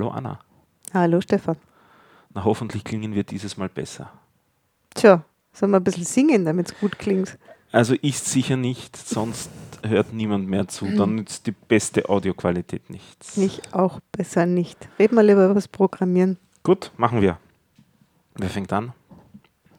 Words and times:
Hallo 0.00 0.12
Anna. 0.12 0.38
Hallo 0.94 1.20
Stefan. 1.20 1.56
Na, 2.32 2.42
hoffentlich 2.42 2.84
klingen 2.84 3.12
wir 3.14 3.22
dieses 3.22 3.58
Mal 3.58 3.68
besser. 3.68 4.10
Tja, 4.94 5.26
sollen 5.52 5.72
wir 5.72 5.76
ein 5.78 5.84
bisschen 5.84 6.06
singen, 6.06 6.46
damit 6.46 6.68
es 6.72 6.80
gut 6.80 6.98
klingt? 6.98 7.36
Also 7.70 7.94
ich 8.00 8.18
sicher 8.18 8.56
nicht, 8.56 8.96
sonst 8.96 9.50
hört 9.82 10.14
niemand 10.14 10.48
mehr 10.48 10.68
zu. 10.68 10.86
Dann 10.96 11.16
nützt 11.16 11.46
die 11.46 11.52
beste 11.52 12.08
Audioqualität 12.08 12.88
nichts. 12.88 13.36
Nicht 13.36 13.74
auch 13.74 14.00
besser 14.10 14.46
nicht. 14.46 14.88
Reden 14.98 15.16
wir 15.16 15.22
lieber 15.22 15.44
über 15.44 15.52
das 15.52 15.68
Programmieren. 15.68 16.38
Gut, 16.62 16.92
machen 16.96 17.20
wir. 17.20 17.36
Wer 18.36 18.48
fängt 18.48 18.72
an? 18.72 18.94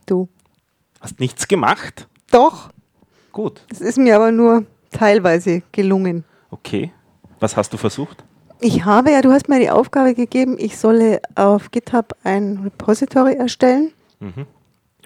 Du. 0.06 0.30
Hast 1.00 1.20
nichts 1.20 1.48
gemacht? 1.48 2.08
Doch, 2.30 2.70
Gut. 3.32 3.66
es 3.72 3.82
ist 3.82 3.98
mir 3.98 4.18
aber 4.18 4.32
nur 4.32 4.68
teilweise 4.92 5.64
gelungen. 5.72 6.26
Okay. 6.52 6.92
Was 7.40 7.58
hast 7.58 7.74
du 7.74 7.78
versucht? 7.78 8.24
Ich 8.64 8.86
habe 8.86 9.12
ja, 9.12 9.22
du 9.22 9.32
hast 9.32 9.50
mir 9.50 9.60
die 9.60 9.72
Aufgabe 9.72 10.14
gegeben, 10.14 10.56
ich 10.60 10.78
solle 10.78 11.20
auf 11.36 11.72
GitHub 11.72 12.16
ein 12.24 12.60
Repository 12.64 13.34
erstellen 13.34 13.92
Mhm. 14.20 14.46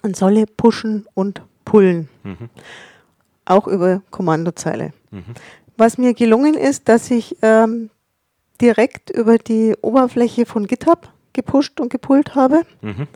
und 0.03 0.17
solle 0.17 0.45
pushen 0.45 1.05
und 1.13 1.41
pullen. 1.63 2.09
Mhm. 2.23 2.49
Auch 3.45 3.67
über 3.67 4.02
Kommandozeile. 4.11 4.91
Mhm. 5.11 5.23
Was 5.77 5.97
mir 5.97 6.13
gelungen 6.13 6.53
ist, 6.55 6.89
dass 6.89 7.09
ich 7.09 7.38
ähm, 7.41 7.89
direkt 8.61 9.09
über 9.09 9.38
die 9.38 9.73
Oberfläche 9.81 10.45
von 10.45 10.67
GitHub 10.67 11.07
gepusht 11.31 11.79
und 11.79 11.89
gepullt 11.89 12.35
habe. 12.35 12.63
Mhm. 12.81 13.07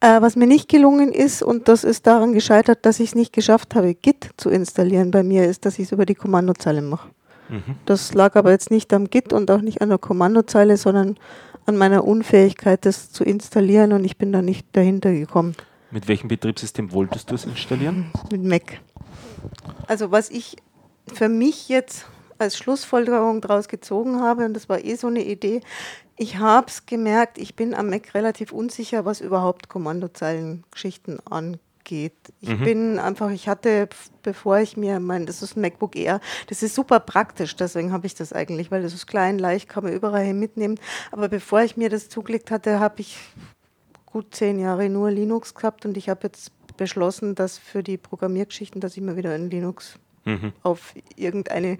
Äh, 0.00 0.20
was 0.20 0.36
mir 0.36 0.46
nicht 0.46 0.68
gelungen 0.68 1.10
ist, 1.12 1.42
und 1.42 1.66
das 1.66 1.82
ist 1.82 2.06
daran 2.06 2.32
gescheitert, 2.34 2.86
dass 2.86 3.00
ich 3.00 3.10
es 3.10 3.14
nicht 3.16 3.32
geschafft 3.32 3.74
habe, 3.74 3.94
Git 3.94 4.30
zu 4.36 4.48
installieren 4.50 5.10
bei 5.10 5.24
mir, 5.24 5.44
ist, 5.46 5.64
dass 5.64 5.78
ich 5.78 5.86
es 5.86 5.92
über 5.92 6.06
die 6.06 6.14
Kommandozeile 6.14 6.82
mache. 6.82 7.08
Mhm. 7.48 7.76
Das 7.84 8.14
lag 8.14 8.36
aber 8.36 8.50
jetzt 8.50 8.70
nicht 8.70 8.92
am 8.92 9.08
Git 9.08 9.32
und 9.32 9.50
auch 9.50 9.60
nicht 9.60 9.80
an 9.82 9.88
der 9.88 9.98
Kommandozeile, 9.98 10.76
sondern 10.76 11.16
an 11.66 11.76
meiner 11.76 12.04
Unfähigkeit, 12.04 12.84
das 12.84 13.10
zu 13.10 13.24
installieren 13.24 13.92
und 13.92 14.04
ich 14.04 14.16
bin 14.16 14.32
da 14.32 14.42
nicht 14.42 14.66
dahinter 14.72 15.12
gekommen 15.12 15.54
Mit 15.90 16.08
welchem 16.08 16.28
Betriebssystem 16.28 16.92
wolltest 16.92 17.30
du 17.30 17.34
es 17.34 17.44
installieren? 17.44 18.10
mit 18.30 18.44
Mac. 18.44 18.80
Also 19.86 20.10
was 20.10 20.30
ich 20.30 20.56
für 21.12 21.28
mich 21.28 21.68
jetzt 21.68 22.06
als 22.38 22.56
Schlussfolgerung 22.56 23.40
daraus 23.40 23.68
gezogen 23.68 24.20
habe, 24.20 24.44
und 24.44 24.54
das 24.54 24.68
war 24.68 24.84
eh 24.84 24.94
so 24.96 25.06
eine 25.06 25.24
Idee, 25.24 25.60
ich 26.16 26.38
habe 26.38 26.66
es 26.68 26.86
gemerkt, 26.86 27.38
ich 27.38 27.56
bin 27.56 27.74
am 27.74 27.90
Mac 27.90 28.14
relativ 28.14 28.52
unsicher, 28.52 29.04
was 29.04 29.20
überhaupt 29.20 29.68
Kommandozeilengeschichten 29.68 31.18
angeht. 31.26 31.60
Ich 31.90 32.48
Mhm. 32.48 32.64
bin 32.64 32.98
einfach, 32.98 33.30
ich 33.30 33.48
hatte, 33.48 33.88
bevor 34.22 34.58
ich 34.58 34.76
mir 34.76 35.00
mein, 35.00 35.26
das 35.26 35.42
ist 35.42 35.56
ein 35.56 35.60
MacBook 35.60 35.96
Air, 35.96 36.20
das 36.48 36.62
ist 36.62 36.74
super 36.74 37.00
praktisch, 37.00 37.56
deswegen 37.56 37.92
habe 37.92 38.06
ich 38.06 38.14
das 38.14 38.32
eigentlich, 38.32 38.70
weil 38.70 38.82
das 38.82 38.92
ist 38.94 39.06
klein, 39.06 39.38
leicht, 39.38 39.68
kann 39.68 39.84
man 39.84 39.92
überall 39.92 40.24
hin 40.24 40.38
mitnehmen. 40.38 40.78
Aber 41.12 41.28
bevor 41.28 41.62
ich 41.62 41.76
mir 41.76 41.88
das 41.90 42.08
zugelegt 42.08 42.50
hatte, 42.50 42.80
habe 42.80 43.00
ich 43.00 43.18
gut 44.06 44.34
zehn 44.34 44.58
Jahre 44.58 44.88
nur 44.88 45.10
Linux 45.10 45.54
gehabt 45.54 45.84
und 45.86 45.96
ich 45.96 46.08
habe 46.08 46.20
jetzt 46.24 46.52
beschlossen, 46.76 47.34
dass 47.34 47.58
für 47.58 47.82
die 47.82 47.96
Programmiergeschichten, 47.96 48.80
dass 48.80 48.96
ich 48.96 49.02
mal 49.02 49.16
wieder 49.16 49.34
in 49.34 49.50
Linux 49.50 49.98
Mhm. 50.26 50.52
auf 50.62 50.92
irgendeine 51.16 51.78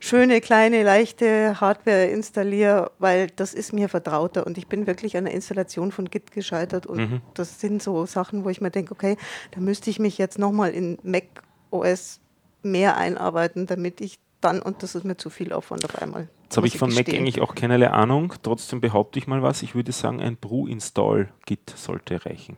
schöne, 0.00 0.40
kleine, 0.40 0.84
leichte 0.84 1.60
Hardware 1.60 2.04
installiere, 2.06 2.92
weil 3.00 3.26
das 3.34 3.52
ist 3.54 3.72
mir 3.72 3.88
vertrauter 3.88 4.46
und 4.46 4.56
ich 4.56 4.68
bin 4.68 4.86
wirklich 4.86 5.16
an 5.16 5.24
der 5.24 5.34
Installation 5.34 5.90
von 5.90 6.08
Git 6.08 6.30
gescheitert 6.30 6.86
und 6.86 6.98
Mhm. 6.98 7.20
das 7.34 7.60
sind 7.60 7.82
so 7.82 8.06
Sachen, 8.06 8.44
wo 8.44 8.48
ich 8.50 8.60
mir 8.60 8.70
denke, 8.70 8.92
okay, 8.92 9.16
da 9.50 9.60
müsste 9.60 9.90
ich 9.90 9.98
mich 9.98 10.16
jetzt 10.18 10.38
nochmal 10.38 10.70
in 10.70 10.98
Mac 11.02 11.24
OS 11.70 12.20
mehr 12.62 12.96
einarbeiten, 12.96 13.66
damit 13.66 14.00
ich 14.00 14.18
dann, 14.40 14.62
und 14.62 14.82
das 14.84 14.94
ist 14.94 15.02
mir 15.04 15.16
zu 15.16 15.30
viel 15.30 15.52
Aufwand 15.52 15.84
auf 15.84 16.00
einmal. 16.00 16.28
Jetzt 16.44 16.56
habe 16.56 16.66
ich 16.68 16.78
von 16.78 16.90
Mac 16.90 17.04
gestehen. 17.06 17.22
eigentlich 17.22 17.40
auch 17.40 17.54
keinerlei 17.56 17.90
Ahnung. 17.90 18.32
Trotzdem 18.42 18.80
behaupte 18.80 19.18
ich 19.18 19.26
mal 19.26 19.42
was. 19.42 19.62
Ich 19.62 19.74
würde 19.74 19.90
sagen, 19.92 20.20
ein 20.20 20.36
Brew-Install-Git 20.36 21.70
sollte 21.76 22.24
reichen. 22.24 22.56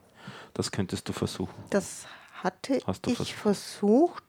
Das 0.55 0.71
könntest 0.73 1.09
du 1.09 1.13
versuchen. 1.13 1.55
Das 1.71 2.07
hatte 2.43 2.81
Hast 2.87 3.07
du 3.07 3.11
ich 3.11 3.35
versucht 3.35 4.23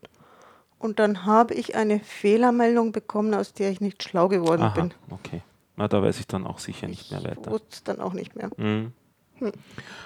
und 0.82 1.00
dann 1.00 1.26
habe 1.26 1.54
ich 1.54 1.76
eine 1.76 2.00
Fehlermeldung 2.00 2.92
bekommen, 2.92 3.34
aus 3.34 3.54
der 3.54 3.72
ich 3.72 3.82
nicht 3.82 4.04
schlau 4.04 4.28
geworden 4.28 4.64
Aha, 4.64 4.74
bin. 4.76 4.94
okay. 5.10 5.42
Na, 5.76 5.88
da 5.88 6.02
weiß 6.02 6.20
ich 6.20 6.28
dann 6.28 6.46
auch 6.46 6.60
sicher 6.60 6.88
nicht 6.88 7.06
Ich 7.06 7.12
mehr 7.12 7.24
weiter. 7.24 7.52
wusste 7.52 7.68
es 7.72 7.84
dann 7.84 8.00
auch 8.02 8.14
nicht 8.14 8.36
mehr. 8.36 8.50
Mhm. 8.58 8.92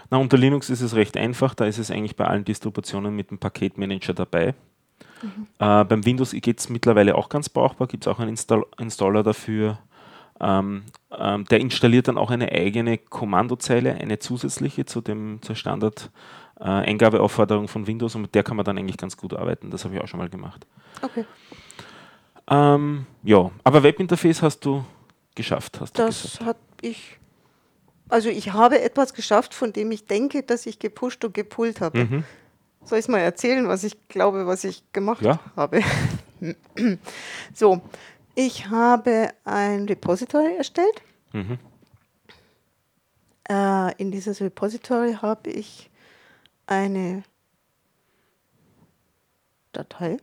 Na, 0.10 0.18
unter 0.18 0.38
Linux 0.38 0.70
ist 0.70 0.82
es 0.82 0.96
recht 0.96 1.18
einfach. 1.18 1.56
Da 1.56 1.66
ist 1.66 1.78
es 1.78 1.92
eigentlich 1.92 2.16
bei 2.16 2.26
allen 2.26 2.46
Distributionen 2.46 3.16
mit 3.16 3.32
dem 3.32 3.38
Paketmanager 3.40 4.14
dabei. 4.14 4.54
Äh, 5.60 5.84
beim 5.86 6.06
Windows 6.06 6.32
geht 6.32 6.60
es 6.60 6.70
mittlerweile 6.70 7.16
auch 7.16 7.30
ganz 7.30 7.50
brauchbar. 7.50 7.88
Gibt 7.88 8.06
es 8.06 8.08
auch 8.08 8.20
einen 8.20 8.30
Install 8.30 8.66
Installer 8.78 9.24
dafür. 9.24 9.80
Ähm, 10.40 10.84
ähm, 11.18 11.46
der 11.46 11.60
installiert 11.60 12.08
dann 12.08 12.18
auch 12.18 12.30
eine 12.32 12.52
eigene 12.52 12.98
Kommandozeile, 12.98 13.96
eine 13.96 14.20
zusätzliche 14.20 14.86
zu 14.86 15.02
dem, 15.02 15.40
zur 15.42 15.56
Standard-Eingabeaufforderung 16.58 17.68
von 17.68 17.86
Windows 17.88 18.16
und 18.16 18.24
mit 18.24 18.36
der 18.36 18.44
kann 18.44 18.56
man 18.58 18.66
dann 18.66 18.78
eigentlich 18.78 18.98
ganz 18.98 19.18
gut 19.18 19.34
arbeiten. 19.34 19.72
Das 19.72 19.84
habe 19.84 19.96
ich 19.96 20.02
auch 20.02 20.08
schon 20.08 20.20
mal 20.20 20.30
gemacht. 20.30 20.66
Okay. 21.02 21.26
Ähm, 22.48 23.06
ja, 23.24 23.52
aber 23.64 23.84
Webinterface 23.84 24.42
hast 24.42 24.60
du 24.66 24.86
geschafft, 25.34 25.80
hast 25.82 25.98
du 25.98 26.06
Das 26.06 26.22
gesagt. 26.22 26.46
hat 26.46 26.58
ich. 26.82 27.18
Also 28.08 28.30
ich 28.30 28.54
habe 28.54 28.80
etwas 28.82 29.14
geschafft, 29.14 29.54
von 29.56 29.74
dem 29.74 29.92
ich 29.92 30.06
denke, 30.06 30.44
dass 30.44 30.66
ich 30.68 30.78
gepusht 30.78 31.26
und 31.26 31.34
gepullt 31.34 31.82
habe. 31.82 32.06
Mhm. 32.06 32.24
Soll 32.84 33.00
ich 33.00 33.06
es 33.06 33.10
mal 33.10 33.18
erzählen, 33.20 33.68
was 33.68 33.84
ich 33.84 34.08
glaube, 34.08 34.46
was 34.46 34.64
ich 34.64 34.84
gemacht 34.94 35.24
Ja. 35.24 35.40
habe? 35.56 35.82
so, 37.54 37.82
ich 38.36 38.70
habe 38.70 39.30
ein 39.44 39.86
Repository 39.88 40.56
erstellt. 40.56 41.02
Mhm. 41.34 41.58
Äh, 43.50 43.96
in 44.00 44.12
dieses 44.12 44.40
Repository 44.40 45.14
habe 45.20 45.50
ich 45.50 45.90
eine 46.68 47.24
Datei 49.72 50.18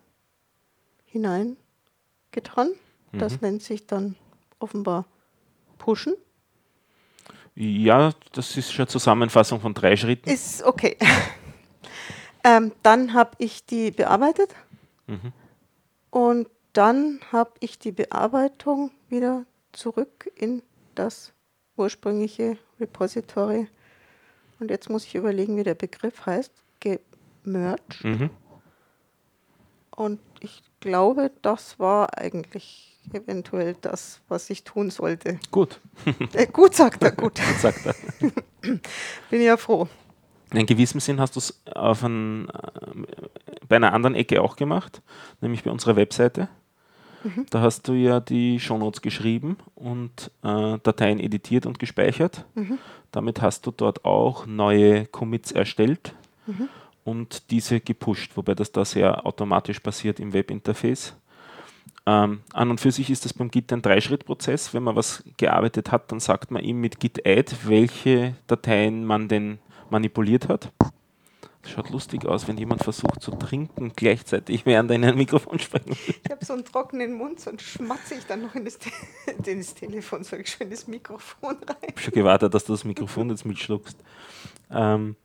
hineingetan. 1.07 2.71
Das 3.13 3.35
Mhm. 3.35 3.39
nennt 3.43 3.63
sich 3.63 3.87
dann 3.87 4.17
offenbar 4.59 5.05
Pushen. 5.79 6.15
Ja, 7.55 8.13
das 8.33 8.57
ist 8.57 8.73
schon 8.73 8.85
eine 8.85 8.89
Zusammenfassung 8.89 9.61
von 9.61 9.75
drei 9.75 9.95
Schritten. 9.97 10.31
Ist 10.31 10.63
okay. 10.63 10.97
ähm, 12.45 12.73
dann 12.83 13.13
habe 13.13 13.33
ich 13.39 13.67
die 13.67 13.91
bearbeitet 13.91 14.55
Mhm. 15.07 15.33
und 16.11 16.49
dann 16.73 17.21
habe 17.31 17.53
ich 17.61 17.79
die 17.79 17.93
Bearbeitung 17.93 18.91
wieder 19.11 19.45
zurück 19.73 20.31
in 20.35 20.63
das 20.95 21.33
ursprüngliche 21.77 22.57
Repository. 22.81 23.69
Und 24.63 24.71
jetzt 24.71 24.89
muss 24.89 25.05
ich 25.05 25.17
überlegen, 25.17 25.57
wie 25.57 25.65
der 25.65 25.75
Begriff 25.75 26.25
heißt. 26.25 26.53
Gemerged. 26.79 28.05
Mhm. 28.05 28.31
Und 29.91 30.21
ich 30.39 30.63
glaube, 30.79 31.33
das 31.43 31.81
war 31.81 32.17
eigentlich 32.17 32.97
eventuell 33.13 33.75
das, 33.81 34.21
was 34.29 34.51
ich 34.51 34.63
tun 34.63 34.91
sollte. 34.91 35.41
Gut, 35.51 35.81
Äh, 36.33 36.47
gut, 36.47 36.77
sagt 36.77 37.03
er, 37.03 37.11
gut. 37.11 37.41
sagt 37.59 37.87
er. 37.87 37.95
Bin 39.31 39.43
ja 39.43 39.57
froh. 39.57 39.89
In 40.53 40.65
gewissem 40.65 41.01
Sinn 41.01 41.19
hast 41.19 41.35
du 41.35 41.41
es 41.41 41.61
ein, 41.75 42.49
äh, 42.49 42.53
bei 43.69 43.75
einer 43.75 43.93
anderen 43.93 44.15
Ecke 44.15 44.43
auch 44.43 44.55
gemacht, 44.55 45.03
nämlich 45.41 45.65
bei 45.65 45.73
unserer 45.73 45.97
Webseite. 45.97 46.49
Da 47.51 47.61
hast 47.61 47.89
du 47.89 47.93
ja 47.93 48.21
die 48.21 48.59
Shownotes 48.59 49.03
geschrieben 49.03 49.57
und 49.75 50.31
äh, 50.43 50.79
Dateien 50.83 51.21
editiert 51.21 51.67
und 51.67 51.79
gespeichert. 51.79 52.45
Damit 53.13 53.43
hast 53.43 53.67
du 53.67 53.71
dort 53.71 54.05
auch 54.05 54.47
neue 54.47 55.07
Commits 55.07 55.53
erstellt 55.53 56.15
und 57.05 57.51
diese 57.51 57.81
gepusht, 57.81 58.33
wobei 58.37 58.55
das 58.55 58.73
da 58.73 58.85
sehr 58.85 59.27
automatisch 59.27 59.81
passiert 59.81 60.21
im 60.21 60.33
Webinterface. 60.33 61.15
Ähm, 62.05 62.41
an 62.53 62.71
und 62.71 62.81
für 62.81 62.91
sich 62.91 63.11
ist 63.11 63.25
das 63.25 63.33
beim 63.33 63.51
Git 63.51 63.73
ein 63.73 63.83
Dreischrittprozess. 63.83 64.75
Wenn 64.75 64.83
man 64.83 64.97
was 64.97 65.23
gearbeitet 65.37 65.93
hat, 65.93 66.11
dann 66.11 66.19
sagt 66.19 66.51
man 66.51 66.63
ihm 66.63 66.81
mit 66.81 66.99
Git 66.99 67.25
add, 67.27 67.55
welche 67.65 68.35
Dateien 68.49 69.05
man 69.05 69.29
denn 69.29 69.59
manipuliert 69.89 70.49
hat. 70.49 70.73
Das 71.63 71.71
schaut 71.71 71.91
lustig 71.91 72.27
aus, 72.27 72.49
wenn 72.49 72.59
jemand 72.59 72.83
versucht 72.83 73.23
zu 73.23 73.31
trinken 73.33 73.93
gleichzeitig, 73.95 74.67
während 74.67 74.91
er 74.91 74.97
in 74.97 75.05
ein 75.05 75.17
Mikrofon 75.17 75.59
spricht. 75.59 75.89
Ich 75.89 76.31
habe 76.31 76.45
so 76.45 76.55
einen 76.55 76.65
trockenen 76.65 77.13
Mund, 77.15 77.41
sonst 77.41 77.63
schmatze 77.63 78.15
ich 78.17 78.27
dann 78.27 78.43
noch 78.43 78.55
in 78.55 78.65
das, 78.65 78.79
Te 78.79 78.91
in 79.47 79.59
das 79.59 79.75
Telefon, 79.75 80.25
so 80.25 80.37
schön 80.45 80.71
das 80.71 80.87
Mikrofon 80.89 81.57
rein. 81.67 81.77
Ich 81.83 81.89
habe 81.89 82.01
schon 82.01 82.15
gewartet, 82.15 82.55
dass 82.55 82.65
du 82.65 82.73
das 82.73 82.85
Mikrofon 82.85 83.31
jetzt 83.31 83.45
mitschluckst. 83.45 83.97
Ähm, 84.71 85.17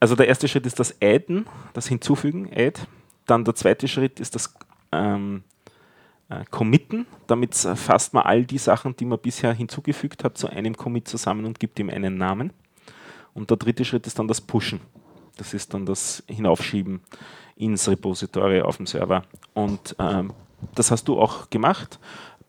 also 0.00 0.16
der 0.16 0.28
erste 0.28 0.48
Schritt 0.48 0.66
ist 0.66 0.80
das 0.80 1.00
Adden, 1.02 1.46
das 1.72 1.86
Hinzufügen, 1.86 2.50
Add. 2.54 2.80
Dann 3.26 3.44
der 3.44 3.54
zweite 3.54 3.88
Schritt 3.88 4.20
ist 4.20 4.34
das 4.34 4.54
ähm, 4.92 5.44
äh, 6.28 6.44
Committen. 6.50 7.06
Damit 7.26 7.62
äh, 7.64 7.76
fasst 7.76 8.14
man 8.14 8.24
all 8.24 8.44
die 8.44 8.58
Sachen, 8.58 8.96
die 8.96 9.04
man 9.04 9.18
bisher 9.18 9.52
hinzugefügt 9.52 10.24
hat, 10.24 10.36
zu 10.38 10.48
einem 10.48 10.76
Commit 10.76 11.08
zusammen 11.08 11.44
und 11.44 11.60
gibt 11.60 11.78
ihm 11.78 11.90
einen 11.90 12.16
Namen. 12.16 12.52
Und 13.34 13.50
der 13.50 13.56
dritte 13.56 13.84
Schritt 13.84 14.06
ist 14.06 14.18
dann 14.18 14.28
das 14.28 14.40
Pushen. 14.40 14.80
Das 15.36 15.54
ist 15.54 15.74
dann 15.74 15.86
das 15.86 16.22
Hinaufschieben 16.28 17.00
ins 17.56 17.88
Repository 17.88 18.62
auf 18.62 18.76
dem 18.76 18.86
Server. 18.86 19.24
Und 19.54 19.96
ähm, 19.98 20.32
das 20.74 20.90
hast 20.90 21.08
du 21.08 21.20
auch 21.20 21.50
gemacht. 21.50 21.98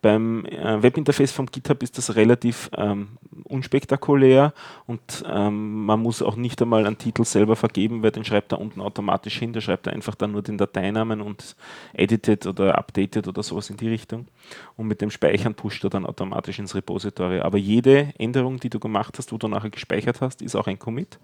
Beim 0.02 0.44
äh, 0.46 0.82
Webinterface 0.82 1.32
vom 1.32 1.46
GitHub 1.46 1.82
ist 1.82 1.98
das 1.98 2.16
relativ 2.16 2.70
ähm, 2.76 3.18
unspektakulär 3.44 4.52
und 4.86 5.24
ähm, 5.26 5.84
man 5.86 6.00
muss 6.00 6.22
auch 6.22 6.36
nicht 6.36 6.60
einmal 6.60 6.86
einen 6.86 6.98
Titel 6.98 7.24
selber 7.24 7.56
vergeben, 7.56 8.02
weil 8.02 8.10
den 8.10 8.24
schreibt 8.24 8.52
er 8.52 8.60
unten 8.60 8.80
automatisch 8.80 9.38
hin. 9.38 9.52
Der 9.52 9.60
schreibt 9.60 9.86
er 9.86 9.92
einfach 9.92 10.14
dann 10.14 10.32
nur 10.32 10.42
den 10.42 10.58
Dateinamen 10.58 11.20
und 11.20 11.56
edited 11.92 12.46
oder 12.46 12.76
updated 12.78 13.26
oder 13.26 13.42
sowas 13.42 13.70
in 13.70 13.76
die 13.76 13.88
Richtung. 13.88 14.28
Und 14.76 14.86
mit 14.86 15.00
dem 15.00 15.10
Speichern 15.10 15.54
pusht 15.54 15.82
er 15.84 15.90
dann 15.90 16.06
automatisch 16.06 16.58
ins 16.58 16.74
Repository. 16.74 17.40
Aber 17.40 17.58
jede 17.58 18.12
Änderung, 18.18 18.60
die 18.60 18.70
du 18.70 18.78
gemacht 18.78 19.18
hast, 19.18 19.32
wo 19.32 19.38
du 19.38 19.48
nachher 19.48 19.70
gespeichert 19.70 20.20
hast, 20.20 20.42
ist 20.42 20.54
auch 20.54 20.66
ein 20.66 20.78
Commit 20.78 21.18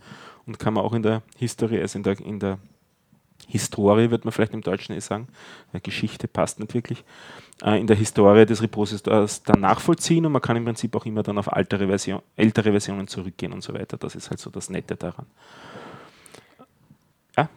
und 0.47 0.59
kann 0.59 0.75
man 0.75 0.85
auch 0.85 0.93
in 0.93 1.03
der 1.03 1.23
History, 1.39 1.81
also 1.81 1.99
in 1.99 2.03
der, 2.03 2.21
in 2.21 2.39
der 2.41 2.59
Historie, 3.49 4.11
wird 4.11 4.25
man 4.25 4.33
vielleicht 4.33 4.55
im 4.55 4.63
Deutschen 4.63 4.95
eh 4.95 5.01
sagen, 5.01 5.29
Geschichte 5.83 6.29
passt 6.29 6.61
nicht 6.61 6.75
wirklich, 6.75 7.05
äh, 7.63 7.79
in 7.79 7.87
der 7.87 7.97
Historie 7.97 8.47
des 8.47 8.63
Repositories 8.63 9.43
dann 9.43 9.61
nachvollziehen 9.61 10.27
und 10.27 10.33
man 10.33 10.43
kann 10.43 10.57
im 10.57 10.65
Prinzip 10.65 10.95
auch 10.97 11.07
immer 11.07 11.23
dann 11.23 11.39
auf 11.39 11.49
ältere, 11.49 11.87
Version, 11.87 12.23
ältere 12.37 12.71
Versionen 12.71 13.09
zurückgehen 13.09 13.53
und 13.53 13.63
so 13.63 13.75
weiter. 13.75 13.97
Das 13.97 14.15
ist 14.15 14.31
halt 14.31 14.41
so 14.41 14.51
das 14.51 14.71
Nette 14.71 14.97
daran. 14.97 15.27
Ja? 17.37 17.49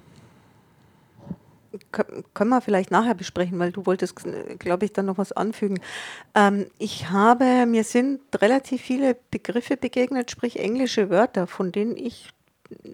Können 2.33 2.49
wir 2.49 2.61
vielleicht 2.61 2.91
nachher 2.91 3.15
besprechen, 3.15 3.59
weil 3.59 3.71
du 3.71 3.85
wolltest, 3.85 4.15
glaube 4.59 4.85
ich, 4.85 4.93
dann 4.93 5.07
noch 5.07 5.17
was 5.17 5.31
anfügen. 5.31 5.79
Ähm, 6.33 6.67
ich 6.77 7.09
habe, 7.09 7.65
mir 7.65 7.83
sind 7.83 8.21
relativ 8.35 8.81
viele 8.81 9.17
Begriffe 9.31 9.77
begegnet, 9.77 10.31
sprich 10.31 10.59
englische 10.59 11.09
Wörter, 11.09 11.47
von 11.47 11.71
denen 11.71 11.97
ich 11.97 12.34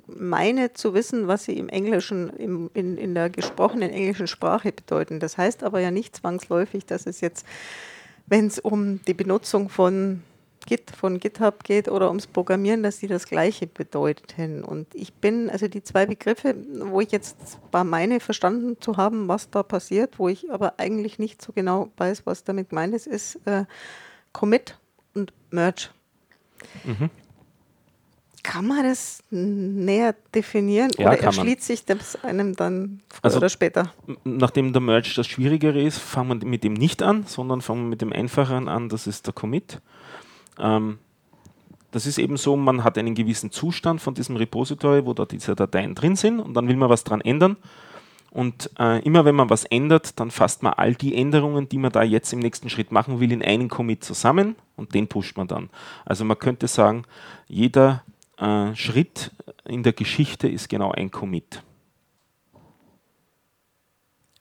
meine 0.07 0.74
zu 0.74 0.94
wissen, 0.94 1.28
was 1.28 1.45
sie 1.45 1.57
im 1.57 1.69
Englischen, 1.69 2.30
im, 2.38 2.69
in, 2.74 2.98
in 2.98 3.13
der 3.13 3.30
gesprochenen 3.30 3.89
englischen 3.89 4.28
Sprache 4.28 4.72
bedeuten. 4.72 5.19
Das 5.19 5.38
heißt 5.38 5.63
aber 5.63 5.80
ja 5.80 5.92
nicht 5.92 6.16
zwangsläufig, 6.16 6.86
dass 6.86 7.06
es 7.06 7.22
jetzt, 7.22 7.45
wenn 8.28 8.48
es 8.48 8.60
um 8.60 9.01
die 9.06 9.13
Benutzung 9.13 9.69
von 9.69 10.24
Git, 10.66 10.92
von 10.92 11.19
GitHub 11.19 11.63
geht 11.63 11.89
oder 11.89 12.10
ums 12.10 12.28
Programmieren, 12.28 12.83
dass 12.83 13.00
sie 13.00 13.07
das 13.07 13.25
Gleiche 13.25 13.66
bedeuten. 13.66 14.63
Und 14.63 14.94
ich 14.94 15.13
bin, 15.13 15.50
also 15.50 15.68
die 15.68 15.84
zwei 15.84 16.06
Begriffe, 16.06 16.56
wo 16.84 17.01
ich 17.01 17.12
jetzt 17.12 17.57
war 17.72 17.84
meine 17.84 18.19
verstanden 18.19 18.77
zu 18.80 18.98
haben, 18.98 19.27
was 19.27 19.50
da 19.50 19.63
passiert, 19.63 20.19
wo 20.19 20.30
ich 20.30 20.51
aber 20.51 20.75
eigentlich 20.77 21.18
nicht 21.18 21.42
so 21.42 21.51
genau 21.51 21.89
weiß, 21.98 22.25
was 22.25 22.44
damit 22.44 22.69
gemeint 22.69 22.94
ist, 22.94 23.07
ist 23.07 23.39
äh, 23.45 23.66
Commit 24.34 24.77
und 25.16 25.34
Merge. 25.50 25.89
Mhm. 26.84 27.10
Kann 28.43 28.67
man 28.67 28.83
das 28.83 29.23
näher 29.29 30.15
definieren 30.33 30.91
ja, 30.97 31.07
oder 31.07 31.19
erschließt 31.19 31.61
sich 31.61 31.85
das 31.85 32.23
einem 32.23 32.55
dann 32.55 33.01
früher 33.09 33.19
also, 33.23 33.38
oder 33.38 33.49
später? 33.49 33.93
Nachdem 34.23 34.73
der 34.73 34.81
Merge 34.81 35.11
das 35.15 35.27
Schwierigere 35.27 35.81
ist, 35.81 35.99
fangen 35.99 36.41
wir 36.41 36.47
mit 36.47 36.63
dem 36.63 36.73
nicht 36.73 37.03
an, 37.03 37.25
sondern 37.27 37.61
fangen 37.61 37.83
wir 37.83 37.89
mit 37.89 38.01
dem 38.01 38.11
Einfacheren 38.11 38.67
an, 38.67 38.89
das 38.89 39.05
ist 39.05 39.27
der 39.27 39.33
Commit. 39.33 39.79
Ähm, 40.59 40.97
das 41.91 42.05
ist 42.05 42.17
eben 42.17 42.38
so, 42.38 42.55
man 42.55 42.83
hat 42.83 42.97
einen 42.97 43.15
gewissen 43.15 43.51
Zustand 43.51 44.01
von 44.01 44.13
diesem 44.13 44.38
Repository, 44.38 45.05
wo 45.05 45.13
da 45.13 45.25
diese 45.25 45.55
Dateien 45.55 45.93
drin 45.93 46.15
sind 46.15 46.39
und 46.39 46.53
dann 46.53 46.67
will 46.67 46.77
man 46.77 46.89
was 46.89 47.03
dran 47.03 47.21
ändern. 47.21 47.57
Und 48.31 48.71
äh, 48.79 49.03
immer 49.03 49.25
wenn 49.25 49.35
man 49.35 49.49
was 49.49 49.65
ändert, 49.65 50.17
dann 50.19 50.31
fasst 50.31 50.63
man 50.63 50.73
all 50.73 50.95
die 50.95 51.15
Änderungen, 51.15 51.67
die 51.67 51.77
man 51.77 51.91
da 51.91 52.01
jetzt 52.01 52.31
im 52.31 52.39
nächsten 52.39 52.69
Schritt 52.69 52.93
machen 52.93 53.19
will, 53.19 53.31
in 53.31 53.43
einen 53.43 53.67
Commit 53.67 54.05
zusammen 54.05 54.55
und 54.77 54.93
den 54.93 55.07
pusht 55.07 55.35
man 55.35 55.47
dann. 55.47 55.69
Also 56.05 56.23
man 56.23 56.39
könnte 56.39 56.69
sagen, 56.69 57.03
jeder 57.49 58.03
äh, 58.41 58.75
Schritt 58.75 59.31
in 59.65 59.83
der 59.83 59.93
Geschichte 59.93 60.47
ist 60.47 60.67
genau 60.67 60.91
ein 60.91 61.11
Commit. 61.11 61.63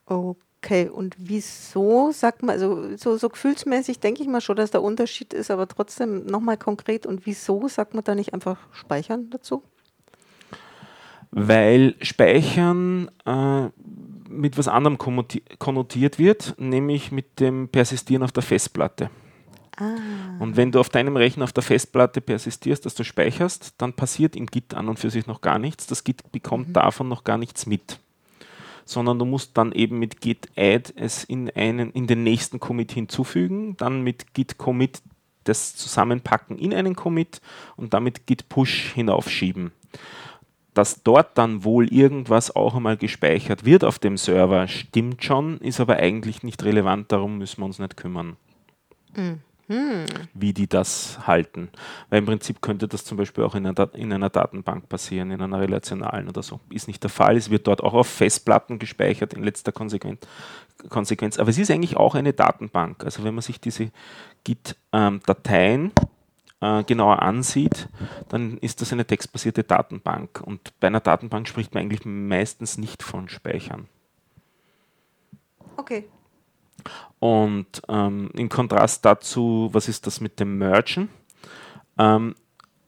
Okay, 0.06 0.88
und 0.88 1.14
wieso 1.18 2.10
sagt 2.10 2.42
man, 2.42 2.50
also 2.50 2.96
so, 2.96 3.16
so 3.16 3.28
gefühlsmäßig 3.28 4.00
denke 4.00 4.22
ich 4.22 4.28
mal 4.28 4.40
schon, 4.40 4.56
dass 4.56 4.70
der 4.72 4.82
Unterschied 4.82 5.32
ist, 5.32 5.50
aber 5.50 5.68
trotzdem 5.68 6.26
nochmal 6.26 6.56
konkret 6.56 7.06
und 7.06 7.26
wieso 7.26 7.68
sagt 7.68 7.94
man 7.94 8.02
da 8.02 8.14
nicht 8.14 8.34
einfach 8.34 8.58
speichern 8.72 9.30
dazu? 9.30 9.62
Weil 11.30 11.94
Speichern 12.02 13.08
äh, 13.24 13.68
mit 14.28 14.58
was 14.58 14.66
anderem 14.66 14.98
konnotiert 14.98 16.18
wird, 16.18 16.54
nämlich 16.58 17.12
mit 17.12 17.38
dem 17.38 17.68
Persistieren 17.68 18.24
auf 18.24 18.32
der 18.32 18.42
Festplatte. 18.42 19.10
Ah. 19.80 19.96
Und 20.38 20.56
wenn 20.56 20.72
du 20.72 20.78
auf 20.78 20.90
deinem 20.90 21.16
Rechner 21.16 21.44
auf 21.44 21.52
der 21.52 21.62
Festplatte 21.62 22.20
persistierst, 22.20 22.84
dass 22.84 22.94
du 22.94 23.02
speicherst, 23.02 23.74
dann 23.78 23.94
passiert 23.94 24.36
im 24.36 24.46
Git 24.46 24.74
an 24.74 24.88
und 24.88 24.98
für 24.98 25.10
sich 25.10 25.26
noch 25.26 25.40
gar 25.40 25.58
nichts. 25.58 25.86
Das 25.86 26.04
Git 26.04 26.30
bekommt 26.30 26.68
mhm. 26.68 26.72
davon 26.74 27.08
noch 27.08 27.24
gar 27.24 27.38
nichts 27.38 27.66
mit. 27.66 27.98
Sondern 28.84 29.18
du 29.18 29.24
musst 29.24 29.56
dann 29.56 29.72
eben 29.72 29.98
mit 29.98 30.20
git 30.20 30.48
add 30.56 30.92
es 30.96 31.24
in, 31.24 31.50
einen, 31.50 31.92
in 31.92 32.06
den 32.06 32.22
nächsten 32.22 32.60
Commit 32.60 32.92
hinzufügen, 32.92 33.76
dann 33.78 34.02
mit 34.02 34.34
git 34.34 34.58
commit 34.58 35.00
das 35.44 35.74
zusammenpacken 35.74 36.58
in 36.58 36.74
einen 36.74 36.94
Commit 36.94 37.40
und 37.76 37.94
damit 37.94 38.26
git 38.26 38.48
push 38.48 38.92
hinaufschieben. 38.92 39.72
Dass 40.74 41.02
dort 41.02 41.38
dann 41.38 41.64
wohl 41.64 41.88
irgendwas 41.92 42.54
auch 42.54 42.74
einmal 42.74 42.96
gespeichert 42.96 43.64
wird 43.64 43.84
auf 43.84 43.98
dem 43.98 44.16
Server, 44.16 44.68
stimmt 44.68 45.24
schon, 45.24 45.58
ist 45.58 45.80
aber 45.80 45.96
eigentlich 45.96 46.42
nicht 46.42 46.62
relevant, 46.64 47.10
darum 47.10 47.38
müssen 47.38 47.60
wir 47.60 47.64
uns 47.64 47.78
nicht 47.78 47.96
kümmern. 47.96 48.36
Mhm 49.16 49.40
hm. 49.70 50.04
wie 50.34 50.52
die 50.52 50.66
das 50.66 51.24
halten. 51.28 51.68
Weil 52.08 52.18
im 52.18 52.26
Prinzip 52.26 52.60
könnte 52.60 52.88
das 52.88 53.04
zum 53.04 53.16
Beispiel 53.16 53.44
auch 53.44 53.54
in 53.54 53.64
einer, 53.64 53.94
in 53.94 54.12
einer, 54.12 54.28
Datenbank 54.28 54.88
passieren, 54.88 55.30
in 55.30 55.40
einer 55.40 55.60
relationalen 55.60 56.28
oder 56.28 56.42
so. 56.42 56.58
Ist 56.70 56.88
nicht 56.88 57.04
der 57.04 57.10
Fall. 57.10 57.36
Es 57.36 57.50
wird 57.50 57.68
dort 57.68 57.80
auch 57.80 57.94
auf 57.94 58.08
Festplatten 58.08 58.80
gespeichert 58.80 59.32
in 59.32 59.44
letzter 59.44 59.70
Konsequenz. 59.70 60.26
Konsequenz. 60.88 61.38
Aber 61.38 61.50
es 61.50 61.58
ist 61.58 61.70
eigentlich 61.70 61.96
auch 61.96 62.16
eine 62.16 62.32
Datenbank. 62.32 63.04
Also 63.04 63.22
wenn 63.22 63.32
man 63.32 63.42
sich 63.42 63.60
diese 63.60 63.92
Git-Dateien 64.42 65.92
äh, 66.60 66.82
genauer 66.82 67.22
ansieht, 67.22 67.88
dann 68.28 68.58
ist 68.58 68.80
das 68.80 68.92
eine 68.92 69.06
textbasierte 69.06 69.62
Datenbank. 69.62 70.42
Und 70.44 70.72
bei 70.80 70.88
einer 70.88 70.98
Datenbank 70.98 71.46
spricht 71.46 71.74
man 71.74 71.84
eigentlich 71.84 72.04
meistens 72.04 72.76
nicht 72.76 73.04
von 73.04 73.28
Speichern. 73.28 73.86
Okay. 75.76 76.08
Und 77.18 77.82
ähm, 77.88 78.30
im 78.34 78.48
Kontrast 78.48 79.04
dazu, 79.04 79.68
was 79.72 79.88
ist 79.88 80.06
das 80.06 80.20
mit 80.20 80.40
dem 80.40 80.58
Mergen? 80.58 81.08
Ähm, 81.98 82.34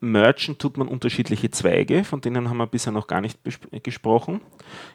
Mergen 0.01 0.59
tut 0.59 0.79
man 0.79 0.89
unterschiedliche 0.89 1.51
Zweige, 1.51 2.03
von 2.03 2.21
denen 2.21 2.49
haben 2.49 2.57
wir 2.57 2.67
bisher 2.67 2.93
noch 2.93 3.07
gar 3.07 3.21
nicht 3.21 3.39
gesprochen. 3.85 4.41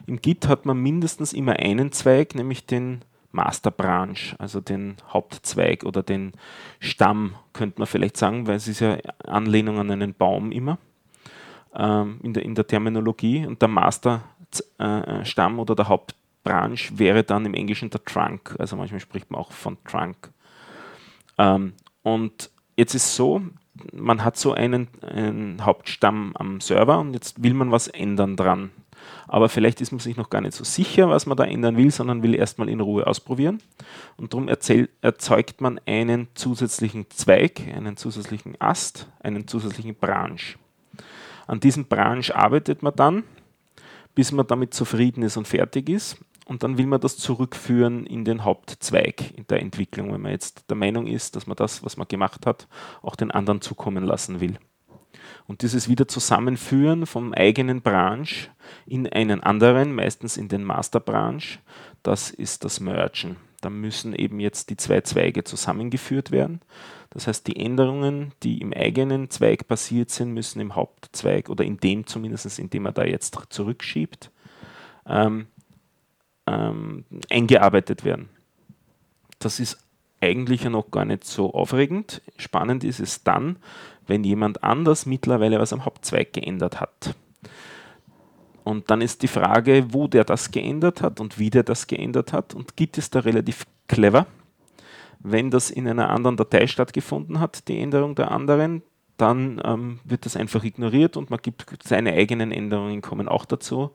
Im 0.06 0.20
Git 0.20 0.48
hat 0.48 0.66
man 0.66 0.76
mindestens 0.76 1.32
immer 1.32 1.54
einen 1.54 1.92
Zweig, 1.92 2.34
nämlich 2.34 2.66
den 2.66 3.00
Master 3.32 3.70
Branch, 3.70 4.34
also 4.38 4.60
den 4.60 4.96
Hauptzweig 5.08 5.84
oder 5.84 6.02
den 6.02 6.32
Stamm, 6.78 7.36
könnte 7.54 7.78
man 7.78 7.86
vielleicht 7.86 8.16
sagen, 8.16 8.46
weil 8.46 8.56
es 8.56 8.68
ist 8.68 8.80
ja 8.80 8.98
Anlehnung 9.24 9.78
an 9.78 9.90
einen 9.90 10.14
Baum 10.14 10.52
immer 10.52 10.78
ähm, 11.74 12.20
in, 12.22 12.34
der, 12.34 12.44
in 12.44 12.54
der 12.54 12.66
Terminologie. 12.66 13.46
Und 13.46 13.62
der 13.62 13.68
Master 13.68 14.24
äh, 14.78 15.24
Stamm 15.24 15.58
oder 15.58 15.74
der 15.74 15.88
Haupt 15.88 16.14
Branch 16.48 16.78
wäre 16.94 17.24
dann 17.24 17.44
im 17.44 17.52
Englischen 17.52 17.90
der 17.90 18.02
Trunk. 18.04 18.56
Also 18.58 18.74
manchmal 18.74 19.00
spricht 19.00 19.30
man 19.30 19.38
auch 19.38 19.52
von 19.52 19.76
Trunk. 19.84 20.30
Ähm, 21.36 21.74
und 22.02 22.50
jetzt 22.74 22.94
ist 22.94 23.14
so, 23.14 23.42
man 23.92 24.24
hat 24.24 24.38
so 24.38 24.54
einen, 24.54 24.88
einen, 25.02 25.64
Hauptstamm 25.66 26.32
am 26.36 26.62
Server 26.62 27.00
und 27.00 27.12
jetzt 27.12 27.42
will 27.42 27.52
man 27.52 27.70
was 27.70 27.88
ändern 27.88 28.36
dran. 28.36 28.70
Aber 29.26 29.50
vielleicht 29.50 29.82
ist 29.82 29.92
man 29.92 30.00
sich 30.00 30.16
noch 30.16 30.30
gar 30.30 30.40
nicht 30.40 30.54
so 30.54 30.64
sicher, 30.64 31.10
was 31.10 31.26
man 31.26 31.36
da 31.36 31.44
ändern 31.44 31.76
will, 31.76 31.90
sondern 31.90 32.22
will 32.22 32.34
erstmal 32.34 32.70
in 32.70 32.80
Ruhe 32.80 33.06
ausprobieren. 33.06 33.60
Und 34.16 34.32
darum 34.32 34.48
erzeugt 34.48 35.60
man 35.60 35.78
einen 35.86 36.28
zusätzlichen 36.34 37.10
Zweig, 37.10 37.60
einen 37.74 37.98
zusätzlichen 37.98 38.58
Ast, 38.58 39.06
einen 39.20 39.46
zusätzlichen 39.46 39.94
Branch. 39.94 40.56
An 41.46 41.60
diesem 41.60 41.84
Branch 41.84 42.30
arbeitet 42.34 42.82
man 42.82 42.96
dann, 42.96 43.24
bis 44.14 44.32
man 44.32 44.46
damit 44.46 44.72
zufrieden 44.72 45.22
ist 45.22 45.36
und 45.36 45.46
fertig 45.46 45.90
ist 45.90 46.18
und 46.48 46.62
dann 46.62 46.78
will 46.78 46.86
man 46.86 47.00
das 47.00 47.18
zurückführen 47.18 48.06
in 48.06 48.24
den 48.24 48.42
Hauptzweig 48.42 49.36
in 49.36 49.46
der 49.48 49.60
Entwicklung, 49.60 50.12
wenn 50.12 50.22
man 50.22 50.32
jetzt 50.32 50.70
der 50.70 50.78
Meinung 50.78 51.06
ist, 51.06 51.36
dass 51.36 51.46
man 51.46 51.56
das, 51.56 51.84
was 51.84 51.98
man 51.98 52.08
gemacht 52.08 52.46
hat, 52.46 52.68
auch 53.02 53.16
den 53.16 53.30
anderen 53.30 53.60
zukommen 53.60 54.02
lassen 54.02 54.40
will. 54.40 54.58
Und 55.46 55.60
dieses 55.60 55.90
Wiederzusammenführen 55.90 57.04
vom 57.04 57.34
eigenen 57.34 57.82
Branch 57.82 58.28
in 58.86 59.06
einen 59.06 59.42
anderen, 59.42 59.94
meistens 59.94 60.38
in 60.38 60.48
den 60.48 60.64
Master 60.64 61.00
Branch, 61.00 61.58
das 62.02 62.30
ist 62.30 62.64
das 62.64 62.80
Mergen. 62.80 63.36
Da 63.60 63.68
müssen 63.68 64.14
eben 64.14 64.40
jetzt 64.40 64.70
die 64.70 64.76
zwei 64.78 65.02
Zweige 65.02 65.44
zusammengeführt 65.44 66.30
werden. 66.30 66.62
Das 67.10 67.26
heißt, 67.26 67.46
die 67.46 67.56
Änderungen, 67.56 68.32
die 68.42 68.62
im 68.62 68.72
eigenen 68.72 69.28
Zweig 69.28 69.68
passiert 69.68 70.08
sind, 70.10 70.32
müssen 70.32 70.60
im 70.60 70.74
Hauptzweig 70.74 71.50
oder 71.50 71.64
in 71.64 71.76
dem 71.76 72.06
zumindest, 72.06 72.58
in 72.58 72.70
dem 72.70 72.86
er 72.86 72.92
da 72.92 73.04
jetzt 73.04 73.36
zurückschiebt, 73.50 74.30
ähm, 75.06 75.48
ähm, 76.48 77.04
eingearbeitet 77.30 78.04
werden. 78.04 78.28
Das 79.38 79.60
ist 79.60 79.78
eigentlich 80.20 80.64
ja 80.64 80.70
noch 80.70 80.90
gar 80.90 81.04
nicht 81.04 81.24
so 81.24 81.52
aufregend. 81.54 82.22
Spannend 82.36 82.84
ist 82.84 83.00
es 83.00 83.22
dann, 83.22 83.56
wenn 84.06 84.24
jemand 84.24 84.64
anders 84.64 85.06
mittlerweile 85.06 85.60
was 85.60 85.72
am 85.72 85.84
Hauptzweig 85.84 86.32
geändert 86.32 86.80
hat. 86.80 87.14
Und 88.64 88.90
dann 88.90 89.00
ist 89.00 89.22
die 89.22 89.28
Frage, 89.28 89.86
wo 89.94 90.08
der 90.08 90.24
das 90.24 90.50
geändert 90.50 91.00
hat 91.00 91.20
und 91.20 91.38
wie 91.38 91.50
der 91.50 91.62
das 91.62 91.86
geändert 91.86 92.32
hat. 92.32 92.54
Und 92.54 92.76
Git 92.76 92.98
ist 92.98 93.14
da 93.14 93.20
relativ 93.20 93.64
clever, 93.86 94.26
Wenn 95.20 95.50
das 95.50 95.70
in 95.70 95.88
einer 95.88 96.10
anderen 96.10 96.36
Datei 96.36 96.66
stattgefunden 96.66 97.40
hat, 97.40 97.66
die 97.68 97.78
Änderung 97.78 98.14
der 98.14 98.30
anderen, 98.30 98.82
dann 99.16 99.60
ähm, 99.64 100.00
wird 100.04 100.26
das 100.26 100.36
einfach 100.36 100.62
ignoriert 100.64 101.16
und 101.16 101.30
man 101.30 101.40
gibt 101.42 101.64
seine 101.82 102.12
eigenen 102.12 102.52
Änderungen 102.52 103.02
kommen 103.02 103.28
auch 103.28 103.44
dazu 103.44 103.90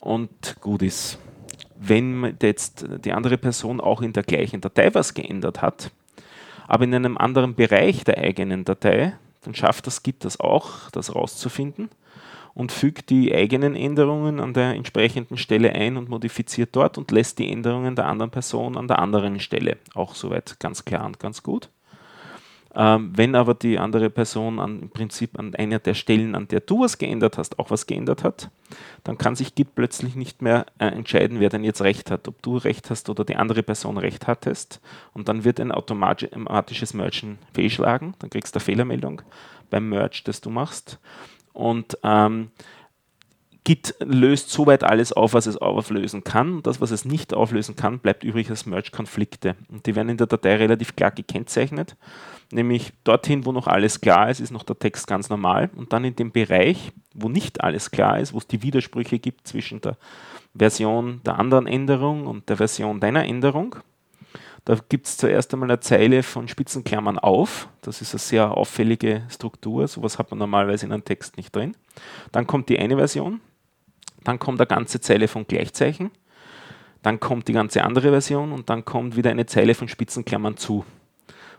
und 0.00 0.56
gut 0.60 0.82
ist. 0.82 1.18
Wenn 1.86 2.36
jetzt 2.42 2.86
die 3.04 3.12
andere 3.12 3.38
Person 3.38 3.80
auch 3.80 4.02
in 4.02 4.12
der 4.12 4.22
gleichen 4.22 4.60
Datei 4.60 4.94
was 4.94 5.14
geändert 5.14 5.62
hat, 5.62 5.90
aber 6.66 6.84
in 6.84 6.94
einem 6.94 7.18
anderen 7.18 7.54
Bereich 7.54 8.04
der 8.04 8.18
eigenen 8.18 8.64
Datei, 8.64 9.14
dann 9.42 9.54
schafft 9.54 9.86
das 9.86 10.02
Git 10.02 10.24
das 10.24 10.40
auch, 10.40 10.90
das 10.90 11.14
rauszufinden 11.14 11.90
und 12.54 12.72
fügt 12.72 13.10
die 13.10 13.34
eigenen 13.34 13.74
Änderungen 13.74 14.40
an 14.40 14.54
der 14.54 14.74
entsprechenden 14.74 15.36
Stelle 15.36 15.72
ein 15.72 15.96
und 15.96 16.08
modifiziert 16.08 16.70
dort 16.72 16.96
und 16.96 17.10
lässt 17.10 17.38
die 17.38 17.50
Änderungen 17.50 17.96
der 17.96 18.06
anderen 18.06 18.30
Person 18.30 18.76
an 18.76 18.88
der 18.88 19.00
anderen 19.00 19.40
Stelle. 19.40 19.76
Auch 19.94 20.14
soweit 20.14 20.58
ganz 20.60 20.84
klar 20.84 21.04
und 21.04 21.18
ganz 21.18 21.42
gut. 21.42 21.68
Ähm, 22.76 23.12
wenn 23.14 23.36
aber 23.36 23.54
die 23.54 23.78
andere 23.78 24.10
Person 24.10 24.58
an, 24.58 24.82
im 24.82 24.90
Prinzip 24.90 25.38
an 25.38 25.54
einer 25.54 25.78
der 25.78 25.94
Stellen, 25.94 26.34
an 26.34 26.48
der 26.48 26.60
du 26.60 26.80
was 26.80 26.98
geändert 26.98 27.38
hast, 27.38 27.58
auch 27.58 27.70
was 27.70 27.86
geändert 27.86 28.24
hat, 28.24 28.50
dann 29.04 29.16
kann 29.16 29.36
sich 29.36 29.54
Git 29.54 29.74
plötzlich 29.76 30.16
nicht 30.16 30.42
mehr 30.42 30.66
äh, 30.78 30.86
entscheiden, 30.86 31.38
wer 31.38 31.50
denn 31.50 31.62
jetzt 31.62 31.82
recht 31.82 32.10
hat, 32.10 32.26
ob 32.26 32.42
du 32.42 32.56
recht 32.56 32.90
hast 32.90 33.08
oder 33.08 33.24
die 33.24 33.36
andere 33.36 33.62
Person 33.62 33.96
recht 33.96 34.26
hattest. 34.26 34.80
Und 35.12 35.28
dann 35.28 35.44
wird 35.44 35.60
ein 35.60 35.70
automatisches 35.70 36.94
Mergen 36.94 37.38
fehlschlagen, 37.52 38.14
dann 38.18 38.30
kriegst 38.30 38.54
du 38.54 38.58
eine 38.58 38.64
Fehlermeldung 38.64 39.22
beim 39.70 39.88
Merge, 39.88 40.22
das 40.24 40.40
du 40.40 40.50
machst. 40.50 40.98
Und 41.52 41.96
ähm, 42.02 42.50
Git 43.64 43.94
löst 44.00 44.50
soweit 44.50 44.84
alles 44.84 45.14
auf, 45.14 45.32
was 45.32 45.46
es 45.46 45.56
auflösen 45.56 46.22
kann. 46.22 46.62
Das, 46.62 46.82
was 46.82 46.90
es 46.90 47.06
nicht 47.06 47.32
auflösen 47.32 47.76
kann, 47.76 47.98
bleibt 47.98 48.22
übrig 48.22 48.50
als 48.50 48.66
Merge-Konflikte. 48.66 49.56
Und 49.70 49.86
die 49.86 49.96
werden 49.96 50.10
in 50.10 50.18
der 50.18 50.26
Datei 50.26 50.56
relativ 50.56 50.94
klar 50.96 51.10
gekennzeichnet. 51.10 51.96
Nämlich 52.52 52.92
dorthin, 53.04 53.46
wo 53.46 53.52
noch 53.52 53.66
alles 53.66 54.02
klar 54.02 54.28
ist, 54.28 54.40
ist 54.40 54.50
noch 54.50 54.64
der 54.64 54.78
Text 54.78 55.06
ganz 55.06 55.30
normal. 55.30 55.70
Und 55.76 55.94
dann 55.94 56.04
in 56.04 56.14
dem 56.14 56.30
Bereich, 56.30 56.92
wo 57.14 57.30
nicht 57.30 57.62
alles 57.62 57.90
klar 57.90 58.20
ist, 58.20 58.34
wo 58.34 58.38
es 58.38 58.46
die 58.46 58.62
Widersprüche 58.62 59.18
gibt 59.18 59.48
zwischen 59.48 59.80
der 59.80 59.96
Version 60.54 61.22
der 61.24 61.38
anderen 61.38 61.66
Änderung 61.66 62.26
und 62.26 62.48
der 62.50 62.58
Version 62.58 63.00
deiner 63.00 63.24
Änderung, 63.24 63.76
da 64.64 64.78
gibt 64.88 65.06
es 65.06 65.16
zuerst 65.16 65.52
einmal 65.52 65.70
eine 65.70 65.80
Zeile 65.80 66.22
von 66.22 66.48
Spitzenklammern 66.48 67.18
auf. 67.18 67.68
Das 67.82 68.00
ist 68.00 68.14
eine 68.14 68.18
sehr 68.18 68.56
auffällige 68.56 69.22
Struktur. 69.28 69.86
Sowas 69.88 70.18
hat 70.18 70.30
man 70.30 70.38
normalerweise 70.38 70.86
in 70.86 70.92
einem 70.92 71.04
Text 71.04 71.36
nicht 71.36 71.54
drin. 71.54 71.76
Dann 72.32 72.46
kommt 72.46 72.70
die 72.70 72.78
eine 72.78 72.96
Version. 72.96 73.40
Dann 74.24 74.38
kommt 74.38 74.60
eine 74.60 74.66
ganze 74.66 75.00
Zeile 75.00 75.28
von 75.28 75.46
Gleichzeichen. 75.46 76.10
Dann 77.02 77.20
kommt 77.20 77.48
die 77.48 77.52
ganze 77.52 77.84
andere 77.84 78.10
Version 78.10 78.52
und 78.52 78.70
dann 78.70 78.84
kommt 78.84 79.16
wieder 79.16 79.30
eine 79.30 79.46
Zeile 79.46 79.74
von 79.74 79.88
Spitzenklammern 79.88 80.56
zu. 80.56 80.84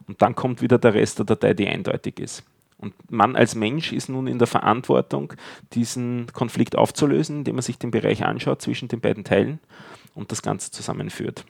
Und 0.07 0.21
dann 0.21 0.35
kommt 0.35 0.61
wieder 0.61 0.77
der 0.77 0.93
Rest 0.95 1.19
der 1.19 1.25
Datei, 1.25 1.53
die 1.53 1.67
eindeutig 1.67 2.19
ist. 2.19 2.43
Und 2.77 2.93
man 3.09 3.35
als 3.35 3.55
Mensch 3.55 3.93
ist 3.93 4.09
nun 4.09 4.27
in 4.27 4.37
der 4.37 4.47
Verantwortung, 4.47 5.33
diesen 5.73 6.27
Konflikt 6.33 6.75
aufzulösen, 6.75 7.37
indem 7.37 7.55
man 7.55 7.61
sich 7.61 7.77
den 7.77 7.91
Bereich 7.91 8.25
anschaut 8.25 8.61
zwischen 8.61 8.87
den 8.87 8.99
beiden 8.99 9.23
Teilen 9.23 9.59
und 10.13 10.31
das 10.31 10.41
Ganze 10.41 10.71
zusammenführt. 10.71 11.45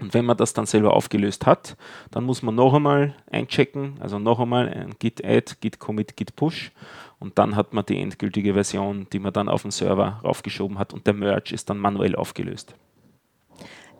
Und 0.00 0.12
wenn 0.12 0.24
man 0.24 0.36
das 0.36 0.52
dann 0.52 0.66
selber 0.66 0.94
aufgelöst 0.94 1.46
hat, 1.46 1.76
dann 2.10 2.24
muss 2.24 2.42
man 2.42 2.54
noch 2.54 2.74
einmal 2.74 3.14
einchecken, 3.30 3.96
also 4.00 4.18
noch 4.18 4.40
einmal 4.40 4.68
ein 4.68 4.94
git 4.98 5.24
add, 5.24 5.54
git 5.60 5.78
commit, 5.78 6.16
git 6.16 6.36
push 6.36 6.72
und 7.18 7.38
dann 7.38 7.56
hat 7.56 7.72
man 7.72 7.84
die 7.86 7.98
endgültige 8.00 8.54
Version, 8.54 9.06
die 9.12 9.18
man 9.18 9.32
dann 9.32 9.48
auf 9.48 9.62
den 9.62 9.70
Server 9.70 10.20
raufgeschoben 10.24 10.78
hat 10.78 10.92
und 10.92 11.06
der 11.06 11.14
Merge 11.14 11.54
ist 11.54 11.70
dann 11.70 11.78
manuell 11.78 12.16
aufgelöst. 12.16 12.74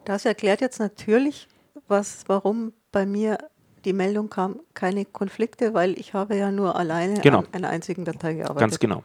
Das 0.04 0.25
erklärt 0.25 0.61
jetzt 0.61 0.78
natürlich, 0.78 1.49
was, 1.88 2.25
warum 2.26 2.73
bei 2.92 3.06
mir 3.06 3.38
die 3.85 3.92
Meldung 3.92 4.30
kam, 4.30 4.61
keine 4.75 5.04
Konflikte, 5.04 5.75
weil 5.75 5.99
ich 5.99 6.14
habe 6.14 6.37
ja 6.37 6.50
nur 6.50 6.76
alleine 6.76 7.21
genau. 7.21 7.40
an 7.40 7.47
einer 7.52 7.68
einzigen 7.68 8.04
Datei 8.04 8.35
gearbeitet. 8.35 8.61
Ganz 8.61 8.78
genau. 8.78 9.02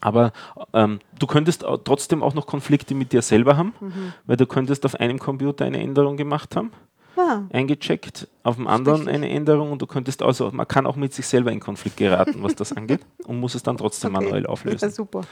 Aber 0.00 0.32
ähm, 0.72 1.00
du 1.18 1.26
könntest 1.26 1.64
trotzdem 1.84 2.22
auch 2.22 2.34
noch 2.34 2.46
Konflikte 2.46 2.94
mit 2.94 3.12
dir 3.12 3.22
selber 3.22 3.56
haben, 3.56 3.74
mhm. 3.80 4.12
weil 4.26 4.36
du 4.36 4.46
könntest 4.46 4.84
auf 4.84 4.94
einem 4.96 5.18
Computer 5.18 5.64
eine 5.64 5.80
Änderung 5.80 6.16
gemacht 6.16 6.54
haben, 6.54 6.70
ja. 7.16 7.46
eingecheckt, 7.52 8.28
auf 8.42 8.56
dem 8.56 8.66
anderen 8.66 9.08
eine 9.08 9.28
Änderung 9.28 9.72
und 9.72 9.82
du 9.82 9.86
könntest 9.86 10.22
also, 10.22 10.50
man 10.52 10.68
kann 10.68 10.86
auch 10.86 10.96
mit 10.96 11.12
sich 11.12 11.26
selber 11.26 11.52
in 11.52 11.60
Konflikt 11.60 11.96
geraten, 11.96 12.42
was 12.42 12.54
das 12.54 12.72
angeht 12.76 13.00
und 13.24 13.40
muss 13.40 13.54
es 13.54 13.62
dann 13.62 13.76
trotzdem 13.76 14.14
okay. 14.14 14.24
manuell 14.24 14.46
auflösen. 14.46 14.88
Ja, 14.88 14.90
super. 14.90 15.22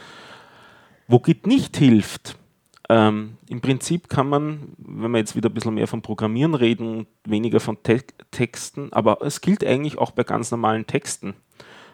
Wo 1.07 1.19
Git 1.19 1.45
nicht 1.45 1.77
hilft, 1.77 2.37
ähm, 2.89 3.37
Im 3.49 3.61
Prinzip 3.61 4.09
kann 4.09 4.29
man, 4.29 4.73
wenn 4.77 5.11
wir 5.11 5.17
jetzt 5.17 5.35
wieder 5.35 5.49
ein 5.49 5.53
bisschen 5.53 5.73
mehr 5.73 5.87
vom 5.87 6.01
Programmieren 6.01 6.53
reden, 6.53 7.07
weniger 7.25 7.59
von 7.59 7.81
Te 7.81 8.03
Texten, 8.31 8.91
aber 8.93 9.21
es 9.21 9.41
gilt 9.41 9.65
eigentlich 9.65 9.97
auch 9.97 10.11
bei 10.11 10.23
ganz 10.23 10.51
normalen 10.51 10.85
Texten. 10.85 11.33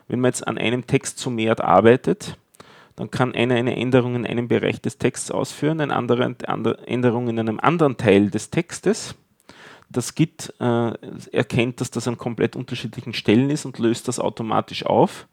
Wenn 0.08 0.20
man 0.20 0.30
jetzt 0.30 0.46
an 0.46 0.58
einem 0.58 0.88
Text 0.88 1.18
zu 1.20 1.30
mehr 1.30 1.64
arbeitet, 1.64 2.38
dann 2.98 3.10
kann 3.10 3.34
einer 3.34 3.56
eine 3.56 3.78
Änderung 3.78 4.16
in 4.16 4.26
einem 4.26 4.50
Bereich 4.50 4.82
des 4.82 4.98
Texts 4.98 5.32
ausführen, 5.32 5.80
eine 5.80 5.96
andere 5.96 6.36
Änderung 6.86 7.30
in 7.30 7.40
einem 7.40 7.60
anderen 7.60 7.96
Teil 7.96 8.30
des 8.30 8.50
Textes. 8.50 9.16
Das 9.92 10.16
Git 10.16 10.54
äh, 10.60 10.92
erkennt, 11.32 11.82
dass 11.82 11.92
das 11.92 12.08
an 12.08 12.18
komplett 12.18 12.56
unterschiedlichen 12.56 13.14
Stellen 13.14 13.50
ist 13.50 13.66
und 13.66 13.78
löst 13.78 14.08
das 14.08 14.20
automatisch 14.20 14.86
auf, 14.86 15.28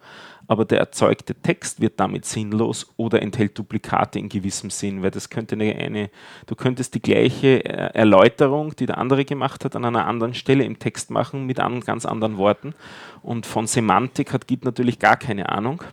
aber 0.48 0.64
der 0.64 0.78
erzeugte 0.78 1.34
Text 1.34 1.80
wird 1.80 2.00
damit 2.00 2.24
sinnlos 2.24 2.92
oder 2.96 3.22
enthält 3.22 3.56
Duplikate 3.56 4.18
in 4.18 4.28
gewissem 4.28 4.70
Sinn, 4.70 5.02
weil 5.02 5.12
das 5.12 5.30
könnte 5.30 5.54
eine, 5.54 5.76
eine 5.76 6.10
du 6.46 6.56
könntest 6.56 6.94
die 6.94 7.02
gleiche 7.02 7.64
äh, 7.64 7.94
Erläuterung, 7.94 8.74
die 8.74 8.86
der 8.86 8.98
andere 8.98 9.24
gemacht 9.24 9.64
hat, 9.64 9.76
an 9.76 9.84
einer 9.84 10.06
anderen 10.06 10.34
Stelle 10.34 10.64
im 10.64 10.78
Text 10.78 11.10
machen 11.10 11.46
mit 11.46 11.60
an, 11.60 11.80
ganz 11.80 12.04
anderen 12.04 12.36
Worten 12.36 12.74
und 13.22 13.46
von 13.46 13.66
Semantik 13.66 14.32
hat 14.32 14.48
Git 14.48 14.64
natürlich 14.64 14.98
gar 14.98 15.16
keine 15.16 15.50
Ahnung. 15.50 15.84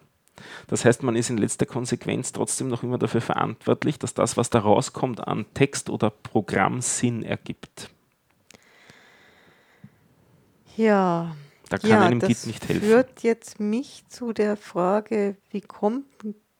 Das 0.67 0.85
heißt, 0.85 1.03
man 1.03 1.15
ist 1.15 1.29
in 1.29 1.37
letzter 1.37 1.65
Konsequenz 1.65 2.31
trotzdem 2.31 2.67
noch 2.67 2.83
immer 2.83 2.97
dafür 2.97 3.21
verantwortlich, 3.21 3.99
dass 3.99 4.13
das, 4.13 4.37
was 4.37 4.49
da 4.49 4.59
rauskommt, 4.59 5.27
an 5.27 5.45
Text 5.53 5.89
oder 5.89 6.09
Programm 6.09 6.81
Sinn 6.81 7.23
ergibt. 7.23 7.89
Ja. 10.77 11.35
Da 11.69 11.77
kann 11.77 11.89
ja, 11.89 12.01
einem 12.01 12.19
Git 12.19 12.45
nicht 12.45 12.67
helfen. 12.67 12.81
Das 12.81 12.89
führt 12.89 13.23
jetzt 13.23 13.59
mich 13.59 14.03
zu 14.07 14.33
der 14.33 14.55
Frage, 14.55 15.35
wie 15.49 15.61
kommt 15.61 16.05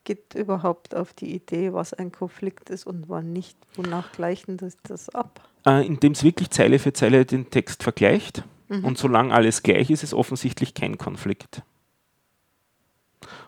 Git 0.04 0.34
überhaupt 0.34 0.94
auf 0.94 1.12
die 1.12 1.34
Idee, 1.34 1.72
was 1.72 1.92
ein 1.92 2.12
Konflikt 2.12 2.70
ist 2.70 2.86
und 2.86 3.08
wann 3.08 3.32
nicht? 3.32 3.56
Wonach 3.74 4.12
gleichen 4.12 4.56
das, 4.56 4.76
das 4.82 5.08
ab? 5.08 5.48
Äh, 5.66 5.86
indem 5.86 6.12
es 6.12 6.22
wirklich 6.22 6.50
Zeile 6.50 6.78
für 6.78 6.92
Zeile 6.92 7.24
den 7.24 7.50
Text 7.50 7.82
vergleicht. 7.82 8.44
Mhm. 8.68 8.84
Und 8.84 8.98
solange 8.98 9.34
alles 9.34 9.62
gleich 9.62 9.90
ist, 9.90 10.02
ist 10.02 10.14
offensichtlich 10.14 10.74
kein 10.74 10.98
Konflikt. 10.98 11.62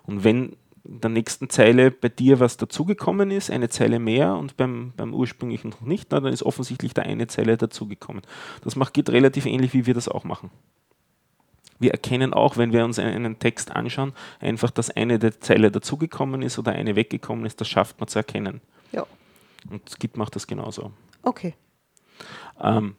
Und 0.05 0.25
wenn 0.25 0.57
der 0.91 1.11
nächsten 1.11 1.51
Zeile 1.51 1.91
bei 1.91 2.09
dir 2.09 2.41
was 2.41 2.57
dazugekommen 2.57 3.31
ist, 3.31 3.51
eine 3.51 3.69
Zeile 3.69 3.99
mehr 3.99 4.35
und 4.35 4.57
beim, 4.57 4.93
beim 4.97 5.13
ursprünglichen 5.13 5.71
noch 5.71 5.83
nicht, 5.83 6.09
na, 6.11 6.21
dann 6.21 6.33
ist 6.33 6.43
offensichtlich 6.43 6.95
da 6.95 7.03
eine 7.03 7.27
Zeile 7.27 7.59
dazugekommen. 7.59 8.23
Das 8.65 8.75
macht 8.75 8.95
geht 8.95 9.11
relativ 9.11 9.45
ähnlich, 9.45 9.75
wie 9.75 9.87
wir 9.87 9.95
das 9.95 10.09
auch 10.09 10.25
machen. 10.25 10.51
Wir 11.79 11.93
erkennen 11.93 12.33
auch, 12.33 12.57
wenn 12.57 12.73
wir 12.73 12.85
uns 12.85 12.99
einen 12.99 13.39
Text 13.39 13.71
anschauen, 13.71 14.13
einfach, 14.41 14.71
dass 14.71 14.91
eine 14.91 15.19
der 15.19 15.41
Zeile 15.41 15.71
dazugekommen 15.71 16.43
ist 16.43 16.59
oder 16.59 16.73
eine 16.73 16.97
weggekommen 16.97 17.45
ist, 17.45 17.61
das 17.61 17.69
schafft 17.69 18.01
man 18.01 18.09
zu 18.09 18.19
erkennen. 18.19 18.61
Ja. 18.91 19.07
Und 19.71 20.01
Git 20.01 20.17
macht 20.17 20.35
das 20.35 20.47
genauso. 20.47 20.93
Okay. 21.23 21.55
Ähm, 22.61 22.97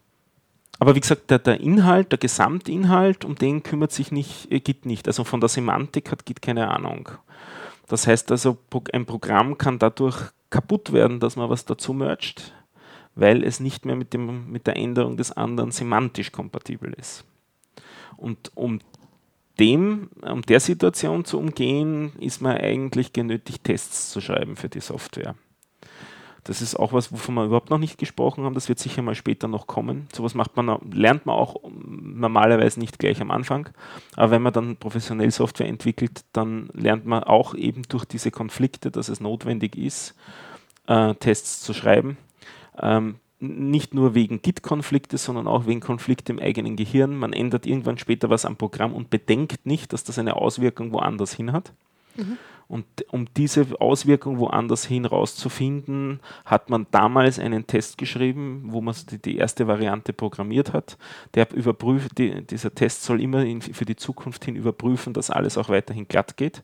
aber 0.78 0.96
wie 0.96 1.02
gesagt, 1.02 1.30
der, 1.30 1.40
der, 1.40 1.60
Inhalt, 1.60 2.12
der 2.12 2.20
Gesamtinhalt, 2.20 3.26
um 3.26 3.36
den 3.36 3.64
kümmert 3.64 3.92
sich 3.92 4.12
nicht, 4.12 4.50
äh, 4.52 4.60
Git 4.60 4.86
nicht. 4.86 5.08
Also 5.08 5.26
von 5.26 5.42
der 5.42 5.50
Semantik 5.50 6.12
hat 6.12 6.26
Git 6.26 6.42
keine 6.42 6.70
Ahnung. 6.70 7.10
Das 7.90 8.06
heißt 8.08 8.32
also, 8.32 8.58
ein 8.94 9.06
Programm 9.06 9.58
kann 9.58 9.80
dadurch 9.80 10.16
kaputt 10.52 10.94
werden, 10.94 11.20
dass 11.20 11.36
man 11.36 11.50
was 11.50 11.66
dazu 11.66 11.92
mercht, 11.92 12.54
weil 13.16 13.44
es 13.44 13.60
nicht 13.60 13.84
mehr 13.84 13.96
mit, 13.96 14.14
dem, 14.14 14.50
mit 14.52 14.68
der 14.68 14.78
Änderung 14.78 15.18
des 15.18 15.32
anderen 15.32 15.72
semantisch 15.72 16.32
kompatibel 16.32 16.94
ist. 16.94 17.26
Und 18.16 18.52
um 18.56 18.80
dem, 19.60 20.10
um 20.22 20.44
der 20.44 20.60
Situation 20.60 21.26
zu 21.26 21.40
umgehen, 21.40 22.14
ist 22.20 22.42
man 22.42 22.58
eigentlich 22.58 23.12
genötigt, 23.12 23.64
Tests 23.64 24.12
zu 24.12 24.22
schreiben 24.22 24.56
für 24.56 24.70
die 24.70 24.82
Software. 24.82 25.36
Das 26.44 26.62
ist 26.62 26.76
auch 26.76 26.94
was, 26.94 27.12
wovon 27.12 27.36
wir 27.36 27.46
überhaupt 27.46 27.70
noch 27.70 27.78
nicht 27.78 27.98
gesprochen 27.98 28.44
haben. 28.44 28.54
Das 28.54 28.70
wird 28.70 28.80
sicher 28.80 29.02
mal 29.02 29.16
später 29.16 29.48
noch 29.48 29.68
kommen. 29.68 30.08
Sowas 30.14 30.36
macht 30.36 30.56
man, 30.56 30.80
lernt 30.92 31.26
man 31.26 31.36
auch 31.36 31.58
normalerweise 31.70 32.80
nicht 32.80 33.00
gleich 33.00 33.22
am 33.22 33.32
Anfang. 33.32 33.70
Aber 34.16 34.32
wenn 34.32 34.42
man 34.42 34.54
dann 34.54 34.78
professionell 34.78 35.32
Software 35.32 35.68
entwickelt, 35.68 36.24
dann 36.34 36.70
lernt 36.74 37.06
man 37.06 37.24
auch 37.24 37.56
eben 37.56 37.84
durch 37.90 38.06
diese 38.06 38.32
Konflikte, 38.32 38.92
dass 38.92 39.10
es 39.10 39.20
notwendig 39.20 39.76
ist, 39.76 40.16
äh, 40.88 41.14
Tests 41.16 41.62
zu 41.62 41.74
schreiben. 41.74 42.18
Ähm, 42.82 43.16
nicht 43.40 43.94
nur 43.94 44.16
wegen 44.16 44.42
Git-Konflikte, 44.42 45.18
sondern 45.18 45.48
auch 45.48 45.66
wegen 45.66 45.80
Konflikte 45.80 46.34
im 46.34 46.40
eigenen 46.40 46.76
Gehirn. 46.76 47.16
Man 47.16 47.32
ändert 47.32 47.66
irgendwann 47.66 47.98
später 47.98 48.30
was 48.30 48.46
am 48.46 48.58
Programm 48.58 48.94
und 48.94 49.10
bedenkt 49.10 49.66
nicht, 49.66 49.94
dass 49.94 50.04
das 50.04 50.20
eine 50.20 50.36
Auswirkung 50.36 50.92
woanders 50.92 51.34
hin 51.34 51.54
hat. 51.54 51.72
Mhm. 52.16 52.38
Und 52.70 52.86
um 53.10 53.26
diese 53.36 53.66
Auswirkung 53.80 54.38
woanders 54.38 54.86
hin 54.86 55.06
rauszufinden, 55.06 56.20
hat 56.46 56.70
man 56.70 56.86
damals 56.92 57.40
einen 57.40 57.66
Test 57.66 57.98
geschrieben, 57.98 58.66
wo 58.68 58.80
man 58.80 58.96
die, 59.10 59.18
die 59.18 59.38
erste 59.38 59.68
Variante 59.68 60.14
programmiert 60.14 60.72
hat. 60.72 61.00
Der 61.34 61.52
überprüft, 61.52 62.20
die, 62.20 62.46
dieser 62.46 62.74
Test 62.76 63.04
soll 63.04 63.22
immer 63.22 63.44
in, 63.44 63.64
für 63.64 63.86
die 63.86 63.96
Zukunft 63.96 64.46
hin 64.46 64.56
überprüfen, 64.56 65.14
dass 65.14 65.32
alles 65.32 65.58
auch 65.58 65.70
weiterhin 65.70 66.08
glatt 66.08 66.38
geht. 66.38 66.64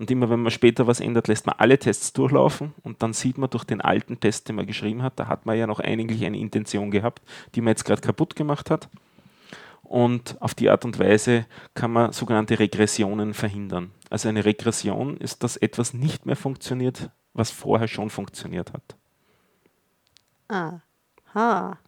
Und 0.00 0.10
immer 0.10 0.28
wenn 0.28 0.42
man 0.42 0.50
später 0.50 0.88
was 0.88 0.98
ändert, 0.98 1.28
lässt 1.28 1.46
man 1.46 1.54
alle 1.58 1.78
Tests 1.78 2.12
durchlaufen 2.12 2.74
und 2.82 3.00
dann 3.04 3.12
sieht 3.12 3.38
man 3.38 3.48
durch 3.48 3.64
den 3.64 3.80
alten 3.80 4.18
Test, 4.18 4.48
den 4.48 4.56
man 4.56 4.66
geschrieben 4.66 5.04
hat, 5.04 5.20
da 5.20 5.28
hat 5.28 5.46
man 5.46 5.56
ja 5.56 5.68
noch 5.68 5.78
eigentlich 5.78 6.24
eine 6.24 6.38
Intention 6.38 6.90
gehabt, 6.90 7.22
die 7.54 7.60
man 7.60 7.70
jetzt 7.70 7.84
gerade 7.84 8.00
kaputt 8.00 8.34
gemacht 8.34 8.70
hat. 8.70 8.88
Und 9.88 10.36
auf 10.40 10.54
die 10.54 10.68
Art 10.68 10.84
und 10.84 10.98
Weise 10.98 11.46
kann 11.72 11.90
man 11.90 12.12
sogenannte 12.12 12.58
Regressionen 12.58 13.32
verhindern. 13.32 13.90
Also 14.10 14.28
eine 14.28 14.44
Regression 14.44 15.16
ist, 15.16 15.42
dass 15.42 15.56
etwas 15.56 15.94
nicht 15.94 16.26
mehr 16.26 16.36
funktioniert, 16.36 17.08
was 17.32 17.50
vorher 17.50 17.88
schon 17.88 18.10
funktioniert 18.10 18.74
hat. 18.74 18.96
Aha. 21.34 21.78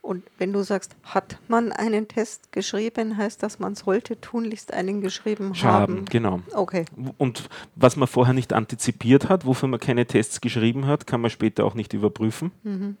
Und 0.00 0.24
wenn 0.38 0.54
du 0.54 0.62
sagst, 0.62 0.96
hat 1.02 1.38
man 1.48 1.70
einen 1.70 2.08
Test 2.08 2.50
geschrieben, 2.50 3.18
heißt 3.18 3.42
das, 3.42 3.58
man 3.58 3.74
sollte 3.74 4.18
tunlichst 4.18 4.72
einen 4.72 5.02
geschrieben 5.02 5.52
haben. 5.52 5.64
haben. 5.64 6.04
Genau. 6.06 6.40
Okay. 6.54 6.86
Und 7.18 7.50
was 7.74 7.96
man 7.96 8.08
vorher 8.08 8.32
nicht 8.32 8.54
antizipiert 8.54 9.28
hat, 9.28 9.44
wofür 9.44 9.68
man 9.68 9.80
keine 9.80 10.06
Tests 10.06 10.40
geschrieben 10.40 10.86
hat, 10.86 11.06
kann 11.06 11.20
man 11.20 11.30
später 11.30 11.66
auch 11.66 11.74
nicht 11.74 11.92
überprüfen. 11.92 12.52
Mhm. 12.62 12.96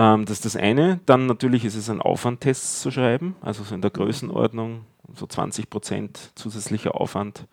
Ähm, 0.00 0.24
das 0.24 0.38
ist 0.38 0.46
das 0.46 0.56
eine. 0.56 0.98
Dann 1.04 1.26
natürlich 1.26 1.66
ist 1.66 1.74
es 1.74 1.90
ein 1.90 2.00
Aufwand, 2.00 2.40
Tests 2.40 2.80
zu 2.80 2.90
schreiben, 2.90 3.36
also 3.42 3.62
so 3.64 3.74
in 3.74 3.82
der 3.82 3.90
Größenordnung, 3.90 4.86
so 5.14 5.26
20 5.26 5.68
Prozent 5.68 6.32
zusätzlicher 6.36 6.94
Aufwand 6.94 7.46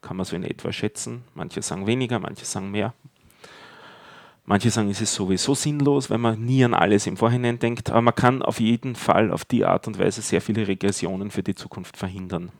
kann 0.00 0.16
man 0.16 0.26
so 0.26 0.34
in 0.34 0.42
etwa 0.42 0.72
schätzen. 0.72 1.22
Manche 1.34 1.62
sagen 1.62 1.86
weniger, 1.86 2.18
manche 2.18 2.44
sagen 2.44 2.72
mehr. 2.72 2.92
Manche 4.44 4.70
sagen, 4.70 4.90
es 4.90 5.00
ist 5.00 5.14
sowieso 5.14 5.54
sinnlos, 5.54 6.10
weil 6.10 6.18
man 6.18 6.44
nie 6.44 6.64
an 6.64 6.74
alles 6.74 7.06
im 7.06 7.16
Vorhinein 7.16 7.60
denkt, 7.60 7.90
aber 7.90 8.02
man 8.02 8.16
kann 8.16 8.42
auf 8.42 8.58
jeden 8.58 8.96
Fall 8.96 9.30
auf 9.30 9.44
die 9.44 9.64
Art 9.64 9.86
und 9.86 10.00
Weise 10.00 10.22
sehr 10.22 10.40
viele 10.40 10.66
Regressionen 10.66 11.30
für 11.30 11.44
die 11.44 11.54
Zukunft 11.54 11.96
verhindern. 11.96 12.50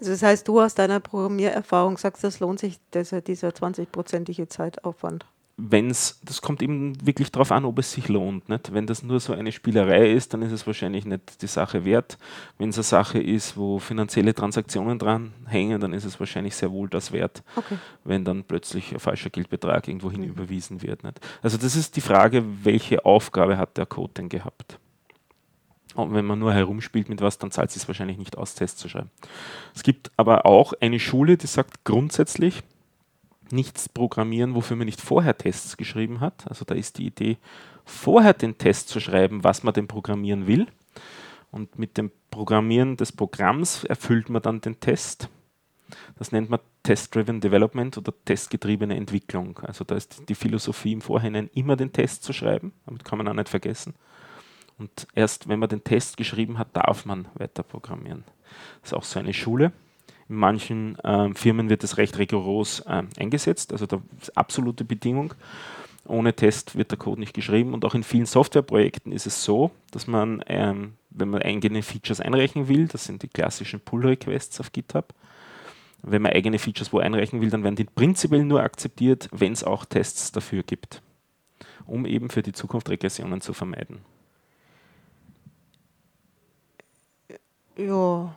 Also 0.00 0.12
das 0.12 0.22
heißt, 0.22 0.48
du 0.48 0.58
aus 0.58 0.74
deiner 0.74 1.00
Programmiererfahrung 1.00 1.98
sagst, 1.98 2.24
das 2.24 2.40
lohnt 2.40 2.60
sich, 2.60 2.78
dieser, 2.94 3.20
dieser 3.20 3.50
20-prozentige 3.50 4.48
Zeitaufwand 4.48 5.26
wenn 5.70 5.90
es, 5.90 6.18
das 6.24 6.42
kommt 6.42 6.60
eben 6.60 7.06
wirklich 7.06 7.30
darauf 7.30 7.52
an, 7.52 7.64
ob 7.64 7.78
es 7.78 7.92
sich 7.92 8.08
lohnt. 8.08 8.48
Nicht? 8.48 8.74
Wenn 8.74 8.86
das 8.86 9.02
nur 9.02 9.20
so 9.20 9.32
eine 9.32 9.52
Spielerei 9.52 10.10
ist, 10.10 10.34
dann 10.34 10.42
ist 10.42 10.50
es 10.50 10.66
wahrscheinlich 10.66 11.04
nicht 11.04 11.40
die 11.40 11.46
Sache 11.46 11.84
wert. 11.84 12.18
Wenn 12.58 12.70
es 12.70 12.78
eine 12.78 12.84
Sache 12.84 13.20
ist, 13.20 13.56
wo 13.56 13.78
finanzielle 13.78 14.34
Transaktionen 14.34 14.98
dran 14.98 15.32
hängen, 15.46 15.80
dann 15.80 15.92
ist 15.92 16.04
es 16.04 16.18
wahrscheinlich 16.18 16.56
sehr 16.56 16.72
wohl 16.72 16.88
das 16.88 17.12
wert, 17.12 17.44
okay. 17.54 17.76
wenn 18.04 18.24
dann 18.24 18.42
plötzlich 18.42 18.92
ein 18.92 18.98
falscher 18.98 19.30
Geldbetrag 19.30 19.86
irgendwohin 19.86 20.22
mhm. 20.22 20.28
überwiesen 20.30 20.82
wird. 20.82 21.04
Nicht? 21.04 21.20
Also 21.42 21.58
das 21.58 21.76
ist 21.76 21.94
die 21.96 22.00
Frage, 22.00 22.44
welche 22.64 23.04
Aufgabe 23.04 23.56
hat 23.56 23.76
der 23.76 23.86
Code 23.86 24.14
denn 24.16 24.28
gehabt? 24.28 24.78
Und 25.94 26.14
wenn 26.14 26.24
man 26.24 26.38
nur 26.38 26.52
herumspielt 26.52 27.08
mit 27.08 27.20
was, 27.20 27.38
dann 27.38 27.50
zahlt 27.50 27.68
es 27.68 27.74
sich 27.74 27.86
wahrscheinlich 27.86 28.18
nicht 28.18 28.38
aus, 28.38 28.54
Tests 28.54 28.80
zu 28.80 28.88
schreiben. 28.88 29.10
Es 29.74 29.82
gibt 29.82 30.10
aber 30.16 30.46
auch 30.46 30.72
eine 30.80 30.98
Schule, 30.98 31.36
die 31.36 31.46
sagt 31.46 31.84
grundsätzlich, 31.84 32.62
nichts 33.52 33.88
programmieren, 33.88 34.54
wofür 34.54 34.76
man 34.76 34.86
nicht 34.86 35.00
vorher 35.00 35.36
Tests 35.36 35.76
geschrieben 35.76 36.20
hat. 36.20 36.46
Also 36.48 36.64
da 36.64 36.74
ist 36.74 36.98
die 36.98 37.06
Idee, 37.06 37.38
vorher 37.84 38.34
den 38.34 38.58
Test 38.58 38.88
zu 38.88 39.00
schreiben, 39.00 39.44
was 39.44 39.62
man 39.62 39.74
denn 39.74 39.88
programmieren 39.88 40.46
will. 40.46 40.66
Und 41.50 41.78
mit 41.78 41.98
dem 41.98 42.10
Programmieren 42.30 42.96
des 42.96 43.12
Programms 43.12 43.84
erfüllt 43.84 44.30
man 44.30 44.40
dann 44.40 44.62
den 44.62 44.80
Test. 44.80 45.28
Das 46.18 46.32
nennt 46.32 46.48
man 46.48 46.60
Test-Driven 46.82 47.40
Development 47.40 47.96
oder 47.98 48.12
testgetriebene 48.24 48.96
Entwicklung. 48.96 49.58
Also 49.58 49.84
da 49.84 49.94
ist 49.94 50.28
die 50.28 50.34
Philosophie 50.34 50.92
im 50.92 51.02
Vorhinein 51.02 51.50
immer 51.52 51.76
den 51.76 51.92
Test 51.92 52.24
zu 52.24 52.32
schreiben. 52.32 52.72
Damit 52.86 53.04
kann 53.04 53.18
man 53.18 53.28
auch 53.28 53.34
nicht 53.34 53.50
vergessen. 53.50 53.94
Und 54.78 55.06
erst 55.14 55.48
wenn 55.48 55.58
man 55.58 55.68
den 55.68 55.84
Test 55.84 56.16
geschrieben 56.16 56.58
hat, 56.58 56.74
darf 56.74 57.04
man 57.04 57.28
weiter 57.34 57.62
programmieren. 57.62 58.24
Das 58.80 58.90
ist 58.90 58.94
auch 58.94 59.04
so 59.04 59.18
eine 59.18 59.34
Schule. 59.34 59.72
In 60.32 60.38
manchen 60.38 60.98
äh, 61.00 61.34
Firmen 61.34 61.68
wird 61.68 61.82
das 61.82 61.98
recht 61.98 62.16
rigoros 62.16 62.80
äh, 62.86 63.02
eingesetzt, 63.18 63.70
also 63.70 63.84
da 63.84 64.00
ist 64.18 64.34
absolute 64.34 64.82
Bedingung. 64.82 65.34
Ohne 66.06 66.32
Test 66.32 66.74
wird 66.74 66.90
der 66.90 66.96
Code 66.96 67.20
nicht 67.20 67.34
geschrieben 67.34 67.74
und 67.74 67.84
auch 67.84 67.94
in 67.94 68.02
vielen 68.02 68.24
Softwareprojekten 68.24 69.12
ist 69.12 69.26
es 69.26 69.44
so, 69.44 69.72
dass 69.90 70.06
man, 70.06 70.42
ähm, 70.46 70.94
wenn 71.10 71.28
man 71.28 71.42
eigene 71.42 71.82
Features 71.82 72.22
einreichen 72.22 72.66
will, 72.68 72.88
das 72.88 73.04
sind 73.04 73.22
die 73.22 73.28
klassischen 73.28 73.80
Pull-Requests 73.80 74.58
auf 74.58 74.72
GitHub, 74.72 75.12
wenn 76.00 76.22
man 76.22 76.32
eigene 76.32 76.58
Features 76.58 76.94
wo 76.94 76.98
einreichen 76.98 77.42
will, 77.42 77.50
dann 77.50 77.62
werden 77.62 77.76
die 77.76 77.84
prinzipiell 77.84 78.42
nur 78.42 78.62
akzeptiert, 78.62 79.28
wenn 79.32 79.52
es 79.52 79.62
auch 79.62 79.84
Tests 79.84 80.32
dafür 80.32 80.62
gibt, 80.62 81.02
um 81.84 82.06
eben 82.06 82.30
für 82.30 82.42
die 82.42 82.52
Zukunft 82.52 82.88
Regressionen 82.88 83.42
zu 83.42 83.52
vermeiden. 83.52 83.98
Ja, 87.76 88.34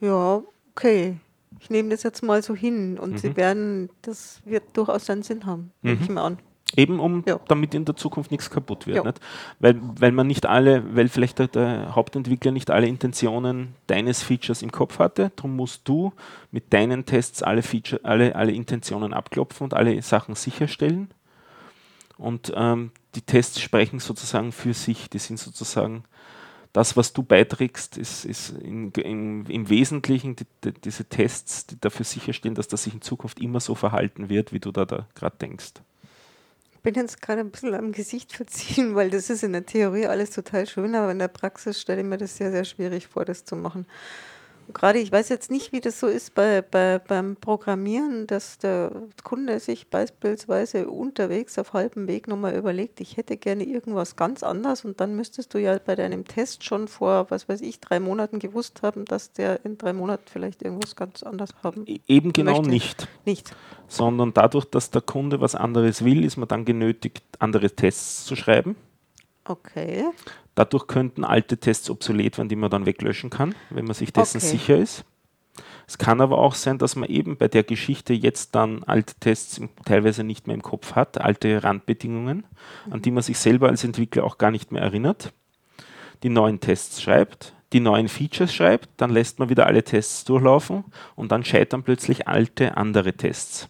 ja, 0.00 0.42
okay, 0.74 1.16
ich 1.60 1.70
nehme 1.70 1.90
das 1.90 2.02
jetzt 2.02 2.22
mal 2.22 2.42
so 2.42 2.54
hin 2.54 2.98
und 2.98 3.12
mhm. 3.12 3.18
sie 3.18 3.36
werden, 3.36 3.90
das 4.02 4.40
wird 4.44 4.64
durchaus 4.74 5.08
einen 5.08 5.22
Sinn 5.22 5.46
haben, 5.46 5.70
nehme 5.82 6.00
ich 6.02 6.08
mir 6.08 6.20
an. 6.20 6.38
Eben 6.76 6.98
um, 6.98 7.22
ja. 7.26 7.38
damit 7.46 7.72
in 7.74 7.84
der 7.84 7.94
Zukunft 7.94 8.32
nichts 8.32 8.50
kaputt 8.50 8.86
wird. 8.86 8.96
Ja. 8.96 9.04
Nicht? 9.04 9.20
Weil, 9.60 9.80
weil 9.80 10.10
man 10.10 10.26
nicht 10.26 10.46
alle, 10.46 10.96
weil 10.96 11.08
vielleicht 11.08 11.38
der, 11.38 11.46
der, 11.46 11.94
Hauptentwickler 11.94 12.50
nicht 12.50 12.70
alle 12.70 12.88
Intentionen 12.88 13.74
deines 13.86 14.22
Features 14.22 14.62
im 14.62 14.72
Kopf 14.72 14.98
hatte. 14.98 15.30
Darum 15.36 15.54
musst 15.54 15.86
du 15.86 16.12
mit 16.50 16.72
deinen 16.72 17.06
Tests 17.06 17.44
alle, 17.44 17.62
Feature, 17.62 18.00
alle, 18.02 18.34
alle 18.34 18.52
Intentionen 18.52 19.14
abklopfen 19.14 19.64
und 19.64 19.74
alle 19.74 20.02
Sachen 20.02 20.34
sicherstellen. 20.34 21.14
Und 22.16 22.52
ähm, 22.56 22.90
die 23.14 23.22
Tests 23.22 23.60
sprechen 23.60 24.00
sozusagen 24.00 24.50
für 24.50 24.74
sich. 24.74 25.08
Die 25.10 25.18
sind 25.18 25.38
sozusagen 25.38 26.04
das, 26.74 26.96
was 26.96 27.12
du 27.12 27.22
beiträgst, 27.22 27.96
ist, 27.96 28.24
ist 28.24 28.50
in, 28.50 28.90
in, 28.90 29.46
im 29.46 29.70
Wesentlichen 29.70 30.34
die, 30.34 30.44
die, 30.64 30.72
diese 30.72 31.04
Tests, 31.04 31.68
die 31.68 31.80
dafür 31.80 32.04
sicherstellen, 32.04 32.56
dass 32.56 32.66
das 32.66 32.82
sich 32.82 32.92
in 32.92 33.00
Zukunft 33.00 33.38
immer 33.38 33.60
so 33.60 33.76
verhalten 33.76 34.28
wird, 34.28 34.52
wie 34.52 34.58
du 34.58 34.72
da, 34.72 34.84
da 34.84 35.06
gerade 35.14 35.36
denkst. 35.40 35.74
Ich 36.72 36.80
bin 36.80 36.96
jetzt 36.96 37.22
gerade 37.22 37.42
ein 37.42 37.52
bisschen 37.52 37.74
am 37.74 37.92
Gesicht 37.92 38.32
verziehen, 38.32 38.96
weil 38.96 39.08
das 39.08 39.30
ist 39.30 39.44
in 39.44 39.52
der 39.52 39.64
Theorie 39.64 40.06
alles 40.06 40.32
total 40.32 40.66
schön, 40.66 40.96
aber 40.96 41.12
in 41.12 41.20
der 41.20 41.28
Praxis 41.28 41.80
stelle 41.80 42.00
ich 42.00 42.06
mir 42.08 42.18
das 42.18 42.36
sehr, 42.36 42.50
sehr 42.50 42.64
schwierig 42.64 43.06
vor, 43.06 43.24
das 43.24 43.44
zu 43.44 43.54
machen. 43.54 43.86
Gerade, 44.72 44.98
ich 44.98 45.12
weiß 45.12 45.28
jetzt 45.28 45.50
nicht, 45.50 45.72
wie 45.72 45.80
das 45.80 46.00
so 46.00 46.06
ist 46.06 46.34
bei, 46.34 46.62
bei, 46.62 46.98
beim 46.98 47.36
Programmieren, 47.36 48.26
dass 48.26 48.58
der 48.58 48.90
Kunde 49.22 49.60
sich 49.60 49.88
beispielsweise 49.88 50.88
unterwegs 50.88 51.58
auf 51.58 51.72
halbem 51.72 52.08
Weg 52.08 52.28
nochmal 52.28 52.54
überlegt, 52.54 53.00
ich 53.00 53.16
hätte 53.16 53.36
gerne 53.36 53.64
irgendwas 53.64 54.16
ganz 54.16 54.42
anders 54.42 54.84
und 54.84 55.00
dann 55.00 55.14
müsstest 55.16 55.52
du 55.54 55.58
ja 55.58 55.78
bei 55.84 55.94
deinem 55.94 56.24
Test 56.24 56.64
schon 56.64 56.88
vor, 56.88 57.26
was 57.30 57.48
weiß 57.48 57.60
ich, 57.60 57.80
drei 57.80 58.00
Monaten 58.00 58.38
gewusst 58.38 58.82
haben, 58.82 59.04
dass 59.04 59.32
der 59.32 59.64
in 59.64 59.76
drei 59.76 59.92
Monaten 59.92 60.24
vielleicht 60.26 60.62
irgendwas 60.62 60.96
ganz 60.96 61.22
anderes 61.22 61.54
haben 61.62 61.84
e-, 61.86 62.00
Eben 62.06 62.32
genau 62.32 62.58
möchte. 62.58 62.70
nicht. 62.70 63.08
Nicht. 63.24 63.56
Sondern 63.88 64.32
dadurch, 64.32 64.64
dass 64.64 64.90
der 64.90 65.02
Kunde 65.02 65.40
was 65.40 65.54
anderes 65.54 66.04
will, 66.04 66.24
ist 66.24 66.36
man 66.36 66.48
dann 66.48 66.64
genötigt, 66.64 67.22
andere 67.38 67.70
Tests 67.70 68.24
zu 68.24 68.36
schreiben. 68.36 68.76
Okay. 69.44 70.06
Dadurch 70.54 70.86
könnten 70.86 71.24
alte 71.24 71.58
Tests 71.58 71.90
obsolet 71.90 72.38
werden, 72.38 72.48
die 72.48 72.56
man 72.56 72.70
dann 72.70 72.86
weglöschen 72.86 73.30
kann, 73.30 73.54
wenn 73.70 73.84
man 73.84 73.94
sich 73.94 74.12
dessen 74.12 74.38
okay. 74.38 74.46
sicher 74.46 74.76
ist. 74.76 75.04
Es 75.86 75.98
kann 75.98 76.20
aber 76.20 76.38
auch 76.38 76.54
sein, 76.54 76.78
dass 76.78 76.96
man 76.96 77.08
eben 77.08 77.36
bei 77.36 77.48
der 77.48 77.62
Geschichte 77.62 78.14
jetzt 78.14 78.54
dann 78.54 78.84
alte 78.84 79.14
Tests 79.20 79.60
teilweise 79.84 80.24
nicht 80.24 80.46
mehr 80.46 80.54
im 80.54 80.62
Kopf 80.62 80.94
hat, 80.94 81.20
alte 81.20 81.62
Randbedingungen, 81.62 82.44
an 82.90 83.02
die 83.02 83.10
man 83.10 83.22
sich 83.22 83.38
selber 83.38 83.68
als 83.68 83.84
Entwickler 83.84 84.24
auch 84.24 84.38
gar 84.38 84.50
nicht 84.50 84.72
mehr 84.72 84.82
erinnert. 84.82 85.32
Die 86.22 86.30
neuen 86.30 86.60
Tests 86.60 87.02
schreibt, 87.02 87.52
die 87.74 87.80
neuen 87.80 88.08
Features 88.08 88.54
schreibt, 88.54 88.88
dann 88.96 89.10
lässt 89.10 89.38
man 89.38 89.50
wieder 89.50 89.66
alle 89.66 89.84
Tests 89.84 90.24
durchlaufen 90.24 90.84
und 91.16 91.32
dann 91.32 91.44
scheitern 91.44 91.82
plötzlich 91.82 92.28
alte 92.28 92.76
andere 92.76 93.12
Tests. 93.12 93.68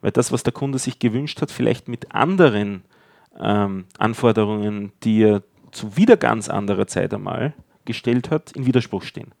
Weil 0.00 0.10
das, 0.10 0.32
was 0.32 0.42
der 0.42 0.52
Kunde 0.52 0.78
sich 0.78 0.98
gewünscht 0.98 1.40
hat, 1.40 1.50
vielleicht 1.50 1.86
mit 1.86 2.12
anderen 2.12 2.82
ähm, 3.40 3.86
Anforderungen, 3.98 4.92
die 5.02 5.22
er 5.22 5.42
zu 5.72 5.96
wieder 5.96 6.16
ganz 6.16 6.48
anderer 6.48 6.86
Zeit 6.86 7.12
einmal 7.12 7.54
gestellt 7.84 8.30
hat, 8.30 8.52
in 8.52 8.66
Widerspruch 8.66 9.02
stehen. 9.02 9.32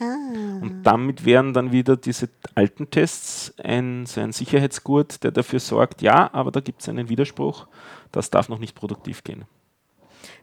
Ah. 0.00 0.60
Und 0.62 0.82
damit 0.82 1.24
wären 1.24 1.52
dann 1.52 1.72
wieder 1.72 1.96
diese 1.96 2.30
alten 2.54 2.90
Tests 2.90 3.54
ein, 3.62 4.06
so 4.06 4.20
ein 4.20 4.32
Sicherheitsgurt, 4.32 5.22
der 5.22 5.30
dafür 5.30 5.60
sorgt, 5.60 6.00
ja, 6.00 6.32
aber 6.32 6.50
da 6.50 6.60
gibt 6.60 6.80
es 6.80 6.88
einen 6.88 7.08
Widerspruch, 7.08 7.66
das 8.10 8.30
darf 8.30 8.48
noch 8.48 8.58
nicht 8.58 8.74
produktiv 8.74 9.24
gehen. 9.24 9.44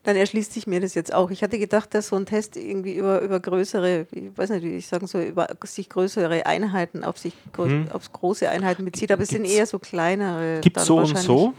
Dann 0.03 0.15
erschließt 0.15 0.53
sich 0.53 0.67
mir 0.67 0.79
das 0.79 0.93
jetzt 0.93 1.13
auch. 1.13 1.31
Ich 1.31 1.43
hatte 1.43 1.59
gedacht, 1.59 1.93
dass 1.93 2.07
so 2.07 2.15
ein 2.15 2.25
Test 2.25 2.55
irgendwie 2.55 2.95
über, 2.95 3.19
über 3.21 3.39
größere, 3.39 4.07
ich 4.11 4.37
weiß 4.37 4.51
nicht, 4.51 4.63
wie 4.63 4.77
ich 4.77 4.87
sagen 4.87 5.07
soll, 5.07 5.23
über 5.23 5.47
sich 5.65 5.89
größere 5.89 6.45
Einheiten 6.45 7.03
auf 7.03 7.17
sich, 7.17 7.33
hm. 7.55 7.87
auf 7.91 8.11
große 8.13 8.49
Einheiten 8.49 8.85
bezieht, 8.85 9.11
aber 9.11 9.23
es 9.23 9.29
sind 9.29 9.45
eher 9.45 9.65
so 9.65 9.79
kleinere. 9.79 10.61
Gibt 10.61 10.77
es 10.77 10.85
so 10.85 10.99
und 10.99 11.17
so 11.17 11.53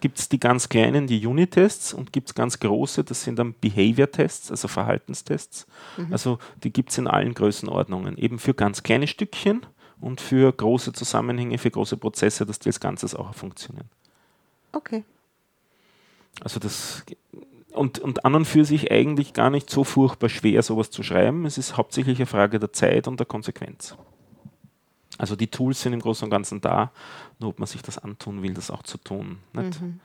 gibt 0.00 0.18
es 0.18 0.28
die 0.28 0.40
ganz 0.40 0.68
kleinen, 0.68 1.06
die 1.06 1.26
Unit-Tests 1.26 1.92
und 1.92 2.12
gibt 2.12 2.28
es 2.28 2.34
ganz 2.34 2.60
große, 2.60 3.04
das 3.04 3.22
sind 3.24 3.38
dann 3.38 3.54
Behavior-Tests, 3.60 4.50
also 4.50 4.68
Verhaltenstests. 4.68 5.66
Mhm. 5.96 6.12
Also 6.12 6.38
die 6.62 6.72
gibt 6.72 6.90
es 6.90 6.98
in 6.98 7.06
allen 7.06 7.34
Größenordnungen, 7.34 8.16
eben 8.16 8.38
für 8.38 8.54
ganz 8.54 8.82
kleine 8.82 9.06
Stückchen 9.06 9.66
und 10.00 10.20
für 10.20 10.52
große 10.52 10.92
Zusammenhänge, 10.92 11.58
für 11.58 11.70
große 11.70 11.96
Prozesse, 11.96 12.46
dass 12.46 12.58
die 12.58 12.68
als 12.68 12.80
Ganzes 12.80 13.14
auch 13.14 13.34
funktionieren. 13.34 13.88
Okay. 14.72 15.04
Also 16.40 16.60
das 16.60 17.04
und, 17.72 17.98
und 17.98 18.24
an 18.24 18.34
und 18.34 18.44
für 18.44 18.64
sich 18.64 18.90
eigentlich 18.90 19.32
gar 19.32 19.50
nicht 19.50 19.70
so 19.70 19.84
furchtbar 19.84 20.28
schwer, 20.28 20.62
sowas 20.62 20.90
zu 20.90 21.02
schreiben. 21.02 21.46
Es 21.46 21.58
ist 21.58 21.76
hauptsächlich 21.76 22.18
eine 22.18 22.26
Frage 22.26 22.58
der 22.58 22.72
Zeit 22.72 23.06
und 23.06 23.20
der 23.20 23.26
Konsequenz. 23.26 23.96
Also 25.18 25.36
die 25.36 25.48
Tools 25.48 25.82
sind 25.82 25.92
im 25.92 26.00
Großen 26.00 26.24
und 26.24 26.30
Ganzen 26.30 26.60
da, 26.60 26.92
nur 27.38 27.50
ob 27.50 27.58
man 27.58 27.66
sich 27.66 27.82
das 27.82 27.98
antun 27.98 28.42
will, 28.42 28.54
das 28.54 28.70
auch 28.70 28.84
zu 28.84 28.98
tun. 28.98 29.38
Mhm. 29.52 30.00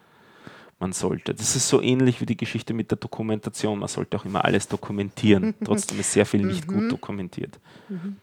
Man 0.79 0.91
sollte. 0.91 1.33
Das 1.33 1.55
ist 1.55 1.69
so 1.69 1.81
ähnlich 1.81 2.19
wie 2.19 2.25
die 2.25 2.35
Geschichte 2.35 2.73
mit 2.73 2.91
der 2.91 2.97
Dokumentation. 2.97 3.79
Man 3.79 3.87
sollte 3.87 4.17
auch 4.17 4.25
immer 4.25 4.43
alles 4.43 4.67
dokumentieren. 4.67 5.53
Trotzdem 5.63 5.99
ist 5.99 6.11
sehr 6.11 6.25
viel 6.25 6.43
nicht 6.43 6.67
gut 6.67 6.83
mhm. 6.83 6.89
dokumentiert. 6.89 7.59
Mhm. 7.87 8.17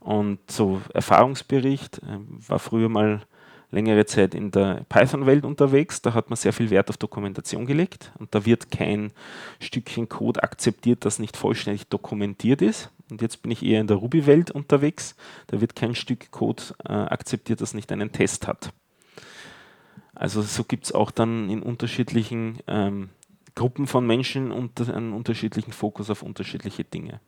Und 0.00 0.38
so 0.50 0.82
Erfahrungsbericht 0.92 1.98
äh, 1.98 2.18
war 2.46 2.58
früher 2.58 2.90
mal 2.90 3.22
längere 3.70 4.06
Zeit 4.06 4.34
in 4.34 4.50
der 4.50 4.84
Python-Welt 4.88 5.44
unterwegs. 5.44 6.00
Da 6.00 6.14
hat 6.14 6.30
man 6.30 6.36
sehr 6.36 6.52
viel 6.52 6.70
Wert 6.70 6.88
auf 6.90 6.96
Dokumentation 6.96 7.66
gelegt 7.66 8.12
und 8.18 8.34
da 8.34 8.46
wird 8.46 8.70
kein 8.70 9.10
Stückchen 9.60 10.08
Code 10.08 10.42
akzeptiert, 10.42 11.04
das 11.04 11.18
nicht 11.18 11.36
vollständig 11.36 11.88
dokumentiert 11.88 12.62
ist. 12.62 12.90
Und 13.10 13.20
jetzt 13.20 13.42
bin 13.42 13.50
ich 13.50 13.62
eher 13.62 13.80
in 13.80 13.86
der 13.86 13.98
Ruby-Welt 13.98 14.50
unterwegs. 14.50 15.14
Da 15.48 15.60
wird 15.60 15.76
kein 15.76 15.94
Stück 15.94 16.30
Code 16.30 16.62
äh, 16.84 16.92
akzeptiert, 16.92 17.60
das 17.60 17.74
nicht 17.74 17.92
einen 17.92 18.12
Test 18.12 18.46
hat. 18.46 18.72
Also 20.14 20.42
so 20.42 20.64
gibt 20.64 20.86
es 20.86 20.92
auch 20.92 21.10
dann 21.10 21.50
in 21.50 21.62
unterschiedlichen 21.62 22.58
ähm, 22.66 23.10
Gruppen 23.54 23.86
von 23.86 24.06
Menschen 24.06 24.52
unter, 24.52 24.94
einen 24.94 25.12
unterschiedlichen 25.12 25.72
Fokus 25.72 26.10
auf 26.10 26.22
unterschiedliche 26.22 26.84
Dinge. 26.84 27.20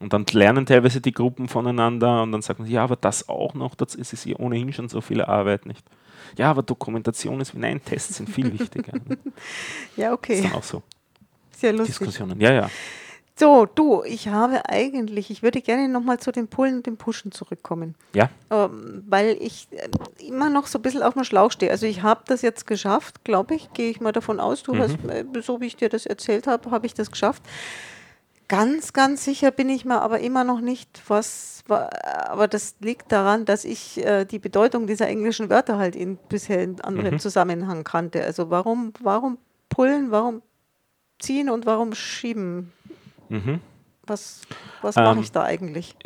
Und 0.00 0.12
dann 0.12 0.24
lernen 0.30 0.66
teilweise 0.66 1.00
die 1.00 1.12
Gruppen 1.12 1.48
voneinander 1.48 2.22
und 2.22 2.30
dann 2.30 2.42
sagen 2.42 2.64
sie, 2.64 2.72
ja, 2.72 2.84
aber 2.84 2.96
das 2.96 3.28
auch 3.28 3.54
noch, 3.54 3.74
das 3.74 3.94
ist 3.94 4.12
es 4.12 4.24
ja 4.24 4.36
ohnehin 4.36 4.72
schon 4.72 4.88
so 4.88 5.00
viel 5.00 5.22
Arbeit, 5.22 5.66
nicht? 5.66 5.84
Ja, 6.36 6.50
aber 6.50 6.62
Dokumentation 6.62 7.40
ist, 7.40 7.54
nein, 7.54 7.82
Tests 7.84 8.16
sind 8.16 8.28
viel 8.28 8.52
wichtiger. 8.58 8.92
ja, 9.96 10.12
okay. 10.12 10.34
ist 10.34 10.44
dann 10.44 10.52
auch 10.52 10.62
so. 10.62 10.82
Sehr 11.56 11.72
lustig. 11.72 11.98
Diskussionen, 11.98 12.40
ja, 12.40 12.52
ja. 12.52 12.70
So, 13.38 13.66
du, 13.66 14.02
ich 14.02 14.26
habe 14.26 14.68
eigentlich, 14.68 15.30
ich 15.30 15.44
würde 15.44 15.62
gerne 15.62 15.88
nochmal 15.88 16.18
zu 16.18 16.32
den 16.32 16.48
Pullen 16.48 16.78
und 16.78 16.86
dem 16.86 16.96
Pushen 16.96 17.30
zurückkommen. 17.30 17.94
Ja. 18.12 18.30
Ähm, 18.50 19.04
weil 19.06 19.36
ich 19.38 19.68
äh, 19.70 20.26
immer 20.26 20.50
noch 20.50 20.66
so 20.66 20.80
ein 20.80 20.82
bisschen 20.82 21.04
auf 21.04 21.14
dem 21.14 21.22
Schlauch 21.22 21.52
stehe. 21.52 21.70
Also 21.70 21.86
ich 21.86 22.02
habe 22.02 22.22
das 22.26 22.42
jetzt 22.42 22.66
geschafft, 22.66 23.22
glaube 23.22 23.54
ich, 23.54 23.72
gehe 23.74 23.90
ich 23.90 24.00
mal 24.00 24.10
davon 24.10 24.40
aus. 24.40 24.64
Du 24.64 24.74
mhm. 24.74 24.80
hast, 24.80 24.96
äh, 25.08 25.24
so 25.40 25.60
wie 25.60 25.66
ich 25.66 25.76
dir 25.76 25.88
das 25.88 26.04
erzählt 26.04 26.48
habe, 26.48 26.72
habe 26.72 26.86
ich 26.86 26.94
das 26.94 27.12
geschafft. 27.12 27.44
Ganz, 28.48 28.92
ganz 28.92 29.24
sicher 29.24 29.52
bin 29.52 29.68
ich 29.68 29.84
mir 29.84 30.00
aber 30.00 30.18
immer 30.18 30.42
noch 30.42 30.60
nicht, 30.60 31.02
was, 31.06 31.62
aber 31.68 32.48
das 32.48 32.74
liegt 32.80 33.12
daran, 33.12 33.44
dass 33.44 33.64
ich 33.64 34.04
äh, 34.04 34.24
die 34.24 34.40
Bedeutung 34.40 34.88
dieser 34.88 35.06
englischen 35.06 35.48
Wörter 35.48 35.78
halt 35.78 35.94
in, 35.94 36.16
bisher 36.28 36.60
in 36.60 36.80
anderem 36.80 37.14
mhm. 37.14 37.18
Zusammenhang 37.20 37.84
kannte. 37.84 38.24
Also 38.24 38.50
warum, 38.50 38.94
warum 39.00 39.38
pullen, 39.68 40.10
warum 40.10 40.42
ziehen 41.20 41.50
und 41.50 41.66
warum 41.66 41.94
schieben? 41.94 42.72
Mhm. 43.28 43.60
Was, 44.06 44.42
was 44.82 44.96
ähm, 44.96 45.04
mache 45.04 45.20
ich 45.20 45.32
da 45.32 45.44
eigentlich? 45.44 45.96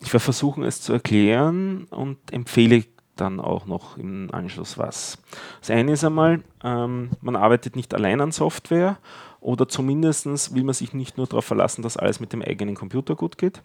Ich 0.00 0.12
werde 0.12 0.24
versuchen, 0.24 0.62
es 0.64 0.80
zu 0.80 0.92
erklären 0.92 1.84
und 1.90 2.18
empfehle 2.32 2.84
dann 3.16 3.40
auch 3.40 3.66
noch 3.66 3.98
im 3.98 4.32
Anschluss 4.32 4.78
was. 4.78 5.18
Das 5.60 5.70
eine 5.70 5.92
ist 5.92 6.04
einmal, 6.04 6.42
ähm, 6.62 7.10
man 7.20 7.36
arbeitet 7.36 7.76
nicht 7.76 7.92
allein 7.94 8.20
an 8.20 8.32
Software 8.32 8.98
oder 9.40 9.68
zumindest 9.68 10.54
will 10.54 10.64
man 10.64 10.74
sich 10.74 10.92
nicht 10.94 11.16
nur 11.16 11.26
darauf 11.26 11.44
verlassen, 11.44 11.82
dass 11.82 11.96
alles 11.96 12.20
mit 12.20 12.32
dem 12.32 12.42
eigenen 12.42 12.74
Computer 12.74 13.14
gut 13.14 13.38
geht. 13.38 13.60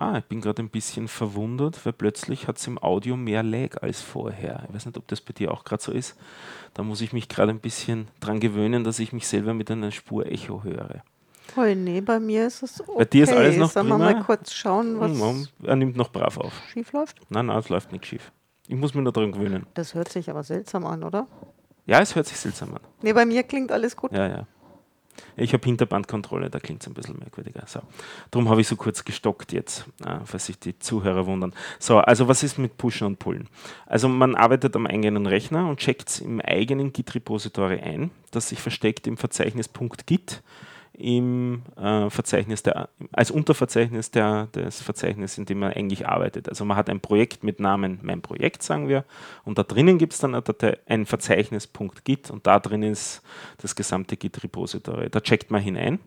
Ah, 0.00 0.16
ich 0.16 0.24
bin 0.24 0.40
gerade 0.40 0.62
ein 0.62 0.70
bisschen 0.70 1.08
verwundert, 1.08 1.84
weil 1.84 1.92
plötzlich 1.92 2.48
hat 2.48 2.56
es 2.56 2.66
im 2.66 2.82
Audio 2.82 3.18
mehr 3.18 3.42
Lag 3.42 3.82
als 3.82 4.00
vorher. 4.00 4.64
Ich 4.66 4.74
weiß 4.74 4.86
nicht, 4.86 4.96
ob 4.96 5.06
das 5.08 5.20
bei 5.20 5.34
dir 5.34 5.52
auch 5.52 5.62
gerade 5.62 5.82
so 5.82 5.92
ist. 5.92 6.16
Da 6.72 6.82
muss 6.82 7.02
ich 7.02 7.12
mich 7.12 7.28
gerade 7.28 7.50
ein 7.50 7.60
bisschen 7.60 8.08
dran 8.18 8.40
gewöhnen, 8.40 8.82
dass 8.82 8.98
ich 8.98 9.12
mich 9.12 9.28
selber 9.28 9.52
mit 9.52 9.70
einer 9.70 9.90
Spur 9.90 10.24
Echo 10.24 10.64
höre. 10.64 11.02
Oh 11.54 11.64
nee, 11.64 12.00
bei 12.00 12.18
mir 12.18 12.46
ist 12.46 12.62
es 12.62 12.80
okay. 12.80 12.92
Bei 12.96 13.04
dir 13.04 13.24
ist 13.24 13.32
alles 13.34 13.58
noch 13.58 13.70
Sollen 13.72 13.88
wir 13.88 13.98
mal 13.98 14.22
kurz 14.22 14.54
schauen, 14.54 14.98
was 14.98 15.10
hm, 15.10 15.48
Er 15.64 15.76
nimmt 15.76 15.98
noch 15.98 16.10
brav 16.10 16.38
auf. 16.38 16.52
schief 16.72 16.94
läuft? 16.94 17.20
Nein, 17.28 17.46
nein, 17.46 17.58
es 17.58 17.68
läuft 17.68 17.92
nicht 17.92 18.06
schief. 18.06 18.32
Ich 18.68 18.76
muss 18.76 18.94
mich 18.94 19.04
nur 19.04 19.12
daran 19.12 19.32
gewöhnen. 19.32 19.66
Das 19.74 19.94
hört 19.94 20.08
sich 20.08 20.30
aber 20.30 20.44
seltsam 20.44 20.86
an, 20.86 21.04
oder? 21.04 21.26
Ja, 21.84 22.00
es 22.00 22.16
hört 22.16 22.26
sich 22.26 22.38
seltsam 22.38 22.72
an. 22.72 22.80
Nee, 23.02 23.12
bei 23.12 23.26
mir 23.26 23.42
klingt 23.42 23.70
alles 23.70 23.94
gut. 23.96 24.12
Ja, 24.12 24.26
ja. 24.26 24.46
Ich 25.36 25.52
habe 25.52 25.64
Hinterbandkontrolle, 25.64 26.50
da 26.50 26.60
klingt 26.60 26.82
es 26.82 26.88
ein 26.88 26.94
bisschen 26.94 27.18
merkwürdiger. 27.18 27.64
So. 27.66 27.80
Darum 28.30 28.48
habe 28.48 28.60
ich 28.60 28.68
so 28.68 28.76
kurz 28.76 29.04
gestockt 29.04 29.52
jetzt, 29.52 29.86
äh, 30.04 30.18
falls 30.24 30.46
sich 30.46 30.58
die 30.58 30.78
Zuhörer 30.78 31.26
wundern. 31.26 31.54
So, 31.78 31.98
also 31.98 32.28
was 32.28 32.42
ist 32.42 32.58
mit 32.58 32.76
Pushen 32.76 33.06
und 33.06 33.18
Pullen? 33.18 33.48
Also 33.86 34.08
man 34.08 34.34
arbeitet 34.34 34.76
am 34.76 34.86
eigenen 34.86 35.26
Rechner 35.26 35.68
und 35.68 35.78
checkt 35.78 36.08
es 36.08 36.20
im 36.20 36.40
eigenen 36.40 36.92
Git-Repository 36.92 37.80
ein, 37.80 38.10
das 38.30 38.48
sich 38.48 38.60
versteckt 38.60 39.06
im 39.06 39.16
Verzeichnis 39.16 39.70
.git 40.06 40.42
im 40.92 41.62
äh, 41.76 42.10
Verzeichnis 42.10 42.62
der, 42.62 42.88
als 43.12 43.30
Unterverzeichnis 43.30 44.10
der, 44.10 44.46
des 44.48 44.82
Verzeichnisses, 44.82 45.38
in 45.38 45.46
dem 45.46 45.60
man 45.60 45.72
eigentlich 45.72 46.06
arbeitet. 46.06 46.48
Also 46.48 46.64
man 46.64 46.76
hat 46.76 46.90
ein 46.90 47.00
Projekt 47.00 47.42
mit 47.42 47.60
Namen 47.60 48.00
mein 48.02 48.20
Projekt, 48.20 48.62
sagen 48.62 48.88
wir, 48.88 49.04
und 49.44 49.58
da 49.58 49.62
drinnen 49.62 49.98
gibt 49.98 50.12
es 50.12 50.18
dann 50.18 50.40
ein 50.86 51.06
Verzeichnis.git 51.06 52.30
und 52.30 52.46
da 52.46 52.58
drin 52.58 52.82
ist 52.82 53.22
das 53.58 53.74
gesamte 53.74 54.16
Git-Repository. 54.16 55.08
Da 55.10 55.20
checkt 55.20 55.50
man 55.50 55.62
hinein 55.62 56.00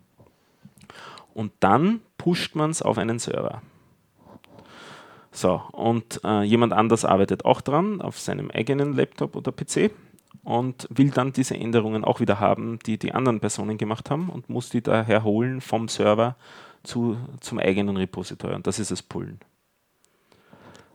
und 1.34 1.52
dann 1.60 2.02
pusht 2.18 2.56
man 2.56 2.70
es 2.70 2.82
auf 2.82 2.98
einen 2.98 3.20
Server. 3.20 3.62
So, 5.32 5.64
und 5.72 6.22
äh, 6.24 6.44
jemand 6.44 6.74
anders 6.74 7.06
arbeitet 7.06 7.44
auch 7.46 7.62
dran 7.62 8.02
auf 8.02 8.20
seinem 8.20 8.52
eigenen 8.52 8.94
Laptop 8.94 9.36
oder 9.36 9.52
PC 9.52 9.92
und 10.44 10.88
will 10.90 11.12
dann 11.12 11.32
diese 11.32 11.56
Änderungen 11.56 12.04
auch 12.04 12.20
wieder 12.20 12.40
haben, 12.40 12.80
die 12.86 12.98
die 12.98 13.14
anderen 13.14 13.40
Personen 13.40 13.78
gemacht 13.78 14.10
haben 14.10 14.30
und 14.30 14.50
muss 14.50 14.70
die 14.70 14.82
daher 14.82 15.24
holen 15.24 15.62
vom 15.62 15.88
Server 15.88 16.36
zu, 16.84 17.18
zum 17.40 17.60
eigenen 17.60 17.98
Repository. 17.98 18.56
Und 18.56 18.68
das 18.68 18.80
ist 18.80 18.92
das 18.92 19.02
Pullen. 19.02 19.40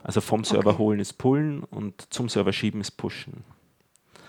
Also 0.03 0.21
vom 0.21 0.43
Server 0.43 0.71
okay. 0.71 0.79
holen 0.79 0.99
ist 0.99 1.13
Pullen 1.13 1.63
und 1.63 2.13
zum 2.13 2.29
Server 2.29 2.53
schieben 2.53 2.81
ist 2.81 2.91
Pushen. 2.91 3.43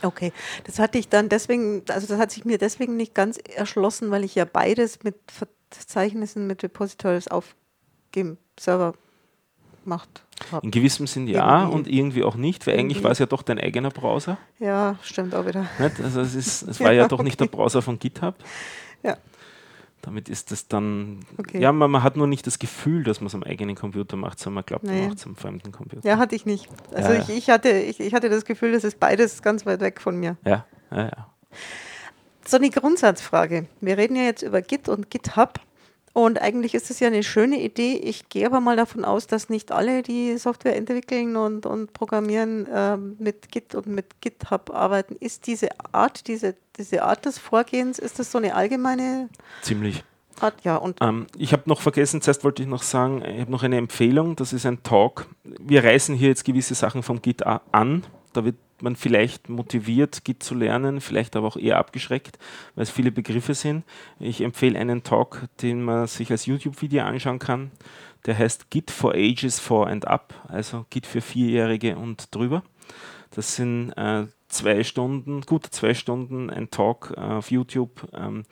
Okay, 0.03 0.33
das 0.65 0.79
hatte 0.79 0.99
ich 0.99 1.09
dann 1.09 1.29
deswegen, 1.29 1.83
also 1.89 2.07
das 2.07 2.19
hat 2.19 2.31
sich 2.31 2.45
mir 2.45 2.57
deswegen 2.57 2.97
nicht 2.97 3.15
ganz 3.15 3.37
erschlossen, 3.37 4.11
weil 4.11 4.25
ich 4.25 4.35
ja 4.35 4.47
beides 4.47 5.03
mit 5.03 5.17
Verzeichnissen, 5.31 6.47
mit 6.47 6.63
Repositories 6.63 7.29
auf 7.29 7.55
dem 8.15 8.39
Server 8.59 8.95
macht. 9.91 10.25
In 10.63 10.71
gewissem 10.71 11.07
Sinn 11.07 11.29
ja 11.29 11.61
irgendwie. 11.61 11.77
und 11.77 11.89
irgendwie 11.89 12.25
auch 12.25 12.37
nicht, 12.37 12.67
weil 12.67 12.75
irgendwie. 12.75 12.95
eigentlich 12.95 13.05
war 13.05 13.11
es 13.11 13.19
ja 13.19 13.27
doch 13.27 13.43
dein 13.43 13.61
eigener 13.61 13.91
Browser. 13.91 14.39
Ja, 14.59 14.97
stimmt 15.03 15.35
auch 15.35 15.47
wieder. 15.47 15.67
Nicht? 15.79 16.01
Also 16.01 16.23
es, 16.23 16.35
ist, 16.35 16.63
es 16.63 16.81
war 16.81 16.93
ja, 16.93 17.03
ja 17.03 17.09
doch 17.09 17.19
okay. 17.19 17.25
nicht 17.25 17.41
der 17.41 17.47
Browser 17.47 17.83
von 17.83 17.99
GitHub. 17.99 18.37
Ja. 19.03 19.19
Damit 20.03 20.31
ist 20.31 20.51
das 20.51 20.67
dann, 20.67 21.21
okay. 21.37 21.61
ja, 21.61 21.73
man, 21.73 21.91
man, 21.91 22.03
hat 22.03 22.17
nur 22.17 22.27
nicht 22.27 22.47
das 22.47 22.59
Gefühl, 22.59 23.05
dass 23.05 23.21
man 23.21 23.27
es 23.27 23.35
am 23.35 23.43
eigenen 23.43 23.77
Computer 23.77 24.17
macht, 24.17 24.39
sondern 24.39 24.55
man 24.55 24.65
glaubt, 24.65 24.85
man 24.85 25.09
macht 25.09 25.19
es 25.19 25.27
am 25.27 25.37
fremden 25.37 25.73
Computer. 25.73 26.09
Ja, 26.09 26.17
hatte 26.17 26.35
ich 26.35 26.47
nicht. 26.47 26.69
Also 26.95 27.13
ja, 27.13 27.21
ich, 27.21 27.29
ich, 27.29 27.51
hatte, 27.51 27.69
ich, 27.69 28.01
ich 28.01 28.15
hatte 28.15 28.31
das 28.31 28.47
Gefühl, 28.47 28.73
das 28.73 28.85
ist 28.85 28.99
beides 28.99 29.43
ganz 29.43 29.67
weit 29.67 29.81
weg 29.81 30.01
von 30.01 30.17
mir. 30.17 30.39
Ja, 30.47 30.65
ja, 30.91 31.03
ja. 31.03 31.27
So 32.47 32.57
eine 32.57 32.71
Grundsatzfrage. 32.71 33.67
Wir 33.83 33.99
reden 33.99 34.17
ja 34.17 34.23
jetzt 34.23 34.43
über 34.43 34.63
Git 34.63 34.89
und 34.89 35.11
GitHub. 35.11 35.61
Und 36.13 36.41
eigentlich 36.41 36.75
ist 36.75 36.91
es 36.91 36.99
ja 36.99 37.07
eine 37.07 37.23
schöne 37.23 37.61
Idee. 37.61 37.95
Ich 37.95 38.29
gehe 38.29 38.47
aber 38.47 38.61
mal 38.61 38.77
davon 38.77 39.05
aus, 39.05 39.29
dass 39.29 39.49
nicht 39.49 39.71
alle, 39.71 40.03
die 40.03 40.37
Software 40.39 40.77
entwickeln 40.77 41.37
und, 41.37 41.67
und 41.67 41.93
programmieren, 41.93 42.67
äh, 42.67 42.97
mit 42.97 43.53
Git 43.53 43.77
und 43.77 43.87
mit 43.87 44.21
GitHub 44.21 44.71
arbeiten. 44.71 45.15
Ist 45.21 45.47
diese 45.47 45.69
Art, 45.93 46.27
diese, 46.27 46.57
diese 46.79 47.05
Art 47.05 47.27
des 47.27 47.39
Vorgehens, 47.39 48.01
ist 48.01 48.19
das 48.19 48.33
so 48.33 48.39
eine 48.39 48.57
allgemeine 48.57 49.29
Ziemlich. 49.63 50.03
Art? 50.41 50.55
Ja, 50.65 50.77
und 50.77 50.99
ähm, 51.01 51.27
ich 51.37 51.53
habe 51.53 51.63
noch 51.67 51.81
vergessen, 51.81 52.23
zuerst 52.23 52.43
wollte 52.43 52.63
ich 52.63 52.69
noch 52.69 52.83
sagen, 52.83 53.23
ich 53.25 53.41
habe 53.43 53.51
noch 53.53 53.63
eine 53.63 53.77
Empfehlung, 53.77 54.35
das 54.35 54.53
ist 54.53 54.67
ein 54.67 54.83
Talk. 54.83 55.27
Wir 55.45 55.85
reißen 55.85 56.15
hier 56.17 56.29
jetzt 56.29 56.45
gewisse 56.45 56.75
Sachen 56.75 57.03
vom 57.03 57.23
Git 57.23 57.45
an. 57.47 58.05
Da 58.33 58.45
wird 58.45 58.57
man 58.81 58.97
vielleicht 58.97 59.49
motiviert, 59.49 60.25
Git 60.25 60.43
zu 60.43 60.55
lernen, 60.55 61.01
vielleicht 61.01 61.37
aber 61.37 61.47
auch 61.49 61.57
eher 61.57 61.79
abgeschreckt, 61.79 62.39
weil 62.75 62.85
es 62.85 62.91
viele 62.91 63.13
Begriffe 63.13 63.55
sind. 63.55 63.85
Ich 64.19 64.41
empfehle 64.41 64.79
einen 64.79 65.03
Talk, 65.03 65.49
den 65.63 65.83
man 65.83 66.07
sich 66.07 66.31
als 66.31 66.47
YouTube-Video 66.47 67.03
anschauen 67.05 67.39
kann. 67.39 67.71
Der 68.27 68.39
heißt 68.39 68.71
Git 68.71 68.91
for 68.91 69.15
Ages 69.15 69.59
4 69.61 69.87
and 69.87 70.07
Up, 70.07 70.35
also 70.49 70.87
Git 70.91 71.07
für 71.07 71.21
Vierjährige 71.21 71.97
und 71.97 72.35
drüber. 72.35 72.63
Das 73.31 73.57
sind 73.57 73.93
äh, 73.93 74.27
zwei 74.49 74.83
Stunden, 74.85 75.43
gute 75.43 75.71
zwei 75.71 75.95
Stunden, 75.95 76.51
ein 76.51 76.71
Talk 76.71 77.15
äh, 77.17 77.21
auf 77.21 77.51
YouTube, 77.51 78.09
ähm, 78.13 78.45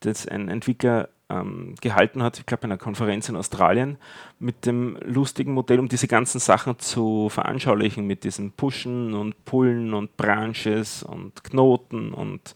das 0.00 0.26
ein 0.26 0.48
Entwickler 0.48 1.10
ähm, 1.30 1.74
gehalten 1.80 2.22
hat, 2.22 2.38
ich 2.38 2.46
glaube, 2.46 2.62
bei 2.62 2.64
einer 2.66 2.76
Konferenz 2.76 3.28
in 3.28 3.36
Australien, 3.36 3.96
mit 4.38 4.66
dem 4.66 4.98
lustigen 5.02 5.54
Modell, 5.54 5.78
um 5.78 5.88
diese 5.88 6.08
ganzen 6.08 6.40
Sachen 6.40 6.78
zu 6.78 7.28
veranschaulichen, 7.28 8.06
mit 8.06 8.24
diesen 8.24 8.52
Pushen 8.52 9.14
und 9.14 9.44
Pullen 9.44 9.94
und 9.94 10.16
Branches 10.16 11.02
und 11.02 11.44
Knoten 11.44 12.12
und 12.12 12.54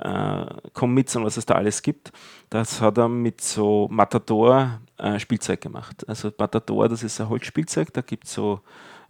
äh, 0.00 0.46
Commits 0.72 1.16
und 1.16 1.24
was 1.24 1.36
es 1.36 1.46
da 1.46 1.54
alles 1.54 1.82
gibt. 1.82 2.12
Das 2.50 2.80
hat 2.80 2.98
er 2.98 3.08
mit 3.08 3.40
so 3.40 3.88
Matador 3.90 4.80
äh, 4.98 5.18
gemacht. 5.56 6.08
Also 6.08 6.32
Matador, 6.38 6.88
das 6.88 7.02
ist 7.02 7.20
ein 7.20 7.28
Holzspielzeug, 7.28 7.92
da 7.92 8.00
gibt 8.00 8.24
es 8.24 8.34
so 8.34 8.60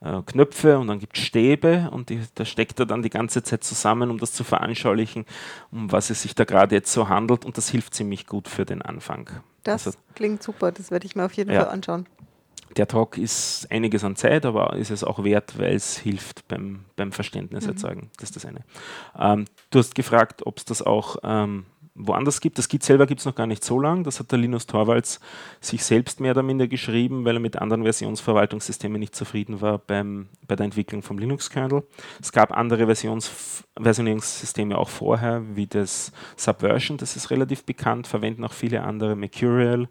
äh, 0.00 0.22
Knöpfe 0.22 0.78
und 0.78 0.88
dann 0.88 0.98
gibt 0.98 1.16
es 1.16 1.24
Stäbe 1.24 1.90
und 1.90 2.10
die, 2.10 2.20
da 2.34 2.44
steckt 2.44 2.78
er 2.80 2.86
dann 2.86 3.02
die 3.02 3.10
ganze 3.10 3.42
Zeit 3.42 3.64
zusammen, 3.64 4.10
um 4.10 4.18
das 4.18 4.32
zu 4.32 4.44
veranschaulichen, 4.44 5.24
um 5.70 5.90
was 5.92 6.10
es 6.10 6.22
sich 6.22 6.34
da 6.34 6.44
gerade 6.44 6.74
jetzt 6.74 6.92
so 6.92 7.08
handelt 7.08 7.44
und 7.44 7.56
das 7.56 7.68
hilft 7.68 7.94
ziemlich 7.94 8.26
gut 8.26 8.48
für 8.48 8.64
den 8.64 8.82
Anfang. 8.82 9.30
Das 9.62 9.86
also, 9.86 9.98
klingt 10.14 10.42
super, 10.42 10.72
das 10.72 10.90
werde 10.90 11.06
ich 11.06 11.16
mir 11.16 11.24
auf 11.24 11.32
jeden 11.32 11.50
ja. 11.50 11.64
Fall 11.64 11.72
anschauen. 11.72 12.06
Der 12.76 12.88
Talk 12.88 13.16
ist 13.16 13.66
einiges 13.70 14.04
an 14.04 14.16
Zeit, 14.16 14.44
aber 14.44 14.76
ist 14.76 14.90
es 14.90 15.02
auch 15.02 15.24
wert, 15.24 15.58
weil 15.58 15.74
es 15.74 15.96
hilft 15.96 16.46
beim, 16.48 16.84
beim 16.96 17.10
Verständnis 17.10 17.64
mhm. 17.64 17.70
erzeugen. 17.70 18.10
Das 18.18 18.30
ist 18.30 18.36
das 18.36 18.44
eine. 18.44 18.60
Ähm, 19.18 19.46
du 19.70 19.78
hast 19.78 19.94
gefragt, 19.94 20.44
ob 20.44 20.58
es 20.58 20.64
das 20.66 20.82
auch 20.82 21.16
ähm, 21.22 21.64
woanders 21.96 22.40
gibt. 22.40 22.58
Das 22.58 22.68
Git 22.68 22.82
selber 22.82 23.06
gibt 23.06 23.20
es 23.20 23.26
noch 23.26 23.34
gar 23.34 23.46
nicht 23.46 23.64
so 23.64 23.80
lange. 23.80 24.02
Das 24.02 24.20
hat 24.20 24.30
der 24.30 24.38
Linus 24.38 24.66
Torvalds 24.66 25.20
sich 25.60 25.84
selbst 25.84 26.20
mehr 26.20 26.32
oder 26.32 26.42
minder 26.42 26.68
geschrieben, 26.68 27.24
weil 27.24 27.36
er 27.36 27.40
mit 27.40 27.56
anderen 27.56 27.82
Versionsverwaltungssystemen 27.82 29.00
nicht 29.00 29.14
zufrieden 29.14 29.60
war 29.60 29.78
beim, 29.78 30.28
bei 30.46 30.56
der 30.56 30.64
Entwicklung 30.64 31.02
vom 31.02 31.18
Linux-Kernel. 31.18 31.82
Es 32.20 32.32
gab 32.32 32.56
andere 32.56 32.86
Versions, 32.86 33.64
Versionierungssysteme 33.80 34.76
auch 34.76 34.90
vorher, 34.90 35.42
wie 35.54 35.66
das 35.66 36.12
Subversion, 36.36 36.98
das 36.98 37.16
ist 37.16 37.30
relativ 37.30 37.64
bekannt, 37.64 38.06
verwenden 38.06 38.44
auch 38.44 38.52
viele 38.52 38.82
andere, 38.82 39.16
Mercurial. 39.16 39.88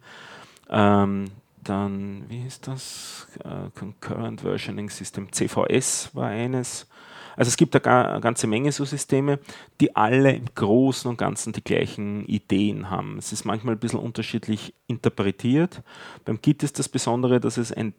Ähm, 0.69 1.25
dann, 1.63 2.25
wie 2.29 2.45
ist 2.45 2.67
das? 2.67 3.27
Uh, 3.43 3.69
Concurrent 3.77 4.41
Versioning 4.41 4.89
System, 4.89 5.31
CVS 5.31 6.11
war 6.13 6.27
eines. 6.27 6.87
Also 7.35 7.49
es 7.49 7.57
gibt 7.57 7.75
eine 7.75 8.21
ganze 8.21 8.47
Menge 8.47 8.71
so 8.71 8.85
Systeme, 8.85 9.39
die 9.81 9.95
alle 9.95 10.33
im 10.33 10.45
Großen 10.53 11.09
und 11.09 11.17
Ganzen 11.17 11.53
die 11.53 11.63
gleichen 11.63 12.25
Ideen 12.25 12.89
haben. 12.89 13.17
Es 13.17 13.31
ist 13.31 13.45
manchmal 13.45 13.75
ein 13.75 13.79
bisschen 13.79 13.99
unterschiedlich 13.99 14.73
interpretiert. 14.87 15.81
Beim 16.23 16.41
Git 16.41 16.63
ist 16.63 16.79
das 16.79 16.89
Besondere, 16.89 17.39
dass 17.39 17.57
es 17.57 17.71
ein 17.71 17.93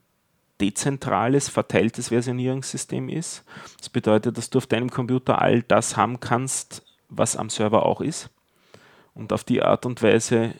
dezentrales, 0.60 1.48
verteiltes 1.48 2.08
Versionierungssystem 2.08 3.08
ist. 3.08 3.44
Das 3.78 3.88
bedeutet, 3.88 4.38
dass 4.38 4.50
du 4.50 4.58
auf 4.58 4.66
deinem 4.66 4.90
Computer 4.90 5.40
all 5.40 5.62
das 5.62 5.96
haben 5.96 6.20
kannst, 6.20 6.82
was 7.08 7.36
am 7.36 7.50
Server 7.50 7.84
auch 7.84 8.00
ist. 8.00 8.30
Und 9.14 9.32
auf 9.32 9.44
die 9.44 9.62
Art 9.62 9.86
und 9.86 10.02
Weise 10.02 10.54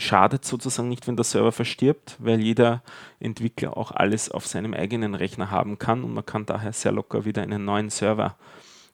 schadet 0.00 0.44
sozusagen 0.44 0.88
nicht, 0.88 1.06
wenn 1.06 1.16
der 1.16 1.24
Server 1.24 1.52
verstirbt, 1.52 2.16
weil 2.18 2.40
jeder 2.40 2.82
Entwickler 3.18 3.76
auch 3.76 3.92
alles 3.92 4.30
auf 4.30 4.46
seinem 4.46 4.74
eigenen 4.74 5.14
Rechner 5.14 5.50
haben 5.50 5.78
kann 5.78 6.04
und 6.04 6.14
man 6.14 6.26
kann 6.26 6.46
daher 6.46 6.72
sehr 6.72 6.92
locker 6.92 7.24
wieder 7.24 7.42
einen 7.42 7.64
neuen 7.64 7.90
Server 7.90 8.36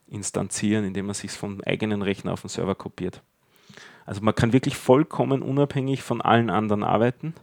instanzieren, 0.09 0.85
indem 0.85 1.07
man 1.07 1.15
sich 1.15 1.33
vom 1.33 1.61
eigenen 1.63 2.03
Rechner 2.03 2.33
auf 2.33 2.43
den 2.43 2.49
Server 2.49 2.75
kopiert. 2.75 3.23
Also 4.05 4.21
man 4.21 4.35
kann 4.35 4.53
wirklich 4.53 4.77
vollkommen 4.77 5.43
unabhängig 5.43 6.03
von 6.03 6.21
allen 6.21 6.51
anderen 6.51 6.85
arbeiten 6.85 7.35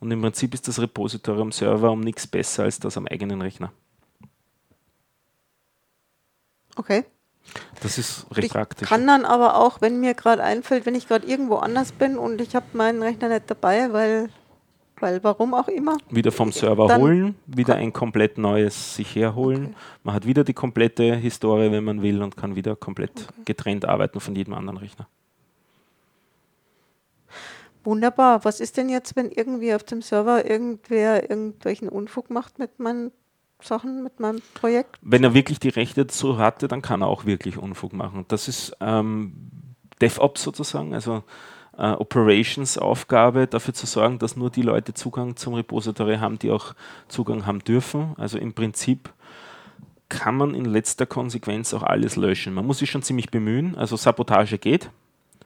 und 0.00 0.10
im 0.10 0.20
Prinzip 0.20 0.52
ist 0.52 0.68
das 0.68 0.80
Repository 0.80 1.40
am 1.40 1.52
Server 1.52 1.90
um 1.90 2.00
nichts 2.00 2.26
besser 2.26 2.64
als 2.64 2.78
das 2.80 2.96
am 2.96 3.06
eigenen 3.06 3.40
Rechner. 3.40 3.72
Okay. 6.76 7.04
Das 7.82 7.98
ist 7.98 8.26
recht 8.30 8.46
ich 8.46 8.52
praktisch. 8.52 8.88
kann 8.88 9.06
dann 9.06 9.24
aber 9.24 9.56
auch, 9.56 9.80
wenn 9.80 10.00
mir 10.00 10.14
gerade 10.14 10.42
einfällt, 10.42 10.86
wenn 10.86 10.94
ich 10.94 11.08
gerade 11.08 11.26
irgendwo 11.26 11.56
anders 11.56 11.92
bin 11.92 12.16
und 12.16 12.40
ich 12.40 12.54
habe 12.54 12.66
meinen 12.74 13.02
Rechner 13.02 13.28
nicht 13.28 13.50
dabei, 13.50 13.92
weil, 13.92 14.28
weil 15.00 15.22
warum 15.24 15.52
auch 15.52 15.66
immer. 15.66 15.96
Wieder 16.08 16.30
vom 16.30 16.52
Server 16.52 16.96
holen, 16.96 17.34
wieder 17.46 17.74
ein 17.74 17.92
komplett 17.92 18.38
neues 18.38 18.94
sich 18.94 19.16
herholen. 19.16 19.66
Okay. 19.66 19.74
Man 20.04 20.14
hat 20.14 20.26
wieder 20.26 20.44
die 20.44 20.54
komplette 20.54 21.16
Historie, 21.16 21.72
wenn 21.72 21.84
man 21.84 22.02
will, 22.02 22.22
und 22.22 22.36
kann 22.36 22.54
wieder 22.54 22.76
komplett 22.76 23.26
okay. 23.28 23.42
getrennt 23.46 23.84
arbeiten 23.84 24.20
von 24.20 24.36
jedem 24.36 24.54
anderen 24.54 24.78
Rechner. 24.78 25.08
Wunderbar. 27.84 28.44
Was 28.44 28.60
ist 28.60 28.76
denn 28.76 28.88
jetzt, 28.88 29.16
wenn 29.16 29.30
irgendwie 29.32 29.74
auf 29.74 29.82
dem 29.82 30.02
Server 30.02 30.48
irgendwer 30.48 31.28
irgendwelchen 31.28 31.88
Unfug 31.88 32.30
macht 32.30 32.60
mit 32.60 32.78
meinen 32.78 33.10
Sachen 33.64 34.02
mit 34.02 34.20
meinem 34.20 34.42
Projekt. 34.54 34.98
Wenn 35.02 35.24
er 35.24 35.34
wirklich 35.34 35.60
die 35.60 35.68
Rechte 35.68 36.04
dazu 36.04 36.38
hatte, 36.38 36.68
dann 36.68 36.82
kann 36.82 37.02
er 37.02 37.08
auch 37.08 37.24
wirklich 37.24 37.58
Unfug 37.58 37.92
machen. 37.92 38.24
Das 38.28 38.48
ist 38.48 38.76
ähm, 38.80 39.32
DevOps 40.00 40.42
sozusagen, 40.42 40.94
also 40.94 41.22
äh, 41.76 41.92
Operations-Aufgabe, 41.92 43.46
dafür 43.46 43.74
zu 43.74 43.86
sorgen, 43.86 44.18
dass 44.18 44.36
nur 44.36 44.50
die 44.50 44.62
Leute 44.62 44.94
Zugang 44.94 45.36
zum 45.36 45.54
Repository 45.54 46.18
haben, 46.18 46.38
die 46.38 46.50
auch 46.50 46.74
Zugang 47.08 47.46
haben 47.46 47.60
dürfen. 47.60 48.14
Also 48.18 48.38
im 48.38 48.52
Prinzip 48.52 49.12
kann 50.08 50.36
man 50.36 50.54
in 50.54 50.66
letzter 50.66 51.06
Konsequenz 51.06 51.72
auch 51.72 51.82
alles 51.82 52.16
löschen. 52.16 52.52
Man 52.52 52.66
muss 52.66 52.78
sich 52.78 52.90
schon 52.90 53.02
ziemlich 53.02 53.30
bemühen. 53.30 53.74
Also 53.76 53.96
Sabotage 53.96 54.58
geht, 54.58 54.90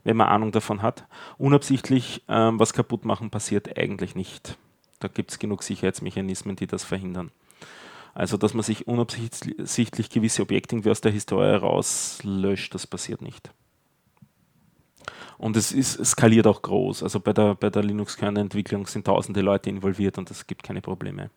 wenn 0.02 0.16
man 0.16 0.26
Ahnung 0.26 0.50
davon 0.50 0.82
hat. 0.82 1.04
Unabsichtlich 1.38 2.24
ähm, 2.28 2.58
was 2.58 2.72
kaputt 2.72 3.04
machen 3.04 3.30
passiert 3.30 3.78
eigentlich 3.78 4.16
nicht. 4.16 4.58
Da 4.98 5.08
gibt 5.08 5.30
es 5.30 5.38
genug 5.38 5.62
Sicherheitsmechanismen, 5.62 6.56
die 6.56 6.66
das 6.66 6.82
verhindern. 6.82 7.30
Also, 8.16 8.38
dass 8.38 8.54
man 8.54 8.62
sich 8.62 8.86
unabsichtlich 8.86 10.08
gewisse 10.08 10.40
Objekte 10.40 10.90
aus 10.90 11.02
der 11.02 11.12
Historie 11.12 11.54
rauslöscht, 11.54 12.74
das 12.74 12.86
passiert 12.86 13.20
nicht. 13.20 13.52
Und 15.36 15.54
es 15.54 15.70
ist, 15.70 16.02
skaliert 16.02 16.46
auch 16.46 16.62
groß. 16.62 17.02
Also 17.02 17.20
bei 17.20 17.34
der, 17.34 17.54
bei 17.56 17.68
der 17.68 17.82
Linux-Kernentwicklung 17.82 18.86
sind 18.86 19.06
tausende 19.06 19.42
Leute 19.42 19.68
involviert 19.68 20.16
und 20.16 20.30
es 20.30 20.46
gibt 20.46 20.62
keine 20.62 20.80
Probleme. 20.80 21.28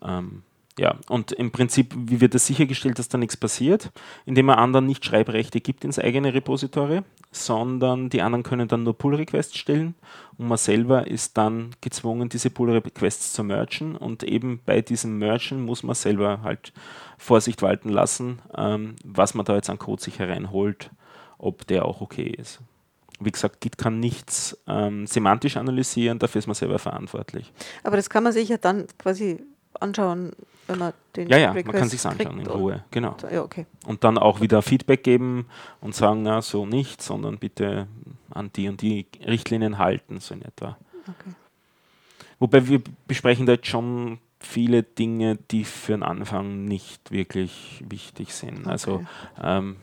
Ähm, 0.00 0.42
ja, 0.78 0.96
und 1.08 1.32
im 1.32 1.52
Prinzip, 1.52 1.94
wie 1.96 2.20
wird 2.20 2.34
es 2.34 2.46
sichergestellt, 2.46 2.98
dass 2.98 3.08
da 3.08 3.16
nichts 3.16 3.36
passiert? 3.36 3.90
Indem 4.26 4.46
man 4.46 4.58
anderen 4.58 4.84
nicht 4.84 5.04
Schreibrechte 5.04 5.60
gibt 5.62 5.84
ins 5.84 5.98
eigene 5.98 6.34
Repository, 6.34 7.00
sondern 7.32 8.10
die 8.10 8.20
anderen 8.20 8.42
können 8.42 8.68
dann 8.68 8.82
nur 8.82 8.96
Pull-Requests 8.96 9.56
stellen 9.56 9.94
und 10.36 10.48
man 10.48 10.58
selber 10.58 11.06
ist 11.06 11.38
dann 11.38 11.70
gezwungen, 11.80 12.28
diese 12.28 12.50
Pull-Requests 12.50 13.32
zu 13.32 13.42
mergen 13.42 13.96
und 13.96 14.22
eben 14.22 14.60
bei 14.66 14.82
diesem 14.82 15.18
Mergen 15.18 15.64
muss 15.64 15.82
man 15.82 15.94
selber 15.94 16.42
halt 16.42 16.74
Vorsicht 17.16 17.62
walten 17.62 17.88
lassen, 17.88 18.40
ähm, 18.54 18.96
was 19.02 19.32
man 19.32 19.46
da 19.46 19.54
jetzt 19.54 19.70
an 19.70 19.78
Code 19.78 20.02
sich 20.02 20.18
hereinholt, 20.18 20.90
ob 21.38 21.66
der 21.66 21.86
auch 21.86 22.02
okay 22.02 22.28
ist. 22.28 22.60
Wie 23.18 23.32
gesagt, 23.32 23.62
Git 23.62 23.78
kann 23.78 23.98
nichts 23.98 24.58
ähm, 24.66 25.06
semantisch 25.06 25.56
analysieren, 25.56 26.18
dafür 26.18 26.40
ist 26.40 26.48
man 26.48 26.54
selber 26.54 26.78
verantwortlich. 26.78 27.50
Aber 27.82 27.96
das 27.96 28.10
kann 28.10 28.24
man 28.24 28.34
sich 28.34 28.50
ja 28.50 28.58
dann 28.58 28.86
quasi 28.98 29.42
anschauen, 29.80 30.32
wenn 30.66 30.78
man 30.78 30.92
den 31.14 31.28
Ja, 31.28 31.38
ja, 31.38 31.50
Request 31.50 31.66
man 31.66 31.76
kann 31.76 31.88
sich 31.88 32.06
anschauen 32.06 32.40
in 32.40 32.46
Ruhe, 32.46 32.84
genau. 32.90 33.16
Ja, 33.30 33.42
okay. 33.42 33.66
Und 33.86 34.04
dann 34.04 34.18
auch 34.18 34.40
wieder 34.40 34.62
Feedback 34.62 35.02
geben 35.04 35.46
und 35.80 35.94
sagen, 35.94 36.22
na, 36.22 36.42
so 36.42 36.66
nicht, 36.66 37.02
sondern 37.02 37.38
bitte 37.38 37.86
an 38.30 38.50
die 38.54 38.68
und 38.68 38.82
die 38.82 39.06
Richtlinien 39.24 39.78
halten, 39.78 40.20
so 40.20 40.34
in 40.34 40.42
etwa. 40.42 40.76
Okay. 41.02 41.34
Wobei 42.38 42.66
wir 42.68 42.82
besprechen 43.06 43.46
da 43.46 43.52
jetzt 43.52 43.68
schon 43.68 44.18
viele 44.38 44.82
Dinge, 44.82 45.36
die 45.50 45.64
für 45.64 45.92
den 45.92 46.02
Anfang 46.02 46.64
nicht 46.64 47.10
wirklich 47.10 47.82
wichtig 47.88 48.34
sind. 48.34 48.60
Okay. 48.60 48.70
Also 48.70 49.04
ähm, 49.42 49.76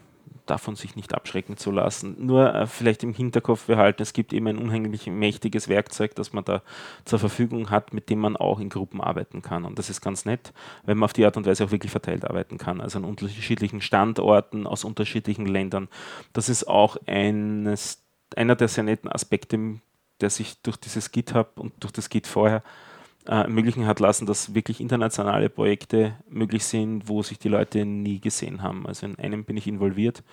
davon 0.45 0.75
sich 0.75 0.95
nicht 0.95 1.13
abschrecken 1.13 1.58
zu 1.58 1.71
lassen. 1.71 2.15
Nur 2.19 2.53
äh, 2.53 2.67
vielleicht 2.67 3.03
im 3.03 3.13
Hinterkopf 3.13 3.65
behalten, 3.65 4.01
es 4.01 4.13
gibt 4.13 4.34
eben 4.34 4.47
ein 4.47 4.58
unheimlich 4.58 5.08
mächtiges 5.08 5.67
Werkzeug, 5.67 6.15
das 6.15 6.34
man 6.34 6.43
da 6.43 6.62
zur 7.06 7.19
Verfügung 7.19 7.69
hat, 7.69 7.93
mit 7.93 8.10
dem 8.10 8.19
man 8.19 8.36
auch 8.36 8.60
in 8.60 8.69
Gruppen 8.69 9.01
arbeiten 9.01 9.41
kann. 9.41 9.65
Und 9.65 9.79
das 9.79 9.89
ist 9.89 10.01
ganz 10.01 10.25
nett, 10.25 10.53
wenn 10.86 10.97
man 10.97 11.06
auf 11.06 11.13
die 11.13 11.25
Art 11.25 11.38
und 11.38 11.45
Weise 11.45 11.65
auch 11.65 11.71
wirklich 11.71 11.91
verteilt 11.91 12.25
arbeiten 12.25 12.58
kann, 12.58 12.82
also 12.82 12.99
an 12.99 13.06
unterschiedlichen 13.06 13.82
Standorten, 13.82 14.67
aus 14.67 14.84
unterschiedlichen 14.84 15.45
Ländern. 15.45 15.88
Das 16.34 16.49
ist 16.49 16.67
auch 16.67 16.97
eines, 17.06 18.01
einer 18.36 18.56
der 18.56 18.67
sehr 18.67 18.84
netten 18.84 19.12
Aspekte, 19.12 19.79
der 20.21 20.29
sich 20.29 20.62
durch 20.62 20.77
dieses 20.77 21.12
GitHub 21.12 21.58
und 21.58 21.73
durch 21.79 21.93
das 21.93 22.10
Git 22.10 22.27
vorher 22.27 22.63
äh, 23.25 23.43
ermöglichen 23.43 23.88
hat 23.88 23.99
lassen, 23.99 24.25
dass 24.25 24.53
wirklich 24.53 24.81
internationale 24.81 25.49
Projekte 25.49 26.15
möglich 26.29 26.65
sind, 26.65 27.07
wo 27.07 27.23
sich 27.23 27.39
die 27.39 27.49
Leute 27.49 27.86
nie 27.86 28.19
gesehen 28.19 28.62
haben. 28.62 28.86
Also 28.86 29.05
in 29.05 29.17
einem 29.17 29.45
bin 29.45 29.57
ich 29.57 29.67
involviert, 29.67 30.23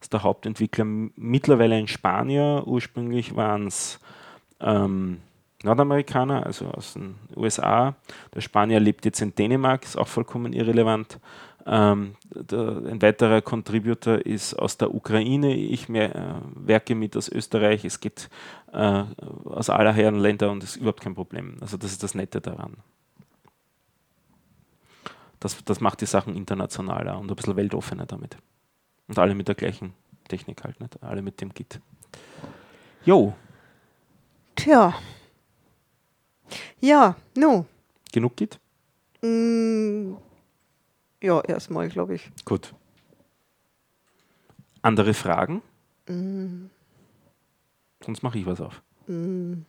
ist 0.00 0.12
der 0.12 0.22
Hauptentwickler 0.22 0.84
mittlerweile 0.84 1.76
ein 1.76 1.88
Spanier, 1.88 2.64
ursprünglich 2.66 3.36
waren 3.36 3.66
es 3.66 4.00
ähm, 4.60 5.18
Nordamerikaner, 5.62 6.46
also 6.46 6.66
aus 6.68 6.94
den 6.94 7.16
USA. 7.36 7.94
Der 8.34 8.40
Spanier 8.40 8.80
lebt 8.80 9.04
jetzt 9.04 9.20
in 9.20 9.34
Dänemark, 9.34 9.84
ist 9.84 9.98
auch 9.98 10.08
vollkommen 10.08 10.52
irrelevant. 10.52 11.18
Ähm, 11.66 12.16
der, 12.34 12.82
ein 12.86 13.02
weiterer 13.02 13.42
Contributor 13.42 14.18
ist 14.18 14.54
aus 14.54 14.78
der 14.78 14.94
Ukraine. 14.94 15.54
Ich 15.54 15.88
mehr, 15.88 16.14
äh, 16.14 16.34
werke 16.54 16.94
mit 16.94 17.16
aus 17.16 17.28
Österreich. 17.28 17.84
Es 17.84 18.00
geht 18.00 18.28
äh, 18.72 19.04
aus 19.44 19.70
aller 19.70 19.92
Herren 19.92 20.18
Länder 20.18 20.50
und 20.50 20.64
ist 20.64 20.76
überhaupt 20.76 21.00
kein 21.00 21.14
Problem. 21.14 21.56
Also 21.60 21.76
das 21.76 21.92
ist 21.92 22.02
das 22.02 22.14
Nette 22.14 22.40
daran. 22.40 22.76
Das, 25.38 25.62
das 25.64 25.80
macht 25.80 26.00
die 26.02 26.06
Sachen 26.06 26.36
internationaler 26.36 27.18
und 27.18 27.30
ein 27.30 27.36
bisschen 27.36 27.56
weltoffener 27.56 28.06
damit. 28.06 28.36
Und 29.08 29.18
alle 29.18 29.34
mit 29.34 29.48
der 29.48 29.54
gleichen 29.54 29.94
Technik 30.28 30.62
halt, 30.64 30.80
nicht? 30.80 31.02
Alle 31.02 31.22
mit 31.22 31.40
dem 31.40 31.52
Git. 31.52 31.80
Jo. 33.04 33.34
Tja. 34.54 34.94
Ja, 36.80 37.16
no. 37.36 37.66
Genug 38.12 38.36
Git? 38.36 38.58
Mm, 39.22 40.14
ja, 41.22 41.40
erstmal, 41.42 41.88
glaube 41.88 42.14
ich. 42.14 42.30
Gut. 42.44 42.74
Andere 44.82 45.12
Fragen? 45.14 45.62
Mm, 46.08 46.66
sonst 48.04 48.22
mache 48.22 48.38
ich 48.38 48.46
was 48.46 48.60
auf. 48.60 48.80
Hm. 49.06 49.64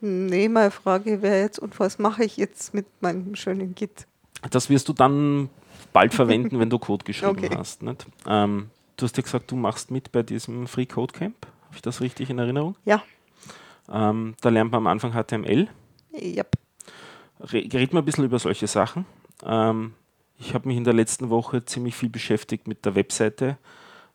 Nee, 0.00 0.48
meine 0.48 0.70
Frage 0.70 1.20
wäre 1.22 1.40
jetzt, 1.40 1.58
und 1.58 1.78
was 1.78 1.98
mache 1.98 2.24
ich 2.24 2.36
jetzt 2.38 2.72
mit 2.74 2.86
meinem 3.02 3.34
schönen 3.36 3.74
Git? 3.74 4.06
Das 4.50 4.70
wirst 4.70 4.88
du 4.88 4.92
dann 4.94 5.50
bald 5.92 6.14
verwenden, 6.14 6.58
wenn 6.58 6.70
du 6.70 6.78
Code 6.78 7.04
geschrieben 7.04 7.44
Okay. 7.44 7.50
hast. 7.54 7.82
Nicht? 7.82 8.06
Ähm, 8.26 8.70
du 8.96 9.04
hast 9.04 9.16
ja 9.18 9.22
gesagt, 9.22 9.50
du 9.50 9.56
machst 9.56 9.90
mit 9.90 10.10
bei 10.10 10.22
diesem 10.22 10.66
Free 10.66 10.86
Code 10.86 11.12
Camp. 11.12 11.46
Habe 11.66 11.76
ich 11.76 11.82
das 11.82 12.00
richtig 12.00 12.30
in 12.30 12.38
Erinnerung? 12.38 12.76
Ja, 12.84 13.02
Ähm, 13.92 14.34
da 14.40 14.48
lernt 14.50 14.70
man 14.72 14.78
am 14.78 14.86
Anfang 14.86 15.12
HTML. 15.12 15.68
ja. 16.12 16.44
Re 17.40 17.58
reden 17.72 17.92
wir 17.92 17.98
ein 18.02 18.04
bisschen 18.04 18.24
über 18.24 18.38
solche 18.38 18.66
Sachen. 18.66 19.04
Ähm, 19.44 19.94
ich 20.40 20.54
habe 20.54 20.68
mich 20.68 20.78
in 20.78 20.84
der 20.84 20.94
letzten 20.94 21.28
Woche 21.28 21.64
ziemlich 21.66 21.94
viel 21.94 22.08
beschäftigt 22.08 22.66
mit 22.66 22.84
der 22.86 22.94
Webseite 22.94 23.58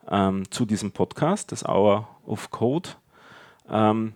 ähm, 0.09 0.49
zu 0.49 0.65
diesem 0.65 0.91
Podcast, 0.91 1.51
das 1.51 1.63
Hour 1.63 2.07
of 2.25 2.49
Code. 2.49 2.89
Ähm, 3.69 4.13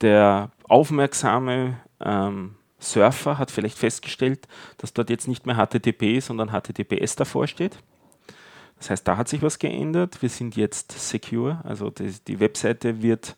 der 0.00 0.50
aufmerksame 0.64 1.78
ähm, 2.00 2.54
Surfer 2.78 3.36
hat 3.36 3.50
vielleicht 3.50 3.76
festgestellt, 3.76 4.48
dass 4.78 4.94
dort 4.94 5.10
jetzt 5.10 5.28
nicht 5.28 5.46
mehr 5.46 5.56
HTTP, 5.56 6.20
sondern 6.20 6.48
HTTPS 6.48 7.16
davor 7.16 7.46
steht. 7.46 7.78
Das 8.78 8.90
heißt, 8.90 9.06
da 9.06 9.16
hat 9.16 9.28
sich 9.28 9.42
was 9.42 9.58
geändert. 9.58 10.22
Wir 10.22 10.30
sind 10.30 10.56
jetzt 10.56 10.92
secure, 10.92 11.60
also 11.64 11.90
die, 11.90 12.14
die 12.26 12.40
Webseite 12.40 13.02
wird 13.02 13.36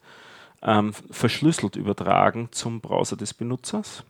ähm, 0.63 0.93
verschlüsselt 1.11 1.75
übertragen 1.75 2.51
zum 2.53 2.81
Browser 2.81 3.17
des 3.17 3.35
Benutzers. 3.35 4.05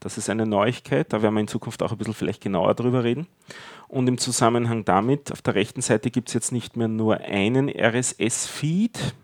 Das 0.00 0.16
ist 0.16 0.30
eine 0.30 0.46
Neuigkeit, 0.46 1.12
da 1.12 1.22
werden 1.22 1.34
wir 1.34 1.40
in 1.40 1.48
Zukunft 1.48 1.82
auch 1.82 1.92
ein 1.92 1.98
bisschen 1.98 2.14
vielleicht 2.14 2.42
genauer 2.42 2.74
drüber 2.74 3.04
reden. 3.04 3.26
Und 3.88 4.06
im 4.06 4.18
Zusammenhang 4.18 4.84
damit, 4.84 5.32
auf 5.32 5.42
der 5.42 5.54
rechten 5.54 5.80
Seite 5.80 6.10
gibt 6.10 6.28
es 6.28 6.34
jetzt 6.34 6.52
nicht 6.52 6.76
mehr 6.76 6.88
nur 6.88 7.18
einen 7.18 7.68
RSS-Feed, 7.68 9.14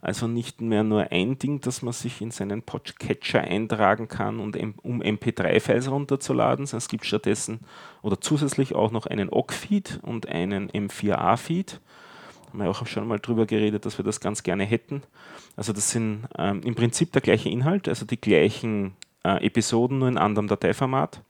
also 0.00 0.26
nicht 0.26 0.60
mehr 0.60 0.82
nur 0.82 1.12
ein 1.12 1.38
Ding, 1.38 1.60
das 1.60 1.82
man 1.82 1.92
sich 1.92 2.20
in 2.20 2.32
seinen 2.32 2.62
Podcatcher 2.62 3.42
eintragen 3.42 4.08
kann, 4.08 4.40
und 4.40 4.56
um 4.82 5.00
MP3-Files 5.00 5.88
runterzuladen, 5.88 6.66
sondern 6.66 6.78
es 6.78 6.88
gibt 6.88 7.06
stattdessen 7.06 7.60
oder 8.02 8.20
zusätzlich 8.20 8.74
auch 8.74 8.90
noch 8.90 9.06
einen 9.06 9.28
OGG-Feed 9.28 10.00
und 10.02 10.26
einen 10.26 10.68
M4A-Feed. 10.70 11.80
Haben 12.48 12.58
wir 12.58 12.68
auch 12.68 12.84
schon 12.86 13.06
mal 13.06 13.20
drüber 13.20 13.46
geredet, 13.46 13.86
dass 13.86 13.96
wir 13.96 14.04
das 14.04 14.20
ganz 14.20 14.42
gerne 14.42 14.64
hätten. 14.64 15.02
Also 15.56 15.72
das 15.72 15.90
sind 15.90 16.26
ähm, 16.36 16.62
im 16.64 16.74
Prinzip 16.74 17.12
der 17.12 17.22
gleiche 17.22 17.48
Inhalt, 17.48 17.88
also 17.88 18.04
die 18.04 18.20
gleichen 18.20 18.96
äh, 19.24 19.44
Episoden, 19.46 19.98
nur 19.98 20.08
in 20.08 20.18
anderem 20.18 20.48
Dateiformat. 20.48 21.20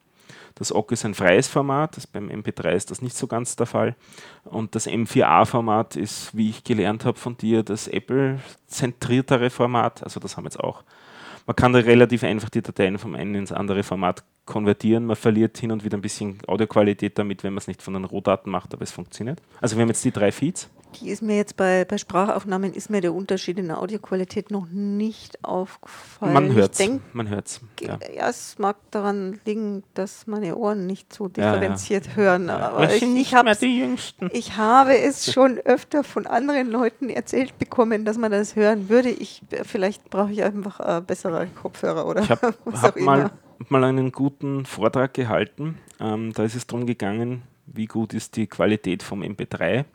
Das 0.55 0.73
OGG 0.73 0.93
ist 0.93 1.05
ein 1.05 1.15
freies 1.15 1.47
Format, 1.47 1.97
das 1.97 2.05
beim 2.05 2.29
MP3 2.29 2.71
ist 2.73 2.91
das 2.91 3.01
nicht 3.01 3.17
so 3.17 3.25
ganz 3.25 3.55
der 3.55 3.65
Fall. 3.65 3.95
Und 4.43 4.75
das 4.75 4.87
M4A-Format 4.87 5.95
ist, 5.95 6.35
wie 6.37 6.51
ich 6.51 6.63
gelernt 6.63 7.05
habe 7.05 7.17
von 7.17 7.37
dir, 7.37 7.63
das 7.63 7.87
Apple-zentriertere 7.87 9.49
Format. 9.49 10.03
Also 10.03 10.19
das 10.19 10.37
haben 10.37 10.43
wir 10.43 10.49
jetzt 10.49 10.59
auch. 10.59 10.83
Man 11.45 11.55
kann 11.55 11.73
da 11.73 11.79
relativ 11.79 12.23
einfach 12.23 12.49
die 12.49 12.61
Dateien 12.61 12.99
vom 12.99 13.15
einen 13.15 13.35
ins 13.35 13.51
andere 13.51 13.83
Format 13.83 14.23
konvertieren. 14.45 15.05
Man 15.05 15.15
verliert 15.15 15.57
hin 15.57 15.71
und 15.71 15.83
wieder 15.83 15.97
ein 15.97 16.01
bisschen 16.01 16.37
Audioqualität 16.47 17.17
damit, 17.17 17.43
wenn 17.43 17.53
man 17.53 17.59
es 17.59 17.67
nicht 17.67 17.81
von 17.81 17.93
den 17.93 18.05
Rohdaten 18.05 18.51
macht, 18.51 18.73
aber 18.73 18.83
es 18.83 18.91
funktioniert. 18.91 19.41
Also 19.61 19.77
wir 19.77 19.81
haben 19.81 19.89
jetzt 19.89 20.03
die 20.03 20.11
drei 20.11 20.31
Feeds. 20.31 20.69
Die 21.01 21.09
ist 21.09 21.23
mir 21.23 21.37
jetzt 21.37 21.57
bei, 21.57 21.85
bei 21.85 21.97
Sprachaufnahmen 21.97 22.71
ist 22.73 22.91
mir 22.91 23.01
der 23.01 23.15
Unterschied 23.15 23.57
in 23.57 23.67
der 23.67 23.79
Audioqualität 23.79 24.51
noch 24.51 24.67
nicht 24.69 25.43
aufgefallen. 25.43 26.33
Man 26.33 26.53
hört 26.53 26.73
Ich 26.73 26.77
denke, 26.85 27.01
man 27.13 27.29
hört's. 27.29 27.61
Ja. 27.81 27.97
ja. 28.15 28.29
es 28.29 28.59
mag 28.59 28.75
daran 28.91 29.39
liegen, 29.45 29.83
dass 29.95 30.27
meine 30.27 30.55
Ohren 30.55 30.85
nicht 30.85 31.11
so 31.11 31.31
Ja, 31.35 31.43
ja. 31.45 31.53
differenziert 31.53 32.15
hören. 32.15 32.49
Aber 32.51 32.93
ich, 32.93 33.01
nicht 33.01 33.31
mehr 33.33 33.55
die 33.55 33.79
Jüngsten. 33.79 34.29
ich 34.33 34.55
habe 34.57 34.95
es 34.95 35.33
schon 35.33 35.57
öfter 35.57 36.03
von 36.03 36.27
anderen 36.27 36.69
Leuten 36.69 37.09
erzählt 37.09 37.57
bekommen, 37.57 38.05
dass 38.05 38.19
man 38.19 38.31
das 38.31 38.55
hören 38.55 38.87
würde. 38.89 39.09
Ich, 39.09 39.41
vielleicht 39.63 40.11
brauche 40.11 40.31
ich 40.31 40.43
einfach 40.43 40.79
äh, 40.79 41.01
bessere 41.01 41.47
Kopfhörer 41.59 42.05
oder 42.05 42.21
Ich 42.21 42.29
habe 42.29 42.53
was 42.65 42.83
hab 42.83 42.95
auch 42.97 43.01
mal, 43.01 43.15
immer. 43.19 43.23
hab 43.25 43.42
mal 43.71 43.83
einen 43.83 44.11
guten 44.11 44.65
Vortrag 44.65 45.13
gehalten. 45.13 45.77
Ähm, 45.99 46.33
da 46.33 46.43
ist 46.43 46.55
es 46.55 46.67
darum 46.67 46.85
gegangen, 46.85 47.43
wie 47.65 47.85
gut 47.85 48.13
ist 48.13 48.35
die 48.35 48.47
Qualität 48.47 49.03
vom 49.03 49.21
MP3. 49.21 49.85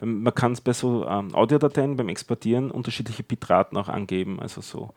Ähm, 0.00 0.22
Man 0.22 0.34
kann 0.34 0.52
es 0.52 0.60
bei 0.60 0.72
so 0.72 1.06
ähm, 1.06 1.34
Audiodateien 1.34 1.96
beim 1.96 2.08
Exportieren 2.08 2.70
unterschiedliche 2.70 3.22
Bitraten 3.22 3.76
auch 3.76 3.88
angeben. 3.88 4.40
Also 4.40 4.60
so 4.60 4.90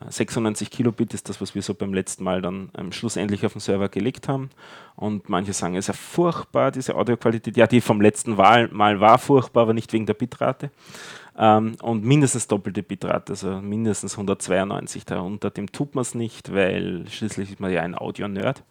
äh, 0.00 0.10
96 0.10 0.70
Kilobit 0.70 1.14
ist 1.14 1.28
das, 1.28 1.40
was 1.40 1.54
wir 1.54 1.62
so 1.62 1.74
beim 1.74 1.94
letzten 1.94 2.24
Mal 2.24 2.42
dann 2.42 2.70
ähm, 2.76 2.92
schlussendlich 2.92 3.44
auf 3.46 3.52
den 3.52 3.60
Server 3.60 3.88
gelegt 3.88 4.28
haben. 4.28 4.50
Und 4.96 5.28
manche 5.28 5.52
sagen, 5.52 5.74
es 5.76 5.84
ist 5.84 5.88
ja 5.88 5.94
furchtbar, 5.94 6.70
diese 6.70 6.94
Audioqualität. 6.94 7.56
Ja, 7.56 7.66
die 7.66 7.80
vom 7.80 8.00
letzten 8.00 8.36
Mal 8.36 9.00
war 9.00 9.18
furchtbar, 9.18 9.62
aber 9.62 9.74
nicht 9.74 9.92
wegen 9.92 10.06
der 10.06 10.14
Bitrate. 10.14 10.70
Ähm, 11.36 11.76
und 11.82 12.04
mindestens 12.04 12.46
doppelte 12.46 12.82
Bitrate, 12.82 13.32
also 13.32 13.60
mindestens 13.60 14.12
192. 14.14 15.04
Darunter 15.04 15.50
dem 15.50 15.72
tut 15.72 15.94
man 15.94 16.02
es 16.02 16.14
nicht, 16.14 16.52
weil 16.52 17.06
schließlich 17.08 17.52
ist 17.52 17.60
man 17.60 17.72
ja 17.72 17.82
ein 17.82 17.96
Audio-Nerd. 17.96 18.62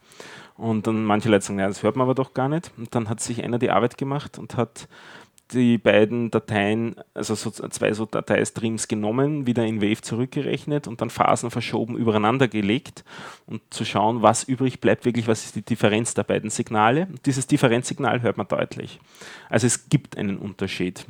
Und 0.56 0.86
dann 0.86 1.04
manche 1.04 1.28
Leute 1.28 1.44
sagen, 1.44 1.58
ja, 1.58 1.66
das 1.66 1.82
hört 1.82 1.96
man 1.96 2.04
aber 2.04 2.14
doch 2.14 2.32
gar 2.32 2.48
nicht. 2.48 2.72
Und 2.76 2.94
dann 2.94 3.08
hat 3.08 3.20
sich 3.20 3.42
einer 3.42 3.58
die 3.58 3.70
Arbeit 3.70 3.98
gemacht 3.98 4.38
und 4.38 4.56
hat 4.56 4.88
die 5.52 5.78
beiden 5.78 6.30
Dateien, 6.30 6.96
also 7.12 7.34
so 7.34 7.50
zwei 7.50 7.92
so 7.92 8.06
Dateistreams 8.06 8.88
genommen, 8.88 9.46
wieder 9.46 9.64
in 9.64 9.82
Wave 9.82 10.00
zurückgerechnet 10.00 10.88
und 10.88 11.00
dann 11.00 11.10
Phasen 11.10 11.50
verschoben, 11.50 11.96
übereinander 11.96 12.48
gelegt 12.48 13.04
und 13.46 13.62
zu 13.70 13.84
schauen, 13.84 14.22
was 14.22 14.44
übrig 14.44 14.80
bleibt, 14.80 15.04
wirklich, 15.04 15.28
was 15.28 15.44
ist 15.44 15.56
die 15.56 15.62
Differenz 15.62 16.14
der 16.14 16.24
beiden 16.24 16.50
Signale. 16.50 17.06
Und 17.10 17.26
dieses 17.26 17.46
Differenzsignal 17.46 18.22
hört 18.22 18.38
man 18.38 18.48
deutlich. 18.48 19.00
Also 19.50 19.66
es 19.66 19.88
gibt 19.88 20.16
einen 20.16 20.38
Unterschied. 20.38 21.04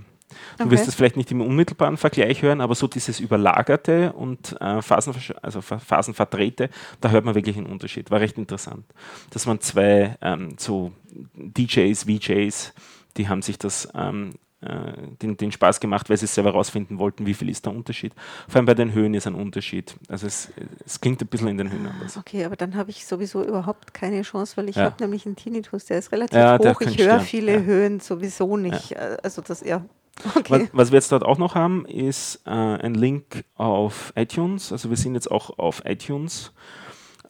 Du 0.59 0.65
Okay. 0.65 0.73
wirst 0.73 0.89
es 0.89 0.95
vielleicht 0.95 1.17
nicht 1.17 1.31
im 1.31 1.41
unmittelbaren 1.41 1.97
Vergleich 1.97 2.43
hören, 2.43 2.61
aber 2.61 2.75
so 2.75 2.87
dieses 2.87 3.21
Überlagerte 3.21 4.13
und 4.13 4.53
äh, 4.61 4.81
Phasenversch- 4.81 5.35
also 5.43 5.61
Pha- 5.61 5.79
Phasenverdrehte, 5.79 6.71
da 7.01 7.11
hört 7.11 7.25
man 7.25 7.35
wirklich 7.35 7.57
einen 7.57 7.67
Unterschied. 7.67 8.11
War 8.11 8.21
recht 8.21 8.39
interessant. 8.39 8.85
Das 9.31 9.47
waren 9.47 9.61
zwei 9.61 10.17
ähm, 10.23 10.57
so 10.59 10.93
DJs, 11.35 12.05
VJs, 12.05 12.73
die 13.17 13.29
haben 13.29 13.43
sich 13.43 13.59
das 13.59 13.89
ähm, 13.95 14.33
äh, 14.61 14.93
den, 15.23 15.37
den 15.37 15.53
Spaß 15.53 15.79
gemacht, 15.79 16.09
weil 16.09 16.17
sie 16.17 16.27
selber 16.27 16.51
herausfinden 16.53 16.99
wollten, 16.99 17.27
wie 17.27 17.35
viel 17.35 17.49
ist 17.51 17.67
der 17.67 17.75
Unterschied. 17.75 18.15
Vor 18.49 18.57
allem 18.57 18.65
bei 18.67 18.75
den 18.75 18.93
Höhen 18.95 19.13
ist 19.15 19.27
ein 19.27 19.35
Unterschied. 19.35 19.95
Also 20.09 20.27
es, 20.27 20.51
es 20.87 21.01
klingt 21.01 21.21
ein 21.21 21.27
bisschen 21.29 21.49
in 21.49 21.59
den 21.59 21.71
Höhen 21.71 21.87
anders. 21.87 22.17
Okay, 22.17 22.45
aber 22.47 22.57
dann 22.57 22.75
habe 22.75 22.91
ich 22.91 23.05
sowieso 23.05 23.45
überhaupt 23.45 23.93
keine 23.93 24.23
Chance, 24.23 24.57
weil 24.57 24.69
ich 24.71 24.77
Ja. 24.77 24.85
habe 24.85 24.97
nämlich 25.01 25.27
einen 25.27 25.37
Tinnitus, 25.37 25.85
der 25.85 25.99
ist 25.99 26.13
relativ 26.13 26.39
Ja, 26.39 26.59
hoch. 26.59 26.81
Ich 26.81 26.99
höre 26.99 27.21
viele 27.21 27.53
ja. 27.57 27.61
Höhen 27.61 28.01
sowieso 28.01 28.57
nicht. 28.57 28.93
Äh, 28.93 29.19
Also 29.23 29.43
das 29.43 29.61
ja. 29.63 29.85
Was, 30.23 30.37
Okay. 30.37 30.69
was 30.73 30.91
wir 30.93 30.97
jetzt 30.99 31.11
dort 31.13 31.25
auch 31.25 31.39
noch 31.39 31.55
haben, 31.55 31.87
ist 31.87 32.43
äh, 32.47 32.51
ein 32.51 32.95
Link 32.95 33.45
auf 33.57 34.13
iTunes. 34.17 34.73
Also 34.73 34.91
wir 34.91 34.97
sind 34.97 35.15
jetzt 35.15 35.31
auch 35.31 35.59
auf 35.59 35.83
iTunes. 35.85 36.53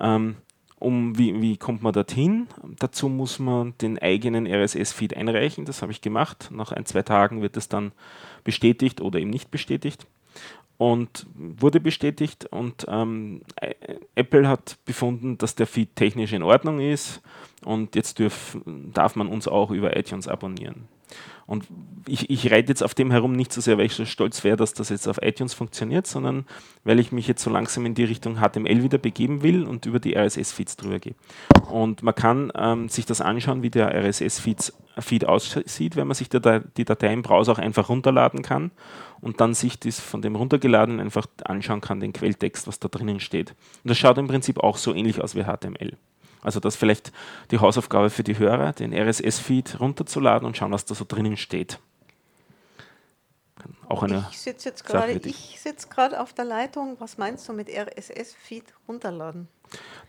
Ähm, 0.01 0.37
um, 0.79 1.16
wie, 1.16 1.40
wie 1.40 1.57
kommt 1.57 1.83
man 1.83 1.94
dorthin? 1.94 2.47
Dazu 2.79 3.09
muss 3.09 3.38
man 3.38 3.77
den 3.79 3.99
eigenen 3.99 4.47
RSS-Feed 4.47 5.16
einreichen. 5.16 5.64
Das 5.64 5.81
habe 5.81 5.92
ich 5.92 6.03
gemacht. 6.03 6.51
Nach 6.53 6.73
ein, 6.73 6.85
zwei 6.85 7.03
Tagen 7.03 7.40
wird 7.40 7.57
es 7.57 7.68
dann 7.68 7.92
bestätigt 8.42 9.01
oder 9.01 9.18
eben 9.18 9.31
nicht 9.31 9.51
bestätigt. 9.51 10.07
Und 10.77 11.27
wurde 11.35 11.79
bestätigt 11.81 12.47
und 12.47 12.85
ähm, 12.88 13.42
Apple 14.16 14.49
hat 14.49 14.77
befunden, 14.85 15.38
dass 15.38 15.55
der 15.55 15.68
Feed 15.68 15.94
technisch 15.94 16.33
in 16.33 16.42
Ordnung 16.42 16.81
ist 16.81 17.23
und 17.64 17.94
jetzt 17.94 18.18
dürf, 18.18 18.58
darf 18.67 19.17
man 19.17 19.29
uns 19.29 19.48
auch 19.48 19.71
über 19.71 19.96
iTunes 19.96 20.29
abonnieren. 20.29 20.88
Und 21.46 21.67
ich, 22.06 22.31
ich 22.31 22.50
reite 22.50 22.71
jetzt 22.71 22.83
auf 22.83 22.94
dem 22.94 23.10
herum 23.10 23.33
nicht 23.33 23.52
so 23.52 23.60
sehr, 23.60 23.77
weil 23.77 23.87
ich 23.87 23.94
so 23.94 24.06
stolz 24.06 24.42
wäre, 24.44 24.56
dass 24.56 24.73
das 24.73 24.88
jetzt 24.88 25.06
auf 25.06 25.21
iTunes 25.21 25.52
funktioniert, 25.52 26.06
sondern 26.06 26.46
weil 26.85 26.98
ich 26.98 27.12
mich 27.12 27.29
jetzt 27.29 27.42
so 27.42 27.50
langsam 27.50 27.85
in 27.85 27.94
die 27.94 28.04
Richtung 28.04 28.37
HTML 28.37 28.83
wieder 28.83 28.96
begeben 28.96 29.42
will 29.42 29.65
und 29.65 29.85
über 29.85 30.00
die 30.00 30.17
RSS-Feeds 30.17 30.77
drüber 30.77 30.98
gehe. 30.98 31.15
Und 31.71 32.02
man 32.02 32.15
kann 32.15 32.50
ähm, 32.56 32.88
sich 32.88 33.04
das 33.04 33.21
anschauen, 33.21 33.62
wie 33.62 33.71
der 33.71 33.94
RSS-Feed 33.94 34.73
Feed 34.96 35.25
aussieht, 35.25 35.96
wenn 35.96 36.06
man 36.06 36.15
sich 36.15 36.29
Da- 36.29 36.60
die 36.60 36.85
Datei 36.85 37.12
im 37.12 37.23
Browser 37.23 37.52
auch 37.52 37.58
einfach 37.58 37.88
runterladen 37.88 38.42
kann 38.42 38.71
und 39.21 39.40
dann 39.40 39.52
sich 39.52 39.79
das 39.81 39.98
von 39.98 40.23
dem 40.23 40.37
runtergeladenen 40.37 41.00
einfach 41.00 41.27
anschauen 41.44 41.81
kann, 41.81 41.98
den 41.98 42.12
Quelltext, 42.12 42.69
was 42.69 42.79
da 42.79 42.88
drinnen 42.88 43.19
steht. 43.19 43.50
Und 43.83 43.90
das 43.90 43.98
schaut 43.98 44.19
im 44.19 44.29
Prinzip 44.29 44.60
auch 44.60 44.77
so 44.77 44.94
ähnlich 44.94 45.21
aus 45.21 45.35
wie 45.35 45.42
HTML. 45.44 45.96
Also 46.45 46.61
das 46.61 46.75
ist 46.75 46.79
vielleicht 46.79 47.11
die 47.51 47.59
Hausaufgabe 47.59 48.11
für 48.11 48.23
die 48.23 48.38
Hörer, 48.38 48.73
den 48.73 48.92
RSS-Feed 48.92 49.81
runterzuladen 49.81 50.47
und 50.47 50.57
schauen, 50.57 50.71
was 50.71 50.85
da 50.85 50.95
so 50.95 51.05
drinnen 51.09 51.37
steht. 51.37 51.81
Auch 53.88 54.03
eine 54.03 54.27
Ich 54.31 54.40
sitze 54.40 54.69
jetzt 54.69 54.85
gerade, 54.85 55.13
ich 55.13 55.59
gerade 55.90 56.21
auf 56.21 56.33
der 56.33 56.45
Leitung. 56.45 56.97
Was 56.99 57.19
meinst 57.19 57.49
du 57.49 57.53
mit 57.53 57.69
RSS-Feed 57.69 58.65
runterladen? 58.88 59.49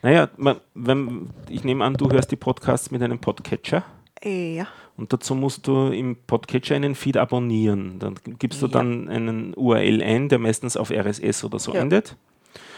Naja, 0.01 0.29
wenn, 0.73 1.29
ich 1.49 1.63
nehme 1.63 1.83
an, 1.85 1.93
du 1.95 2.11
hörst 2.11 2.31
die 2.31 2.35
Podcasts 2.35 2.91
mit 2.91 3.01
einem 3.01 3.19
Podcatcher 3.19 3.83
Ja. 4.23 4.67
und 4.97 5.13
dazu 5.13 5.35
musst 5.35 5.67
du 5.67 5.87
im 5.87 6.15
Podcatcher 6.27 6.75
einen 6.75 6.95
Feed 6.95 7.17
abonnieren. 7.17 7.99
Dann 7.99 8.15
gibst 8.39 8.61
du 8.61 8.65
Ja. 8.67 8.73
dann 8.73 9.07
einen 9.09 9.53
URL 9.55 10.01
ein, 10.01 10.29
der 10.29 10.39
meistens 10.39 10.75
auf 10.77 10.91
RSS 10.91 11.43
oder 11.43 11.59
so 11.59 11.73
Ja. 11.73 11.81
endet. 11.81 12.15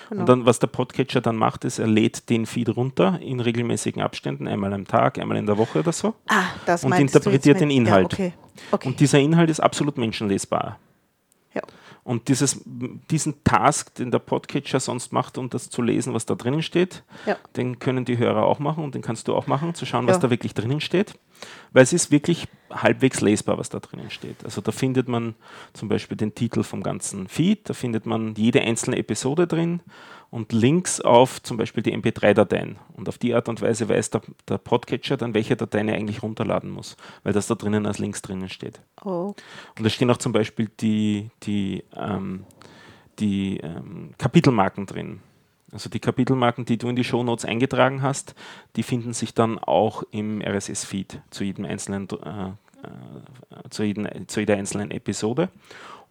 Genau. 0.09 0.21
Und 0.21 0.29
dann, 0.29 0.45
was 0.45 0.59
der 0.59 0.67
Podcatcher 0.67 1.21
dann 1.21 1.35
macht, 1.35 1.65
ist, 1.65 1.79
er 1.79 1.87
lädt 1.87 2.29
den 2.29 2.45
Feed 2.45 2.69
runter 2.75 3.19
in 3.21 3.39
regelmäßigen 3.39 4.01
Abständen, 4.01 4.47
einmal 4.47 4.73
am 4.73 4.87
Tag, 4.87 5.19
einmal 5.19 5.37
in 5.37 5.45
der 5.45 5.57
Woche 5.57 5.79
oder 5.79 5.91
so. 5.91 6.13
ah, 6.27 6.43
das 6.65 6.83
und 6.83 6.93
interpretiert 6.93 7.59
den 7.59 7.69
Inhalt. 7.69 8.13
Ja, 8.13 8.25
okay. 8.25 8.33
okay. 8.71 8.87
Und 8.87 8.99
dieser 8.99 9.19
Inhalt 9.19 9.49
ist 9.49 9.59
absolut 9.59 9.97
menschenlesbar. 9.97 10.79
ja. 11.53 11.61
Und 12.03 12.29
dieses, 12.29 12.61
diesen 13.11 13.43
Task, 13.43 13.93
den 13.95 14.11
der 14.11 14.19
Podcatcher 14.19 14.79
sonst 14.79 15.11
macht, 15.11 15.37
um 15.37 15.49
das 15.49 15.69
zu 15.69 15.81
lesen, 15.81 16.13
was 16.13 16.25
da 16.25 16.35
drinnen 16.35 16.63
steht, 16.63 17.03
ja. 17.25 17.35
den 17.57 17.79
können 17.79 18.05
die 18.05 18.17
Hörer 18.17 18.45
auch 18.45 18.59
machen 18.59 18.85
und 18.85 18.95
den 18.95 19.01
kannst 19.01 19.27
du 19.27 19.35
auch 19.35 19.47
machen, 19.47 19.75
zu 19.75 19.85
schauen, 19.85 20.07
was 20.07 20.17
da 20.17 20.29
wirklich 20.29 20.53
drinnen 20.53 20.79
steht. 20.79 21.15
Weil 21.71 21.83
es 21.83 21.93
ist 21.93 22.11
wirklich 22.11 22.47
halbwegs 22.71 23.21
lesbar, 23.21 23.57
was 23.57 23.69
da 23.69 23.79
drinnen 23.79 24.09
steht. 24.09 24.43
Also 24.43 24.61
da 24.61 24.71
findet 24.71 25.07
man 25.07 25.35
zum 25.73 25.89
Beispiel 25.89 26.17
den 26.17 26.35
Titel 26.35 26.63
vom 26.63 26.83
ganzen 26.83 27.27
Feed, 27.27 27.69
da 27.69 27.73
findet 27.73 28.05
man 28.05 28.35
jede 28.35 28.61
einzelne 28.61 28.97
Episode 28.97 29.47
drin 29.47 29.81
und 30.29 30.51
Links 30.51 30.99
auf 30.99 31.41
zum 31.41 31.57
Beispiel 31.57 31.83
die 31.83 31.95
MP3-Dateien. 31.95 32.77
Und 32.93 33.07
auf 33.07 33.17
die 33.17 33.33
Art 33.33 33.47
und 33.47 33.61
Weise 33.61 33.87
weiß 33.87 34.09
der, 34.09 34.21
der 34.47 34.57
Podcatcher 34.57 35.17
dann, 35.17 35.33
welche 35.33 35.55
Dateien 35.55 35.87
er 35.87 35.95
eigentlich 35.95 36.21
runterladen 36.21 36.69
muss, 36.69 36.97
weil 37.23 37.33
das 37.33 37.47
da 37.47 37.55
drinnen 37.55 37.85
als 37.85 37.99
Links 37.99 38.21
drinnen 38.21 38.49
steht. 38.49 38.81
Oh. 39.03 39.33
Und 39.77 39.83
da 39.83 39.89
stehen 39.89 40.09
auch 40.11 40.17
zum 40.17 40.33
Beispiel 40.33 40.69
die, 40.79 41.29
die, 41.43 41.83
ähm, 41.95 42.43
die 43.19 43.57
ähm, 43.57 44.13
Kapitelmarken 44.17 44.85
drin. 44.85 45.21
Also 45.71 45.89
die 45.89 45.99
Kapitelmarken, 45.99 46.65
die 46.65 46.77
du 46.77 46.87
in 46.87 46.95
die 46.95 47.03
Shownotes 47.03 47.45
eingetragen 47.45 48.01
hast, 48.01 48.35
die 48.75 48.83
finden 48.83 49.13
sich 49.13 49.33
dann 49.33 49.59
auch 49.59 50.03
im 50.11 50.41
RSS-Feed 50.41 51.21
zu 51.29 51.43
jedem 51.43 51.65
einzelnen 51.65 52.07
äh, 52.09 52.51
äh, 52.83 53.69
zu, 53.69 53.83
jedem, 53.83 54.27
zu, 54.27 54.39
jeder 54.39 54.55
einzelnen 54.55 54.91
Episode. 54.91 55.49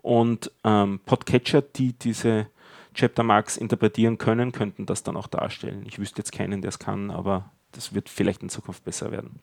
Und 0.02 0.50
ähm, 0.64 1.00
Podcatcher, 1.04 1.62
die 1.62 1.92
diese 1.92 2.46
Chapter 2.94 3.22
Marks 3.22 3.56
interpretieren 3.56 4.18
können, 4.18 4.52
könnten 4.52 4.86
das 4.86 5.02
dann 5.02 5.16
auch 5.16 5.26
darstellen. 5.26 5.84
Ich 5.86 5.98
wüsste 5.98 6.18
jetzt 6.18 6.32
keinen, 6.32 6.62
der 6.62 6.70
es 6.70 6.78
kann, 6.78 7.10
aber 7.10 7.50
das 7.72 7.94
wird 7.94 8.08
vielleicht 8.08 8.42
in 8.42 8.48
Zukunft 8.48 8.84
besser 8.84 9.10
werden. 9.10 9.40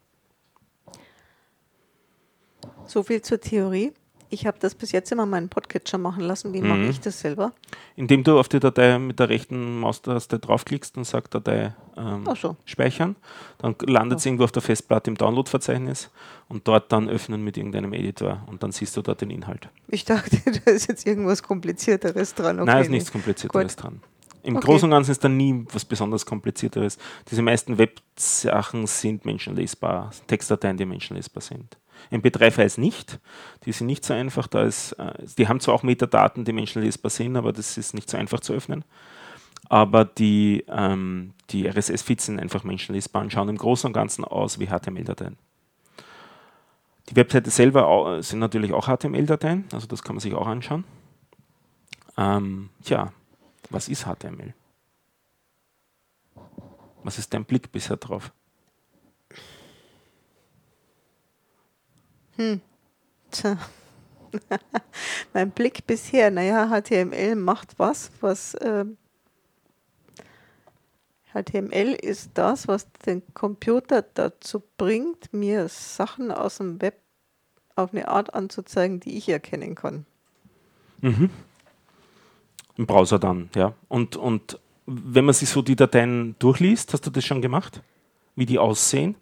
So 2.85 3.03
viel 3.03 3.21
zur 3.21 3.39
Theorie. 3.39 3.93
Ich 4.33 4.47
habe 4.47 4.57
das 4.59 4.73
bis 4.73 4.91
jetzt 4.91 5.11
immer 5.11 5.27
meinen 5.27 5.47
Podcatcher 5.47 5.99
machen 5.99 6.21
lassen. 6.21 6.53
Wie 6.53 6.61
mhm. 6.61 6.69
mache 6.69 6.85
ich 6.85 6.99
das 6.99 7.19
selber? 7.19 7.53
Indem 7.95 8.23
du 8.23 8.39
auf 8.39 8.49
die 8.49 8.59
Datei 8.59 8.97
mit 8.97 9.19
der 9.19 9.29
rechten 9.29 9.79
Maustaste 9.79 10.39
draufklickst 10.39 10.97
und 10.97 11.03
sagst 11.03 11.35
Datei 11.35 11.75
ähm, 11.95 12.27
so. 12.35 12.55
speichern. 12.65 13.15
Dann 13.59 13.75
landet 13.85 14.17
es 14.17 14.25
irgendwo 14.25 14.45
auf 14.45 14.51
der 14.51 14.63
Festplatte 14.63 15.11
im 15.11 15.17
Download-Verzeichnis 15.17 16.09
und 16.49 16.67
dort 16.67 16.91
dann 16.91 17.09
öffnen 17.09 17.43
mit 17.43 17.57
irgendeinem 17.57 17.93
Editor 17.93 18.41
und 18.47 18.63
dann 18.63 18.71
siehst 18.71 18.97
du 18.97 19.03
dort 19.03 19.21
den 19.21 19.29
Inhalt. 19.29 19.69
Ich 19.87 20.03
dachte, 20.03 20.41
da 20.65 20.71
ist 20.71 20.87
jetzt 20.87 21.05
irgendwas 21.05 21.43
Komplizierteres 21.43 22.33
dran. 22.33 22.59
Okay, 22.59 22.71
Nein, 22.71 22.81
ist 22.81 22.89
nichts 22.89 23.11
Komplizierteres 23.11 23.75
Gut. 23.75 23.83
dran. 23.83 24.01
Im 24.41 24.55
okay. 24.55 24.65
Großen 24.65 24.85
und 24.85 24.91
Ganzen 24.91 25.11
ist 25.11 25.23
da 25.23 25.29
nie 25.29 25.63
was 25.71 25.85
besonders 25.85 26.25
Komplizierteres. 26.25 26.97
Diese 27.29 27.43
meisten 27.43 27.77
Web-Sachen 27.77 28.87
sind 28.87 29.25
menschenlesbar, 29.25 30.09
Textdateien, 30.25 30.75
die 30.75 30.85
menschenlesbar 30.85 31.41
sind. 31.41 31.77
MP3-Files 32.11 32.77
nicht. 32.77 33.19
Die 33.65 33.71
sind 33.71 33.87
nicht 33.87 34.05
so 34.05 34.13
einfach. 34.13 34.47
Da 34.47 34.63
ist, 34.63 34.93
äh, 34.93 35.13
die 35.37 35.47
haben 35.47 35.59
zwar 35.59 35.75
auch 35.75 35.83
Metadaten, 35.83 36.45
die 36.45 36.53
menschenlesbar 36.53 37.09
sind, 37.09 37.35
aber 37.35 37.53
das 37.53 37.77
ist 37.77 37.93
nicht 37.93 38.09
so 38.09 38.17
einfach 38.17 38.39
zu 38.39 38.53
öffnen. 38.53 38.83
Aber 39.69 40.05
die, 40.05 40.65
ähm, 40.67 41.33
die 41.49 41.67
RSS-Feeds 41.67 42.25
sind 42.25 42.39
einfach 42.39 42.63
menschenlesbar 42.63 43.21
und 43.21 43.31
schauen 43.31 43.49
im 43.49 43.57
Großen 43.57 43.87
und 43.87 43.93
Ganzen 43.93 44.23
aus 44.25 44.59
wie 44.59 44.67
HTML-Dateien. 44.67 45.37
Die 47.09 47.15
Webseite 47.15 47.49
selber 47.49 48.21
sind 48.21 48.39
natürlich 48.39 48.73
auch 48.73 48.87
HTML-Dateien, 48.87 49.65
also 49.73 49.87
das 49.87 50.03
kann 50.03 50.15
man 50.15 50.21
sich 50.21 50.33
auch 50.33 50.47
anschauen. 50.47 50.85
Ähm, 52.17 52.69
tja, 52.83 53.11
was 53.69 53.89
ist 53.89 54.05
HTML? 54.05 54.53
Was 57.03 57.17
ist 57.17 57.33
dein 57.33 57.43
Blick 57.43 57.71
bisher 57.71 57.97
drauf? 57.97 58.31
Hm. 62.37 62.61
Tja. 63.31 63.57
mein 65.33 65.51
Blick 65.51 65.85
bisher, 65.85 66.31
naja, 66.31 66.69
HTML 66.69 67.35
macht 67.35 67.77
was, 67.77 68.11
was 68.21 68.55
äh, 68.55 68.85
HTML 71.33 71.93
ist 71.93 72.31
das, 72.35 72.67
was 72.67 72.91
den 73.05 73.23
Computer 73.33 74.01
dazu 74.01 74.63
bringt, 74.77 75.33
mir 75.33 75.67
Sachen 75.67 76.31
aus 76.31 76.57
dem 76.57 76.81
Web 76.81 76.99
auf 77.75 77.91
eine 77.91 78.07
Art 78.07 78.33
anzuzeigen, 78.33 78.99
die 78.99 79.17
ich 79.17 79.29
erkennen 79.29 79.75
kann. 79.75 80.05
Mhm. 81.01 81.29
Im 82.77 82.85
Browser 82.85 83.19
dann, 83.19 83.49
ja. 83.55 83.73
Und, 83.87 84.15
und 84.15 84.59
wenn 84.85 85.25
man 85.25 85.33
sich 85.33 85.49
so 85.49 85.61
die 85.61 85.75
Dateien 85.75 86.35
durchliest, 86.39 86.93
hast 86.93 87.05
du 87.05 87.09
das 87.09 87.25
schon 87.25 87.41
gemacht? 87.41 87.81
Wie 88.35 88.45
die 88.45 88.59
aussehen? 88.59 89.15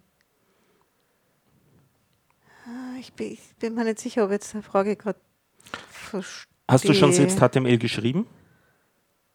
Ich 3.01 3.13
bin, 3.13 3.31
ich 3.31 3.55
bin 3.59 3.73
mir 3.73 3.83
nicht 3.83 3.99
sicher, 3.99 4.23
ob 4.23 4.31
jetzt 4.31 4.53
die 4.53 4.61
Frage 4.61 4.95
gerade 4.95 5.19
verstehe. 5.89 6.51
Hast 6.67 6.87
du 6.87 6.93
schon 6.93 7.11
selbst 7.11 7.39
HTML 7.39 7.77
geschrieben? 7.77 8.27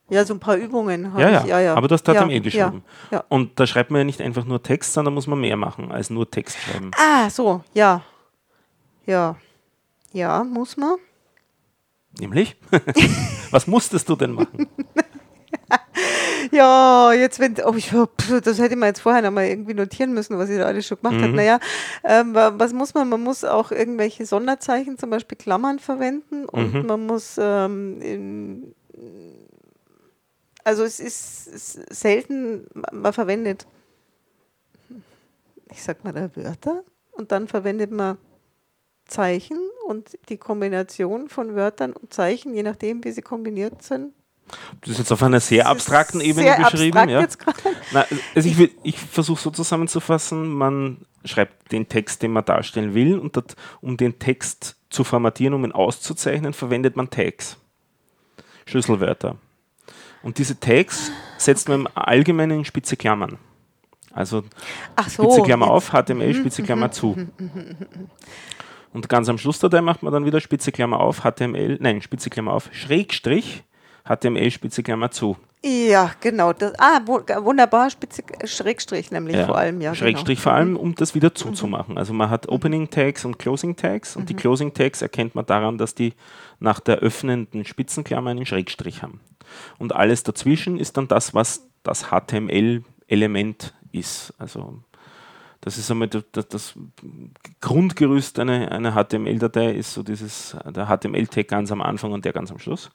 Ja, 0.09 0.25
so 0.25 0.35
ein 0.35 0.41
paar 0.41 0.57
Übungen 0.57 1.13
habe 1.13 1.23
ja, 1.23 1.31
ja. 1.31 1.41
ich. 1.41 1.47
Ja, 1.49 1.61
ja. 1.61 1.75
Aber 1.75 1.89
du 1.89 1.95
hast 1.95 2.05
HTML 2.05 2.33
ja, 2.33 2.39
geschrieben. 2.39 2.85
Ja, 3.11 3.19
ja. 3.19 3.25
Und 3.29 3.59
da 3.59 3.67
schreibt 3.67 3.91
man 3.91 3.99
ja 3.99 4.05
nicht 4.05 4.23
einfach 4.23 4.45
nur 4.45 4.63
Text, 4.63 4.93
sondern 4.93 5.15
muss 5.15 5.27
man 5.27 5.41
mehr 5.41 5.57
machen 5.57 5.91
als 5.91 6.11
nur 6.11 6.31
Text 6.31 6.57
schreiben. 6.59 6.93
Ah, 6.97 7.29
so, 7.29 7.63
ja. 7.75 8.03
Ja. 9.05 9.37
Ja, 10.13 10.45
muss 10.45 10.77
man. 10.77 10.95
Nämlich? 12.19 12.57
Was 13.51 13.67
musstest 13.67 14.09
du 14.09 14.15
denn 14.15 14.33
machen? 14.33 14.69
ja, 16.53 17.13
jetzt 17.13 17.39
wenn, 17.39 17.57
oh, 17.65 17.75
ich, 17.75 17.93
das 18.45 18.59
hätte 18.59 18.77
man 18.77 18.89
jetzt 18.89 19.01
vorher 19.01 19.23
noch 19.23 19.31
mal 19.31 19.47
irgendwie 19.47 19.75
notieren 19.75 20.15
müssen, 20.15 20.39
was 20.39 20.51
ich 20.51 20.59
da 20.59 20.65
alles 20.65 20.87
schon 20.87 20.99
gemacht 20.99 21.17
mhm. 21.17 21.23
habe. 21.23 21.33
Naja, 21.33 21.61
ähm, 22.05 22.35
was 22.35 22.73
muss 22.73 22.95
man? 22.95 23.09
Man 23.09 23.23
muss 23.23 23.45
auch 23.45 23.73
irgendwelche 23.73 24.27
Sonderzeichen, 24.27 24.99
zum 24.99 25.11
Beispiel 25.11 25.37
Klammern 25.39 25.79
verwenden 25.79 26.47
und 26.47 26.75
mhm. 26.75 26.87
man 26.87 27.07
muss 27.07 27.37
ähm, 27.39 28.01
in, 28.01 28.75
also 30.65 30.83
es 30.83 31.01
ist, 31.01 31.47
ist 31.47 31.95
selten, 31.95 32.67
man 32.93 33.13
verwendet, 33.13 33.67
ich 35.71 35.83
sag 35.83 36.05
mal 36.05 36.13
da 36.13 36.35
Wörter 36.35 36.83
und 37.13 37.33
dann 37.33 37.49
verwendet 37.49 37.91
man 37.91 38.19
Zeichen 39.07 39.59
und 39.87 40.19
die 40.29 40.37
Kombination 40.37 41.29
von 41.29 41.55
Wörtern 41.55 41.93
und 41.93 42.13
Zeichen, 42.13 42.55
je 42.55 42.65
nachdem, 42.65 43.05
wie 43.05 43.13
sie 43.13 43.23
kombiniert 43.23 43.83
sind, 43.83 44.13
Du 44.81 44.91
hast 44.91 44.99
jetzt 44.99 45.13
auf 45.13 45.23
einer 45.23 45.41
sehr 45.41 45.67
abstrakten 45.67 46.21
Ebene 46.21 46.47
sehr 46.47 46.71
beschrieben. 46.71 47.09
Ja. 47.09 47.27
Na, 47.93 48.07
also 48.35 48.49
ich, 48.49 48.71
ich 48.85 48.99
versuche 48.99 49.41
so 49.41 49.51
zusammenzufassen, 49.51 50.49
man 50.49 50.99
schreibt 51.25 51.73
den 51.73 51.89
Text, 51.89 52.23
den 52.23 52.33
man 52.33 52.45
darstellen 52.45 52.95
will, 52.95 53.19
und 53.19 53.37
dat, 53.37 53.57
um 53.81 53.97
den 53.97 54.19
Text 54.19 54.77
zu 54.91 55.03
formatieren, 55.03 55.55
um 55.55 55.65
ihn 55.65 55.73
auszuzeichnen, 55.73 56.53
verwendet 56.53 56.97
man 56.97 57.11
Tags, 57.11 57.57
Schlüsselwörter. 58.67 59.37
Und 60.23 60.39
diese 60.39 60.59
Tags 60.59 61.11
setzt 61.39 61.69
man 61.69 61.81
im 61.81 61.89
Allgemeinen 61.95 62.59
in 62.59 62.65
spitze 62.65 62.97
Klammern. 62.97 63.39
Also 64.13 64.43
so, 65.09 65.25
Spitze 65.25 65.43
Klammer 65.43 65.71
auf, 65.71 65.91
HTML, 65.91 66.33
mhm, 66.33 66.35
Spitze 66.35 66.63
Klammer 66.63 66.87
mhm, 66.87 66.93
zu. 66.93 67.17
Mhm, 67.17 67.77
und 68.95 69.09
ganz 69.11 69.29
am 69.29 69.37
Schluss 69.37 69.59
dabei 69.59 69.83
macht 69.83 70.03
man 70.03 70.13
dann 70.13 70.25
wieder 70.25 70.41
Spitze 70.41 70.73
Klammer 70.73 71.01
auf, 71.01 71.21
HTML, 71.21 71.77
nein, 71.81 72.01
Spitze 72.01 72.31
Klammer 72.31 72.55
auf, 72.55 72.71
Schrägstrich, 72.73 73.63
HTML 74.07 74.51
Spitze 74.51 74.83
Klammer 74.83 75.11
zu. 75.11 75.37
Ja, 75.65 76.13
genau. 76.21 76.53
Das, 76.53 76.73
ah, 76.79 77.01
wunderbar, 77.07 77.91
Spitze, 77.91 78.23
Schrägstrich 78.45 79.11
nämlich 79.11 79.37
ja, 79.37 79.47
vor 79.47 79.59
allem. 79.59 79.81
Ja, 79.81 79.91
genau. 79.91 79.99
Schrägstrich 79.99 80.39
genau. 80.39 80.43
vor 80.45 80.53
allem, 80.53 80.77
um 80.77 80.95
das 80.95 81.15
wieder 81.15 81.35
zuzumachen. 81.35 81.99
Also 81.99 82.13
man 82.13 82.31
hat 82.31 82.49
Opening 82.49 82.91
Tags 82.91 83.25
und 83.25 83.39
Closing 83.39 83.75
Tags 83.75 84.15
und 84.15 84.23
mhm. 84.23 84.27
die 84.27 84.35
Closing 84.35 84.75
Tags 84.75 85.03
erkennt 85.03 85.35
man 85.35 85.45
daran, 85.45 85.77
dass 85.77 85.95
die 85.95 86.15
nach 86.61 86.79
der 86.79 86.99
öffnenden 86.99 87.65
Spitzenklammer 87.65 88.31
einen 88.31 88.47
Schrägstrich 88.47 89.03
haben. 89.03 89.21
Und 89.79 89.95
alles 89.95 90.23
dazwischen 90.23 90.79
ist 90.79 90.97
dann 90.97 91.09
das, 91.09 91.35
was 91.35 91.67
das 91.83 92.11
HTML-Element 92.11 93.75
ist. 93.93 94.35
Also 94.39 94.83
das 95.63 95.79
ist 95.79 95.91
einmal 95.91 96.09
das, 96.09 96.49
das 96.49 96.75
Grundgerüst 97.61 98.39
einer, 98.39 98.71
einer 98.71 98.93
HTML-Datei, 98.93 99.73
ist 99.73 99.95
so 99.95 100.05
dieses, 100.05 100.57
der 100.65 100.87
HTML-Tag 100.87 101.49
ganz 101.49 101.73
am 101.73 101.83
Anfang 101.83 102.13
und 102.13 102.25
der 102.25 102.33
ganz 102.33 102.53
am 102.53 102.61
Schluss. 102.61 102.91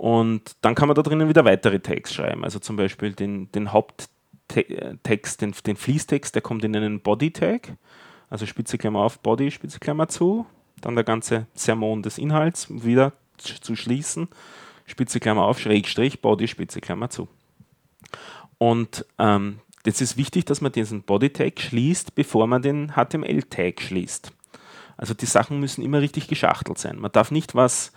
Und 0.00 0.56
dann 0.62 0.74
kann 0.74 0.88
man 0.88 0.94
da 0.94 1.02
drinnen 1.02 1.28
wieder 1.28 1.44
weitere 1.44 1.78
Tags 1.78 2.14
schreiben. 2.14 2.42
Also 2.42 2.58
zum 2.58 2.76
Beispiel 2.76 3.12
den, 3.12 3.52
den 3.52 3.70
Haupttext, 3.70 5.42
den, 5.42 5.54
den 5.66 5.76
Fließtext, 5.76 6.34
der 6.34 6.40
kommt 6.40 6.64
in 6.64 6.74
einen 6.74 7.02
Body-Tag. 7.02 7.76
Also 8.30 8.46
Spitze 8.46 8.78
Klammer 8.78 9.00
auf, 9.00 9.18
Body, 9.18 9.50
Spitze 9.50 9.78
Klammer 9.78 10.08
zu. 10.08 10.46
Dann 10.80 10.94
der 10.94 11.04
ganze 11.04 11.48
Sermon 11.52 12.02
des 12.02 12.16
Inhalts 12.16 12.68
wieder 12.70 13.12
zu 13.36 13.76
schließen. 13.76 14.28
Spitze 14.86 15.20
Klammer 15.20 15.42
auf, 15.42 15.60
Schrägstrich, 15.60 16.22
Body, 16.22 16.48
Spitze 16.48 16.80
Klammer 16.80 17.10
zu. 17.10 17.28
Und 18.56 19.04
ähm, 19.18 19.60
jetzt 19.84 20.00
ist 20.00 20.16
wichtig, 20.16 20.46
dass 20.46 20.62
man 20.62 20.72
diesen 20.72 21.02
Body-Tag 21.02 21.60
schließt, 21.60 22.14
bevor 22.14 22.46
man 22.46 22.62
den 22.62 22.94
HTML-Tag 22.94 23.82
schließt. 23.82 24.32
Also 24.96 25.12
die 25.12 25.26
Sachen 25.26 25.60
müssen 25.60 25.82
immer 25.82 26.00
richtig 26.00 26.26
geschachtelt 26.26 26.78
sein. 26.78 26.98
Man 26.98 27.12
darf 27.12 27.30
nicht 27.30 27.54
was 27.54 27.92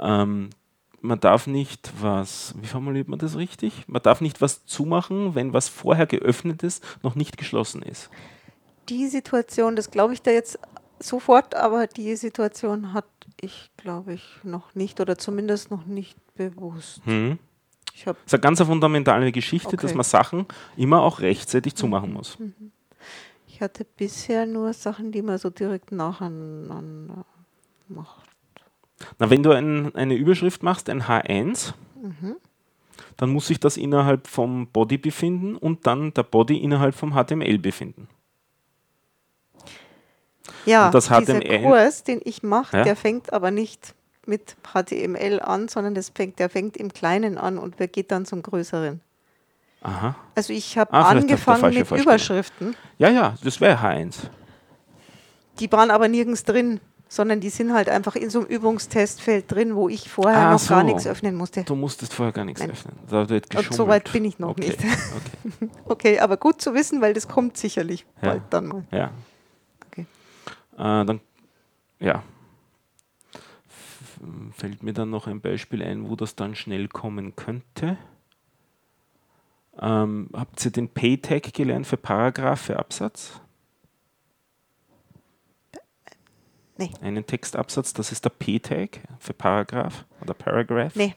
ähm, 0.00 0.48
man 1.04 1.20
darf 1.20 1.46
nicht 1.46 1.92
was, 2.00 2.54
wie 2.60 2.66
formuliert 2.66 3.08
man 3.08 3.18
das 3.18 3.36
richtig? 3.36 3.86
Man 3.86 4.02
darf 4.02 4.20
nicht 4.20 4.40
was 4.40 4.64
zumachen, 4.64 5.34
wenn 5.34 5.52
was 5.52 5.68
vorher 5.68 6.06
geöffnet 6.06 6.62
ist, 6.62 6.82
noch 7.02 7.14
nicht 7.14 7.36
geschlossen 7.36 7.82
ist. 7.82 8.10
Die 8.88 9.06
Situation, 9.06 9.76
das 9.76 9.90
glaube 9.90 10.14
ich 10.14 10.22
da 10.22 10.30
jetzt 10.30 10.58
sofort, 10.98 11.54
aber 11.54 11.86
die 11.86 12.16
Situation 12.16 12.94
hatte 12.94 13.08
ich, 13.40 13.70
glaube 13.76 14.14
ich, 14.14 14.22
noch 14.42 14.74
nicht 14.74 14.98
oder 15.00 15.18
zumindest 15.18 15.70
noch 15.70 15.84
nicht 15.84 16.16
bewusst. 16.34 17.02
Hm. 17.04 17.38
Ich 17.92 18.04
Das 18.04 18.16
ist 18.26 18.34
eine 18.34 18.40
ganz 18.40 18.60
fundamentale 18.60 19.30
Geschichte, 19.30 19.68
Okay. 19.68 19.82
dass 19.82 19.94
man 19.94 20.04
Sachen 20.04 20.46
immer 20.76 21.02
auch 21.02 21.20
rechtzeitig 21.20 21.74
zumachen 21.76 22.12
muss. 22.12 22.38
ich 23.46 23.60
hatte 23.60 23.84
bisher 23.84 24.46
nur 24.46 24.72
Sachen, 24.72 25.12
die 25.12 25.22
man 25.22 25.38
so 25.38 25.50
direkt 25.50 25.92
nacheinander 25.92 27.24
macht. 27.88 28.33
Na, 29.18 29.30
wenn 29.30 29.42
du 29.42 29.50
ein, 29.52 29.94
eine 29.94 30.14
Überschrift 30.14 30.62
machst, 30.62 30.88
ein 30.90 31.02
H1, 31.04 31.74
dann 33.16 33.30
muss 33.30 33.46
sich 33.46 33.60
das 33.60 33.76
innerhalb 33.76 34.26
vom 34.26 34.66
Body 34.68 34.98
befinden 34.98 35.56
und 35.56 35.86
dann 35.86 36.12
der 36.14 36.22
Body 36.24 36.56
innerhalb 36.58 36.94
vom 36.94 37.12
HTML 37.14 37.58
befinden. 37.58 38.08
Ja, 40.66 40.86
Und 40.86 40.94
das 40.94 41.06
dieser 41.08 41.40
HTML 41.40 41.62
Kurs, 41.62 42.04
den 42.04 42.20
ich 42.24 42.42
mache, 42.42 42.78
Ja? 42.78 42.84
der 42.84 42.96
fängt 42.96 43.32
aber 43.32 43.50
nicht 43.50 43.94
mit 44.26 44.56
HTML 44.72 45.40
an, 45.40 45.68
sondern 45.68 45.94
das 45.94 46.10
fängt, 46.14 46.38
der 46.38 46.48
fängt 46.48 46.76
im 46.76 46.92
Kleinen 46.92 47.36
an 47.38 47.58
und 47.58 47.74
wer 47.78 47.88
geht 47.88 48.10
dann 48.10 48.24
zum 48.24 48.42
Größeren. 48.42 49.00
Aha. 49.82 50.16
Also 50.34 50.52
ich 50.54 50.78
habe 50.78 50.92
Ah, 50.94 51.10
angefangen 51.10 51.74
mit 51.74 51.86
Vorstellung. 51.86 52.02
Überschriften, 52.06 52.76
Ja, 52.98 53.10
ja, 53.10 53.34
das 53.44 53.60
wäre 53.60 53.78
H1. 53.78 54.14
die 55.58 55.70
waren 55.70 55.90
aber 55.90 56.08
nirgends 56.08 56.44
drin, 56.44 56.80
sondern 57.14 57.40
die 57.40 57.50
sind 57.50 57.72
halt 57.72 57.88
einfach 57.88 58.16
in 58.16 58.28
so 58.30 58.40
einem 58.40 58.48
Übungstestfeld 58.48 59.50
drin, 59.50 59.76
wo 59.76 59.88
ich 59.88 60.10
vorher 60.10 60.48
Ah, 60.48 60.52
noch 60.52 60.66
gar 60.68 60.80
so. 60.80 60.86
nichts 60.86 61.06
öffnen 61.06 61.34
musste. 61.36 61.62
Du 61.64 61.74
musstest 61.76 62.12
vorher 62.12 62.32
gar 62.32 62.44
nichts 62.44 62.60
Nein. 62.60 62.70
öffnen. 62.72 62.96
Da 63.08 63.28
wird 63.28 63.54
Und 63.54 63.72
so 63.72 63.86
weit 63.88 64.12
bin 64.12 64.24
ich 64.24 64.38
noch 64.38 64.50
okay. 64.50 64.66
nicht. 64.68 64.78
Okay. 64.80 65.70
Okay, 65.86 66.18
aber 66.18 66.36
gut 66.36 66.60
zu 66.60 66.74
wissen, 66.74 67.00
weil 67.00 67.14
das 67.14 67.28
kommt 67.28 67.56
sicherlich 67.56 68.04
Ja. 68.20 68.30
bald 68.30 68.42
dann 68.50 68.66
mal. 68.66 68.84
Ja. 68.90 69.10
Okay. 69.90 70.06
Äh, 70.76 71.04
dann, 71.04 71.20
ja. 72.00 72.22
F- 73.68 74.20
Fällt 74.56 74.82
mir 74.82 74.92
dann 74.92 75.10
noch 75.10 75.26
ein 75.28 75.40
Beispiel 75.40 75.82
ein, 75.82 76.08
wo 76.08 76.16
das 76.16 76.34
dann 76.34 76.54
schnell 76.56 76.88
kommen 76.88 77.36
könnte. 77.36 77.96
Ähm, 79.80 80.28
habt 80.32 80.64
ihr 80.64 80.70
den 80.70 80.88
Pay-Tag 80.88 81.52
gelernt 81.52 81.86
für 81.86 81.96
Paragraph, 81.96 82.60
für 82.62 82.78
Absatz? 82.78 83.40
Nee. 86.76 86.90
Einen 87.02 87.24
Textabsatz, 87.24 87.92
das 87.92 88.10
ist 88.12 88.24
der 88.24 88.30
P-Tag 88.30 89.00
für 89.20 89.32
Paragraph 89.32 90.04
oder 90.22 90.34
Paragraph. 90.34 90.94
Nee. 90.96 91.14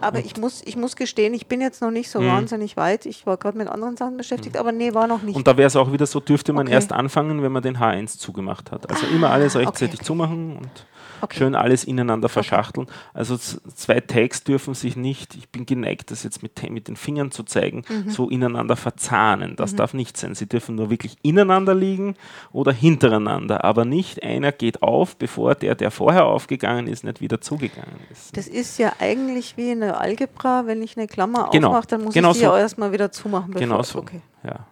Aber 0.00 0.18
ich 0.18 0.36
muss, 0.36 0.60
ich 0.66 0.76
muss 0.76 0.96
gestehen, 0.96 1.34
ich 1.34 1.46
bin 1.46 1.60
jetzt 1.60 1.80
noch 1.80 1.90
nicht 1.90 2.10
so 2.10 2.20
Mhm. 2.20 2.26
wahnsinnig 2.28 2.76
weit. 2.76 3.06
Ich 3.06 3.26
war 3.26 3.36
gerade 3.36 3.56
mit 3.56 3.68
anderen 3.68 3.96
Sachen 3.96 4.16
beschäftigt, 4.16 4.56
aber 4.56 4.72
nee, 4.72 4.92
war 4.92 5.06
noch 5.06 5.22
nicht. 5.22 5.36
Und 5.36 5.46
da 5.46 5.56
wäre 5.56 5.68
es 5.68 5.76
auch 5.76 5.92
wieder 5.92 6.04
so, 6.06 6.20
dürfte 6.20 6.52
man 6.52 6.66
Okay. 6.66 6.74
erst 6.74 6.92
anfangen, 6.92 7.42
wenn 7.42 7.52
man 7.52 7.62
den 7.62 7.78
H1 7.78 8.18
zugemacht 8.18 8.70
hat. 8.72 8.90
Also 8.90 9.06
immer 9.06 9.30
alles 9.30 9.54
Ah, 9.54 9.60
okay, 9.60 9.66
rechtzeitig 9.68 10.00
okay. 10.00 10.04
zumachen 10.06 10.56
und 10.56 10.86
Okay. 11.24 11.38
schön 11.38 11.54
alles 11.54 11.84
ineinander 11.84 12.28
verschachteln. 12.28 12.86
Also 13.12 13.36
zwei 13.36 14.00
Tags 14.00 14.44
dürfen 14.44 14.74
sich 14.74 14.96
nicht, 14.96 15.34
ich 15.34 15.48
bin 15.48 15.66
geneigt, 15.66 16.10
das 16.10 16.22
jetzt 16.22 16.42
mit, 16.42 16.62
mit 16.70 16.88
den 16.88 16.96
Fingern 16.96 17.30
zu 17.30 17.42
zeigen, 17.42 17.82
Mhm. 17.88 18.10
so 18.10 18.28
ineinander 18.30 18.76
verzahnen. 18.76 19.56
Das 19.56 19.74
darf 19.74 19.94
nicht 19.94 20.16
sein. 20.16 20.34
Sie 20.34 20.46
dürfen 20.46 20.74
nur 20.76 20.90
wirklich 20.90 21.16
ineinander 21.22 21.74
liegen 21.74 22.14
oder 22.52 22.72
hintereinander, 22.72 23.64
aber 23.64 23.84
nicht 23.84 24.22
einer 24.22 24.52
geht 24.52 24.82
auf, 24.82 25.16
bevor 25.16 25.54
der, 25.54 25.74
der 25.74 25.90
vorher 25.90 26.26
aufgegangen 26.26 26.86
ist, 26.86 27.04
nicht 27.04 27.20
wieder 27.20 27.40
zugegangen 27.40 27.96
ist. 28.10 28.36
Das 28.36 28.46
ist 28.46 28.78
ja 28.78 28.92
eigentlich 29.00 29.56
wie 29.56 29.70
in 29.72 29.80
der 29.80 30.00
Algebra, 30.00 30.66
wenn 30.66 30.82
ich 30.82 30.96
eine 30.96 31.06
Klammer 31.06 31.48
Genau. 31.52 31.68
aufmache, 31.68 31.86
dann 31.88 32.04
muss 32.04 32.14
Genau 32.14 32.30
ich 32.30 32.34
die 32.38 32.44
so. 32.44 32.52
ja 32.52 32.58
erstmal 32.58 32.92
wieder 32.92 33.10
zumachen. 33.12 33.48
Bevor, 33.52 33.60
Genau 33.66 33.82
so. 33.82 33.98
Okay. 34.00 34.20
Ja. 34.44 34.66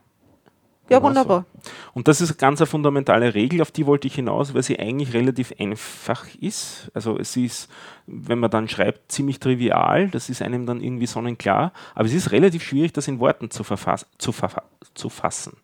Ja, 0.89 0.99
Genau 0.99 1.09
wunderbar. 1.09 1.47
Und 1.95 2.09
das 2.09 2.21
ist 2.21 2.31
eine 2.31 2.37
ganz 2.39 2.61
eine 2.61 2.67
fundamentale 2.67 3.35
Regel, 3.35 3.63
auf 3.63 3.71
die 3.71 3.87
wollte 3.87 4.07
ich 4.09 4.15
hinaus, 4.15 4.53
weil 4.53 4.63
sie 4.63 4.79
eigentlich 4.79 5.15
relativ 5.15 5.55
einfach 5.59 6.27
ist. 6.41 6.91
Also 6.93 7.19
es 7.19 7.37
ist, 7.37 7.71
wenn 8.07 8.39
man 8.39 8.51
dann 8.51 8.69
schreibt, 8.69 9.13
ziemlich 9.13 9.39
trivial, 9.39 10.09
das 10.09 10.29
ist 10.29 10.43
einem 10.43 10.67
dann 10.67 10.81
irgendwie 10.81 11.07
sonnenklar, 11.07 11.73
aber 11.95 12.07
es 12.07 12.15
ist 12.15 12.33
relativ 12.33 12.63
schwierig, 12.65 12.93
das 12.93 13.09
in 13.09 13.21
Worten 13.21 13.51
zu, 13.51 13.65
verfass 13.65 14.07
zu, 14.19 14.33
verfa 14.33 14.65
zu 14.95 15.09
fassen. 15.09 15.57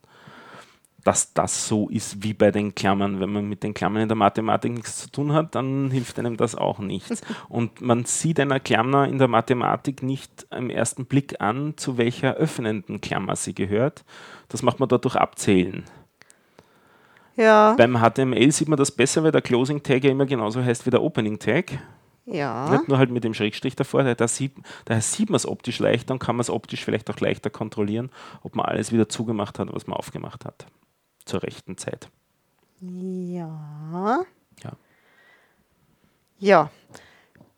Dass 1.03 1.33
das 1.33 1.67
so 1.67 1.87
ist 1.89 2.23
wie 2.23 2.33
bei 2.33 2.51
den 2.51 2.75
Klammern. 2.75 3.19
Wenn 3.19 3.31
man 3.31 3.47
mit 3.47 3.63
den 3.63 3.73
Klammern 3.73 4.01
in 4.01 4.09
der 4.09 4.17
Mathematik 4.17 4.73
nichts 4.73 4.97
zu 4.97 5.09
tun 5.09 5.33
hat, 5.33 5.55
dann 5.55 5.91
hilft 5.91 6.19
einem 6.19 6.35
das 6.35 6.55
auch 6.55 6.79
nichts. 6.79 7.21
Und 7.49 7.81
man 7.81 8.05
sieht 8.05 8.39
einer 8.39 8.59
Klammer 8.59 9.07
in 9.07 9.17
der 9.17 9.27
Mathematik 9.29 10.03
nicht 10.03 10.47
am 10.49 10.69
ersten 10.69 11.05
Blick 11.05 11.39
an, 11.39 11.75
zu 11.77 11.97
welcher 11.97 12.35
öffnenden 12.35 12.99
Klammer 13.01 13.35
sie 13.35 13.55
gehört. 13.55 14.03
Das 14.49 14.61
macht 14.61 14.79
man 14.79 14.89
dort 14.89 15.05
durch 15.05 15.15
Abzählen. 15.15 15.83
Ja, 17.39 17.73
Beim 17.77 17.97
HTML 18.01 18.51
sieht 18.51 18.67
man 18.67 18.75
das 18.77 18.91
besser, 18.91 19.23
weil 19.23 19.31
der 19.31 19.41
Closing 19.41 19.81
Tag 19.81 20.03
ja 20.03 20.11
immer 20.11 20.25
genauso 20.25 20.61
heißt 20.61 20.85
wie 20.85 20.89
der 20.89 21.01
Opening 21.01 21.39
Tag. 21.39 21.79
ja. 22.25 22.69
Nicht 22.69 22.89
nur 22.89 22.97
halt 22.97 23.11
mit 23.11 23.23
dem 23.23 23.33
Schrägstrich 23.33 23.77
davor, 23.77 24.03
da 24.03 24.27
sieht, 24.27 24.51
daher 24.83 25.01
sieht 25.01 25.29
man 25.29 25.37
es 25.37 25.47
optisch 25.47 25.79
leichter 25.79 26.13
und 26.13 26.19
kann 26.19 26.35
man 26.35 26.41
es 26.41 26.49
optisch 26.49 26.83
vielleicht 26.83 27.09
auch 27.09 27.19
leichter 27.21 27.49
kontrollieren, 27.49 28.09
ob 28.43 28.57
man 28.57 28.65
alles 28.65 28.91
wieder 28.91 29.07
zugemacht 29.07 29.57
hat, 29.57 29.73
was 29.73 29.87
man 29.87 29.95
aufgemacht 29.95 30.43
hat. 30.43 30.65
Zur 31.29 31.43
rechten 31.43 31.77
Zeit. 31.77 32.09
Ja. 32.81 34.25
Ja. 34.63 34.71
Ja. 36.39 36.71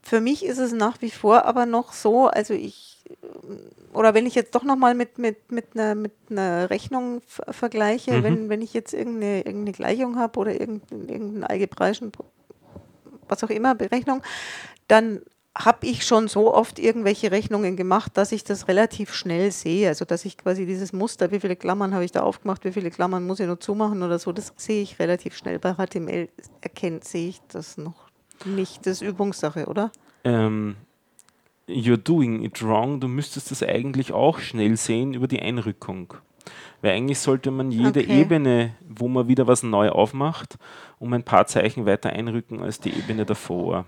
Für 0.02 0.20
mich 0.20 0.44
ist 0.44 0.58
es 0.58 0.74
nach 0.74 1.02
wie 1.02 1.10
vor 1.12 1.46
aber 1.46 1.66
noch 1.66 1.94
so, 1.94 2.28
also 2.28 2.54
ich, 2.54 3.06
oder 3.94 4.14
wenn 4.14 4.26
ich 4.26 4.36
jetzt 4.36 4.56
doch 4.56 4.64
nochmal 4.64 4.94
mit, 4.94 5.18
mit, 5.20 5.54
mit, 5.54 5.68
einer, 5.74 5.96
mit 5.96 6.12
einer 6.30 6.70
Rechnung 6.70 7.22
vergleiche, 7.28 8.18
Mhm. 8.18 8.24
wenn, 8.24 8.50
wenn 8.50 8.62
ich 8.62 8.74
jetzt 8.74 8.94
irgendeine, 8.94 9.38
irgendeine 9.38 9.72
Gleichung 9.72 10.18
habe 10.20 10.38
oder 10.38 10.60
irgendeinen, 10.60 11.08
irgendeinen 11.08 11.44
algebraischen, 11.46 12.12
was 13.30 13.42
auch 13.46 13.50
immer, 13.50 13.74
Berechnung, 13.74 14.22
dann 14.90 15.22
habe 15.58 15.86
ich 15.86 16.06
schon 16.06 16.28
so 16.28 16.54
oft 16.54 16.80
irgendwelche 16.80 17.32
Rechnungen 17.32 17.76
gemacht, 17.76 18.16
dass 18.16 18.32
ich 18.32 18.44
das 18.44 18.68
relativ 18.68 19.14
schnell 19.14 19.52
sehe. 19.52 19.90
Also 19.90 20.06
dass 20.06 20.24
ich 20.24 20.38
quasi 20.38 20.66
dieses 20.66 20.94
Muster, 20.94 21.32
wie 21.32 21.40
viele 21.40 21.56
Klammern 21.58 21.94
habe 21.94 22.06
ich 22.06 22.12
da 22.12 22.24
aufgemacht, 22.24 22.64
wie 22.64 22.72
viele 22.72 22.90
Klammern 22.90 23.26
muss 23.26 23.40
ich 23.40 23.48
noch 23.48 23.60
zumachen 23.60 24.02
oder 24.02 24.18
so, 24.18 24.32
das 24.32 24.54
sehe 24.56 24.82
ich 24.82 25.00
relativ 25.00 25.36
schnell. 25.36 25.60
Bei 25.60 25.74
HTML 25.74 26.30
erkennt, 26.62 27.04
sehe 27.04 27.30
ich 27.30 27.42
das 27.50 27.78
noch 27.78 28.08
nicht. 28.46 28.86
Das 28.86 28.94
ist 28.94 29.02
Übungssache, 29.02 29.66
oder? 29.66 29.92
Ähm, 30.24 30.78
you're 31.68 31.98
doing 31.98 32.44
it 32.44 32.64
wrong. 32.64 33.02
Du 33.02 33.10
müsstest 33.10 33.52
das 33.52 33.62
eigentlich 33.62 34.14
auch 34.14 34.40
schnell 34.40 34.78
sehen 34.78 35.14
über 35.14 35.28
die 35.28 35.42
Einrückung. 35.42 36.14
Weil 36.82 36.94
eigentlich 36.94 37.20
sollte 37.20 37.52
man 37.52 37.72
jede 37.72 38.00
Okay. 38.00 38.22
Ebene, 38.22 38.76
wo 38.88 39.08
man 39.08 39.28
wieder 39.28 39.48
was 39.48 39.64
neu 39.64 39.90
aufmacht, 39.90 40.58
um 40.98 41.14
ein 41.14 41.24
paar 41.24 41.46
Zeichen 41.46 41.86
weiter 41.86 42.10
einrücken 42.10 42.62
als 42.62 42.80
die 42.80 42.90
Ebene 42.90 43.26
davor. 43.26 43.86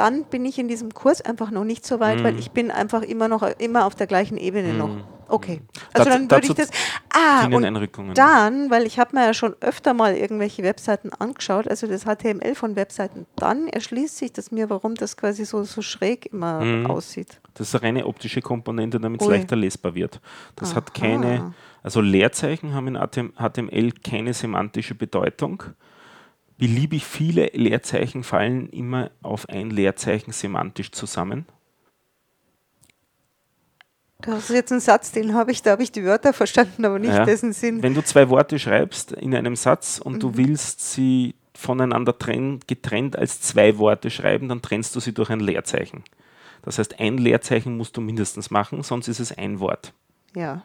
Dann 0.00 0.24
bin 0.24 0.46
ich 0.46 0.58
in 0.58 0.66
diesem 0.66 0.94
Kurs 0.94 1.20
einfach 1.20 1.50
noch 1.50 1.64
nicht 1.64 1.86
so 1.86 2.00
weit, 2.00 2.24
weil 2.24 2.38
ich 2.38 2.52
bin 2.52 2.70
einfach 2.70 3.02
immer 3.02 3.28
noch 3.28 3.42
immer 3.58 3.84
auf 3.84 3.94
der 3.94 4.06
gleichen 4.06 4.38
Ebene 4.38 4.72
noch. 4.72 4.88
Okay. 5.28 5.60
Also 5.92 6.08
Dazu- 6.08 6.26
dann 6.26 6.30
würde 6.30 6.46
ich 6.46 6.54
das. 6.54 6.70
Ah, 7.10 7.44
und 7.44 8.16
dann, 8.16 8.70
weil 8.70 8.86
ich 8.86 8.98
habe 8.98 9.14
mir 9.14 9.26
ja 9.26 9.34
schon 9.34 9.54
öfter 9.60 9.92
mal 9.92 10.16
irgendwelche 10.16 10.62
Webseiten 10.62 11.10
angeschaut, 11.12 11.68
also 11.68 11.86
das 11.86 12.04
HTML 12.06 12.54
von 12.54 12.76
Webseiten, 12.76 13.26
dann 13.36 13.68
erschließt 13.68 14.16
sich 14.16 14.32
das 14.32 14.50
mir, 14.50 14.70
warum 14.70 14.94
das 14.94 15.18
quasi 15.18 15.44
so, 15.44 15.62
so 15.64 15.82
schräg 15.82 16.32
immer 16.32 16.60
Mhm. 16.64 16.86
aussieht. 16.86 17.40
Das 17.52 17.68
ist 17.68 17.74
eine 17.74 17.82
reine 17.82 18.06
optische 18.06 18.40
Komponente, 18.40 18.98
damit 18.98 19.20
es 19.20 19.28
leichter 19.28 19.54
lesbar 19.54 19.94
wird. 19.94 20.18
Das 20.56 20.74
hat 20.74 20.90
Aha. 20.96 20.98
keine, 21.06 21.54
also 21.82 22.00
Leerzeichen 22.00 22.72
haben 22.72 22.88
in 22.88 22.96
HTML 22.96 23.92
keine 24.02 24.32
semantische 24.32 24.94
Bedeutung. 24.94 25.62
Beliebig 26.60 27.06
viele 27.06 27.46
Leerzeichen 27.54 28.22
fallen 28.22 28.68
immer 28.68 29.10
auf 29.22 29.48
ein 29.48 29.70
Leerzeichen 29.70 30.30
semantisch 30.32 30.92
zusammen. 30.92 31.46
Das 34.20 34.50
ist 34.50 34.54
jetzt 34.54 34.70
ein 34.70 34.80
Satz, 34.80 35.12
den 35.12 35.34
habe 35.34 35.50
ich, 35.50 35.62
da 35.62 35.70
habe 35.70 35.82
ich 35.82 35.90
die 35.92 36.04
Wörter 36.04 36.34
verstanden, 36.34 36.84
aber 36.84 36.98
nicht 36.98 37.14
Ja. 37.14 37.24
dessen 37.24 37.54
Sinn. 37.54 37.82
Wenn 37.82 37.94
du 37.94 38.02
zwei 38.02 38.28
Worte 38.28 38.58
schreibst 38.58 39.12
in 39.12 39.34
einem 39.34 39.56
Satz 39.56 39.98
und 39.98 40.14
Mhm. 40.16 40.20
du 40.20 40.36
willst 40.36 40.92
sie 40.92 41.34
voneinander 41.54 42.16
trenn, 42.18 42.60
getrennt 42.66 43.16
als 43.16 43.40
zwei 43.40 43.78
Worte 43.78 44.10
schreiben, 44.10 44.48
dann 44.48 44.60
trennst 44.60 44.94
du 44.94 45.00
sie 45.00 45.14
durch 45.14 45.30
ein 45.30 45.40
Leerzeichen. 45.40 46.04
Das 46.62 46.78
heißt, 46.78 47.00
ein 47.00 47.16
Leerzeichen 47.16 47.78
musst 47.78 47.96
du 47.96 48.02
mindestens 48.02 48.50
machen, 48.50 48.82
sonst 48.82 49.08
ist 49.08 49.20
es 49.20 49.32
ein 49.36 49.60
Wort. 49.60 49.94
Ja, 50.36 50.64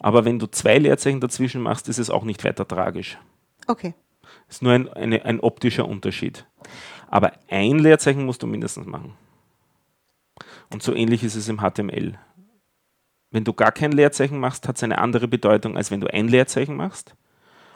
Aber 0.00 0.24
wenn 0.24 0.40
du 0.40 0.46
zwei 0.48 0.78
Leerzeichen 0.78 1.20
dazwischen 1.20 1.60
machst, 1.62 1.88
ist 1.88 1.98
es 1.98 2.10
auch 2.10 2.24
nicht 2.24 2.42
weiter 2.44 2.66
tragisch. 2.66 3.16
okay. 3.68 3.94
Ist 4.50 4.62
nur 4.62 4.72
ein, 4.72 4.88
eine, 4.88 5.24
ein 5.24 5.40
optischer 5.40 5.88
Unterschied. 5.88 6.44
Aber 7.08 7.32
ein 7.48 7.78
Leerzeichen 7.78 8.26
musst 8.26 8.42
du 8.42 8.46
mindestens 8.46 8.86
machen. 8.86 9.14
Und 10.72 10.82
so 10.82 10.94
ähnlich 10.94 11.24
ist 11.24 11.36
es 11.36 11.48
im 11.48 11.60
HTML. 11.60 12.18
Wenn 13.30 13.44
du 13.44 13.52
gar 13.52 13.72
kein 13.72 13.92
Leerzeichen 13.92 14.38
machst, 14.38 14.66
hat 14.68 14.76
es 14.76 14.82
eine 14.82 14.98
andere 14.98 15.28
Bedeutung, 15.28 15.76
als 15.76 15.90
wenn 15.90 16.00
du 16.00 16.12
ein 16.12 16.28
Leerzeichen 16.28 16.76
machst. 16.76 17.14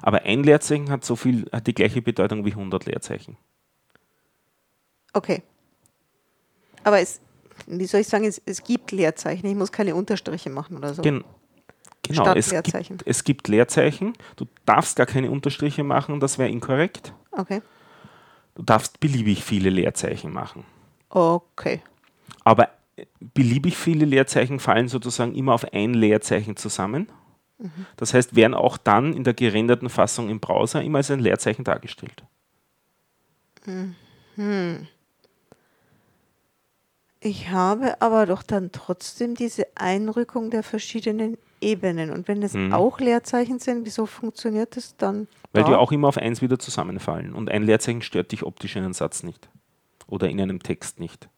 Aber 0.03 0.23
ein 0.23 0.43
Leerzeichen 0.43 0.91
hat 0.91 1.05
so 1.05 1.17
viel, 1.17 1.47
hat 1.53 1.67
die 1.67 1.75
gleiche 1.75 2.03
Bedeutung 2.03 2.45
wie 2.45 2.51
100 2.51 2.85
Leerzeichen. 2.87 3.37
Okay. 5.13 5.43
Aber 6.83 7.01
es, 7.01 7.21
wie 7.67 7.87
soll 7.87 8.01
ich 8.01 8.09
sagen, 8.09 8.25
es, 8.25 8.43
es 8.45 8.65
gibt 8.65 8.91
Leerzeichen. 8.91 9.47
Ich 9.47 9.55
muss 9.55 9.73
keine 9.73 9.95
Unterstriche 9.95 10.51
machen 10.51 10.77
oder 10.77 10.93
so. 10.93 11.03
Gen 11.03 11.25
genau, 12.07 12.35
es 12.35 12.51
gibt, 12.51 13.03
es 13.07 13.25
gibt 13.25 13.49
Leerzeichen. 13.49 14.15
Du 14.37 14.47
darfst 14.65 14.97
gar 14.97 15.07
keine 15.07 15.31
Unterstriche 15.31 15.85
machen, 15.85 16.21
das 16.21 16.39
wäre 16.39 16.49
inkorrekt. 16.49 17.13
Okay. 17.33 17.63
Du 18.55 18.63
darfst 18.63 19.01
beliebig 19.01 19.43
viele 19.43 19.71
Leerzeichen 19.71 20.33
machen. 20.33 20.65
Okay. 21.09 21.81
Aber 22.45 22.69
beliebig 23.21 23.77
viele 23.77 24.05
Leerzeichen 24.05 24.61
fallen 24.61 24.89
sozusagen 24.89 25.35
immer 25.35 25.55
auf 25.55 25.73
ein 25.73 25.95
Leerzeichen 25.95 26.57
zusammen. 26.57 27.09
Das 27.97 28.13
heißt, 28.15 28.37
werden 28.37 28.55
auch 28.55 28.77
dann 28.77 29.15
in 29.15 29.25
der 29.25 29.33
gerenderten 29.35 29.89
Fassung 29.89 30.29
im 30.29 30.41
Browser 30.41 30.83
immer 30.83 30.99
als 30.99 31.11
ein 31.11 31.21
Leerzeichen 31.21 31.65
dargestellt. 31.65 32.23
Ich 37.21 37.49
habe 37.51 38.03
aber 38.03 38.27
doch 38.27 38.43
dann 38.43 38.71
trotzdem 38.73 39.35
diese 39.35 39.67
Einrückung 39.77 40.51
der 40.51 40.63
verschiedenen 40.63 41.39
Ebenen. 41.65 42.11
Und 42.11 42.29
wenn 42.29 42.43
es 42.43 42.55
Mhm. 42.55 42.73
auch 42.73 43.01
Leerzeichen 43.01 43.59
sind, 43.59 43.85
wieso 43.85 44.07
funktioniert 44.07 44.77
das 44.77 44.97
dann? 44.97 45.27
Weil 45.53 45.63
da? 45.65 45.69
die 45.71 45.75
auch 45.75 45.91
immer 45.93 46.09
auf 46.09 46.19
eins 46.19 46.43
wieder 46.43 46.59
zusammenfallen. 46.59 47.33
Und 47.33 47.51
ein 47.51 47.63
Leerzeichen 47.65 48.03
stört 48.03 48.33
dich 48.33 48.43
optisch 48.45 48.77
in 48.77 48.85
einem 48.85 48.93
Satz 48.93 49.23
nicht. 49.23 49.49
Oder 50.07 50.29
in 50.29 50.41
einem 50.41 50.63
Text 50.63 51.01
nicht. 51.01 51.29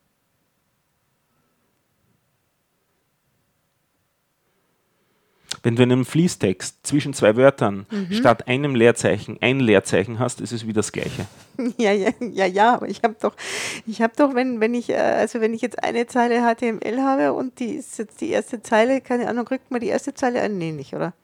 Wenn 5.66 5.74
du 5.74 5.82
in 5.82 5.90
einem 5.90 6.04
Fließtext 6.04 6.86
zwischen 6.86 7.12
zwei 7.12 7.34
Wörtern 7.34 7.86
Mhm. 7.90 8.12
statt 8.12 8.46
einem 8.46 8.76
Leerzeichen 8.76 9.38
ein 9.40 9.58
Leerzeichen 9.58 10.20
hast, 10.20 10.40
ist 10.40 10.52
es 10.52 10.64
wie 10.64 10.72
das 10.72 10.92
gleiche. 10.92 11.26
Ja, 11.76 11.90
ja, 11.90 12.10
ja, 12.20 12.46
ja, 12.46 12.74
aber 12.74 12.88
ich 12.88 13.02
habe 13.02 13.16
doch, 13.20 13.34
ich 13.84 14.00
habe 14.00 14.12
doch, 14.16 14.36
wenn, 14.36 14.60
wenn 14.60 14.74
ich, 14.74 14.90
äh, 14.90 14.94
also 14.96 15.40
wenn 15.40 15.52
ich 15.54 15.62
jetzt 15.62 15.82
eine 15.82 16.06
Zeile 16.06 16.42
HTML 16.42 17.00
habe 17.02 17.32
und 17.32 17.58
die 17.58 17.70
ist 17.74 17.98
jetzt 17.98 18.20
die 18.20 18.30
erste 18.30 18.62
Zeile, 18.62 19.00
keine 19.00 19.26
Ahnung, 19.28 19.48
rückt 19.48 19.68
man 19.72 19.80
die 19.80 19.88
erste 19.88 20.14
Zeile 20.14 20.40
an? 20.40 20.56
Nee, 20.56 20.70
nicht, 20.70 20.94
oder? 20.94 21.14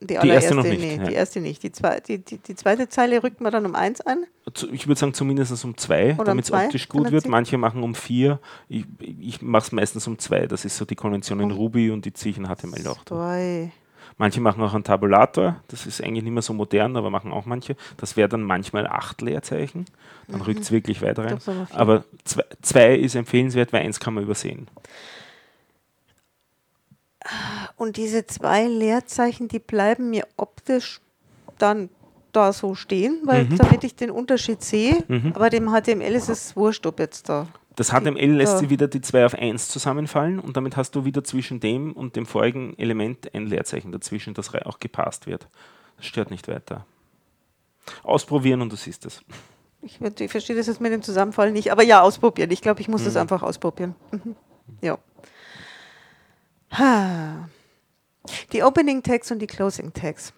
Die 0.00 0.18
allererste, 0.18 0.54
noch 0.54 0.64
nicht, 0.64 0.80
nee, 0.80 0.96
ja. 0.96 1.04
die 1.04 1.14
erste 1.14 1.40
nicht. 1.40 1.62
Die, 1.62 1.72
zwei, 1.72 2.00
die, 2.00 2.18
die, 2.18 2.38
die 2.38 2.54
zweite 2.54 2.88
Zeile 2.88 3.22
rückt 3.22 3.40
man 3.40 3.52
dann 3.52 3.66
um 3.66 3.74
eins 3.74 4.00
an. 4.00 4.24
Ich 4.72 4.86
würde 4.86 4.98
sagen, 4.98 5.14
zumindest 5.14 5.64
um 5.64 5.76
zwei, 5.76 6.14
um 6.18 6.24
damit 6.24 6.44
es 6.44 6.50
zwei, 6.50 6.66
optisch 6.66 6.88
gut 6.88 7.10
wird. 7.10 7.28
Manche 7.28 7.58
machen 7.58 7.82
um 7.82 7.94
vier. 7.94 8.40
Ich, 8.68 8.84
ich 9.20 9.42
mache 9.42 9.64
es 9.64 9.72
meistens 9.72 10.06
um 10.06 10.18
zwei. 10.18 10.46
Das 10.46 10.64
ist 10.64 10.76
so 10.76 10.84
die 10.84 10.94
Konvention 10.94 11.40
in 11.40 11.52
Um 11.52 11.58
Ruby 11.58 11.90
und 11.90 12.04
die 12.04 12.12
ziehe 12.12 12.32
ich 12.32 12.38
in 12.38 12.46
HTML 12.46 12.86
auch. 12.86 13.04
Zwei. 13.04 13.72
Manche 14.18 14.40
machen 14.40 14.62
auch 14.62 14.74
einen 14.74 14.82
Tabulator, 14.82 15.62
das 15.68 15.86
ist 15.86 16.02
eigentlich 16.02 16.24
nicht 16.24 16.32
mehr 16.32 16.42
so 16.42 16.52
modern, 16.52 16.96
aber 16.96 17.08
machen 17.08 17.32
auch 17.32 17.46
manche. 17.46 17.76
Das 17.98 18.16
wäre 18.16 18.28
dann 18.28 18.42
manchmal 18.42 18.88
acht 18.88 19.22
Leerzeichen, 19.22 19.84
dann 20.26 20.40
rückt 20.40 20.60
es 20.60 20.72
wirklich 20.72 21.02
weiter 21.02 21.24
rein. 21.24 21.38
Mhm. 21.46 21.68
Aber 21.70 22.04
zwei, 22.24 22.42
zwei 22.60 22.96
ist 22.96 23.14
empfehlenswert, 23.14 23.72
weil 23.72 23.82
eins 23.82 24.00
kann 24.00 24.14
man 24.14 24.24
übersehen. 24.24 24.66
Und 27.78 27.96
diese 27.96 28.26
zwei 28.26 28.66
Leerzeichen, 28.66 29.48
die 29.48 29.60
bleiben 29.60 30.10
mir 30.10 30.26
optisch 30.36 31.00
dann 31.58 31.88
da 32.32 32.52
so 32.52 32.74
stehen, 32.74 33.20
weil 33.24 33.44
Mhm. 33.44 33.56
damit 33.56 33.84
ich 33.84 33.94
den 33.96 34.10
Unterschied 34.10 34.62
sehe. 34.62 35.02
Mhm. 35.08 35.32
Aber 35.34 35.48
dem 35.48 35.70
HTML 35.70 36.14
ist 36.14 36.28
es 36.28 36.54
wurscht, 36.56 36.84
ob 36.86 36.98
jetzt 36.98 37.28
da. 37.28 37.46
Das 37.76 37.90
HTML 37.92 38.32
lässt 38.32 38.58
sie 38.58 38.68
wieder 38.70 38.88
die 38.88 39.00
zwei 39.00 39.24
auf 39.24 39.34
eins 39.34 39.68
zusammenfallen 39.68 40.40
und 40.40 40.56
damit 40.56 40.76
hast 40.76 40.96
du 40.96 41.04
wieder 41.04 41.22
zwischen 41.22 41.60
dem 41.60 41.92
und 41.92 42.16
dem 42.16 42.26
vorigen 42.26 42.76
Element 42.76 43.32
ein 43.32 43.46
Leerzeichen 43.46 43.92
dazwischen, 43.92 44.34
das 44.34 44.52
auch 44.52 44.80
gepasst 44.80 45.26
wird. 45.28 45.46
Das 45.96 46.06
stört 46.06 46.32
nicht 46.32 46.48
weiter. 46.48 46.84
Ausprobieren 48.02 48.60
und 48.62 48.72
du 48.72 48.76
siehst 48.76 49.06
es. 49.06 49.22
Ich, 49.80 50.00
ich 50.00 50.30
verstehe 50.30 50.56
das 50.56 50.66
jetzt 50.66 50.80
mit 50.80 50.92
dem 50.92 51.02
Zusammenfallen 51.02 51.52
nicht, 51.52 51.70
aber 51.70 51.84
ja, 51.84 52.02
ausprobieren. 52.02 52.50
Ich 52.50 52.60
glaube, 52.62 52.80
ich 52.80 52.88
muss 52.88 53.04
das 53.04 53.14
Mhm. 53.14 53.20
einfach 53.20 53.42
ausprobieren. 53.42 53.94
Mhm. 54.10 54.34
Ja. 54.82 54.98
Ha. 56.72 57.48
Die 58.52 58.62
Opening 58.62 59.02
Tags 59.02 59.30
und 59.30 59.40
die 59.40 59.46
Closing 59.46 59.92
Tags. 59.92 60.32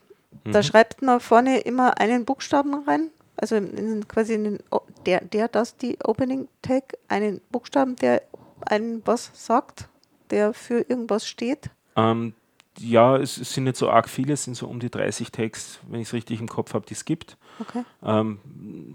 Mhm. 0.44 0.52
Da 0.52 0.62
schreibt 0.62 1.02
man 1.02 1.20
vorne 1.20 1.60
immer 1.60 1.98
einen 1.98 2.24
Buchstaben 2.24 2.74
rein, 2.86 3.10
also 3.36 3.56
in, 3.56 4.06
quasi 4.06 4.34
in 4.34 4.44
den, 4.44 4.58
der, 5.06 5.22
der, 5.22 5.48
das, 5.48 5.76
die 5.76 5.98
Opening 6.04 6.48
Tag, 6.62 6.96
einen 7.08 7.40
Buchstaben, 7.50 7.96
der 7.96 8.22
einen 8.66 9.02
was 9.06 9.30
sagt, 9.34 9.88
der 10.30 10.52
für 10.52 10.80
irgendwas 10.88 11.26
steht. 11.26 11.70
Ähm, 11.96 12.34
ja, 12.78 13.16
es, 13.16 13.36
es 13.36 13.52
sind 13.52 13.64
nicht 13.64 13.76
so 13.76 13.90
arg 13.90 14.08
viele, 14.08 14.34
es 14.34 14.44
sind 14.44 14.54
so 14.54 14.66
um 14.66 14.80
die 14.80 14.90
30 14.90 15.32
Tags, 15.32 15.80
wenn 15.88 16.00
ich 16.00 16.08
es 16.08 16.14
richtig 16.14 16.40
im 16.40 16.48
Kopf 16.48 16.74
habe, 16.74 16.86
die 16.86 16.94
es 16.94 17.04
gibt. 17.04 17.36
Okay. 17.58 17.84
Ähm, 18.02 18.38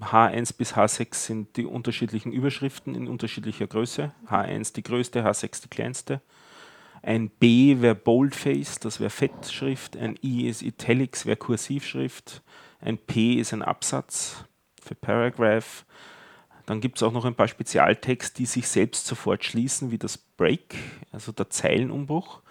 H1 0.02 0.58
bis 0.58 0.76
H6 0.76 1.14
sind 1.16 1.58
die 1.58 1.66
unterschiedlichen 1.66 2.32
Überschriften 2.32 2.96
in 2.96 3.08
unterschiedlicher 3.08 3.68
Größe. 3.68 4.12
H1 4.28 4.74
die 4.74 4.84
größte, 4.84 5.24
H6 5.24 5.64
die 5.64 5.70
kleinste. 5.70 6.22
Ein 7.06 7.30
B 7.30 7.82
wäre 7.82 7.94
Boldface, 7.94 8.80
das 8.80 9.00
wäre 9.00 9.12
Fettschrift. 9.12 9.96
Ein 9.96 10.18
I 10.24 10.48
ist 10.48 10.64
Italics, 10.64 11.28
wäre 11.28 11.38
Kursivschrift. 11.38 12.42
Ein 12.80 12.98
P 12.98 13.36
ist 13.36 13.54
ein 13.54 13.62
Absatz 13.62 14.46
für 14.82 14.96
Paragraph. 14.96 15.86
Dann 16.66 16.82
gibt 16.82 16.98
es 16.98 17.04
auch 17.04 17.12
noch 17.12 17.26
ein 17.26 17.36
paar 17.36 17.48
Spezialtext, 17.48 18.40
die 18.40 18.48
sich 18.48 18.68
selbst 18.68 19.06
sofort 19.06 19.46
schließen, 19.46 19.92
wie 19.92 20.00
das 20.00 20.18
Break, 20.18 20.76
also 21.12 21.32
der 21.32 21.52
Zeilenumbruch. 21.52 22.42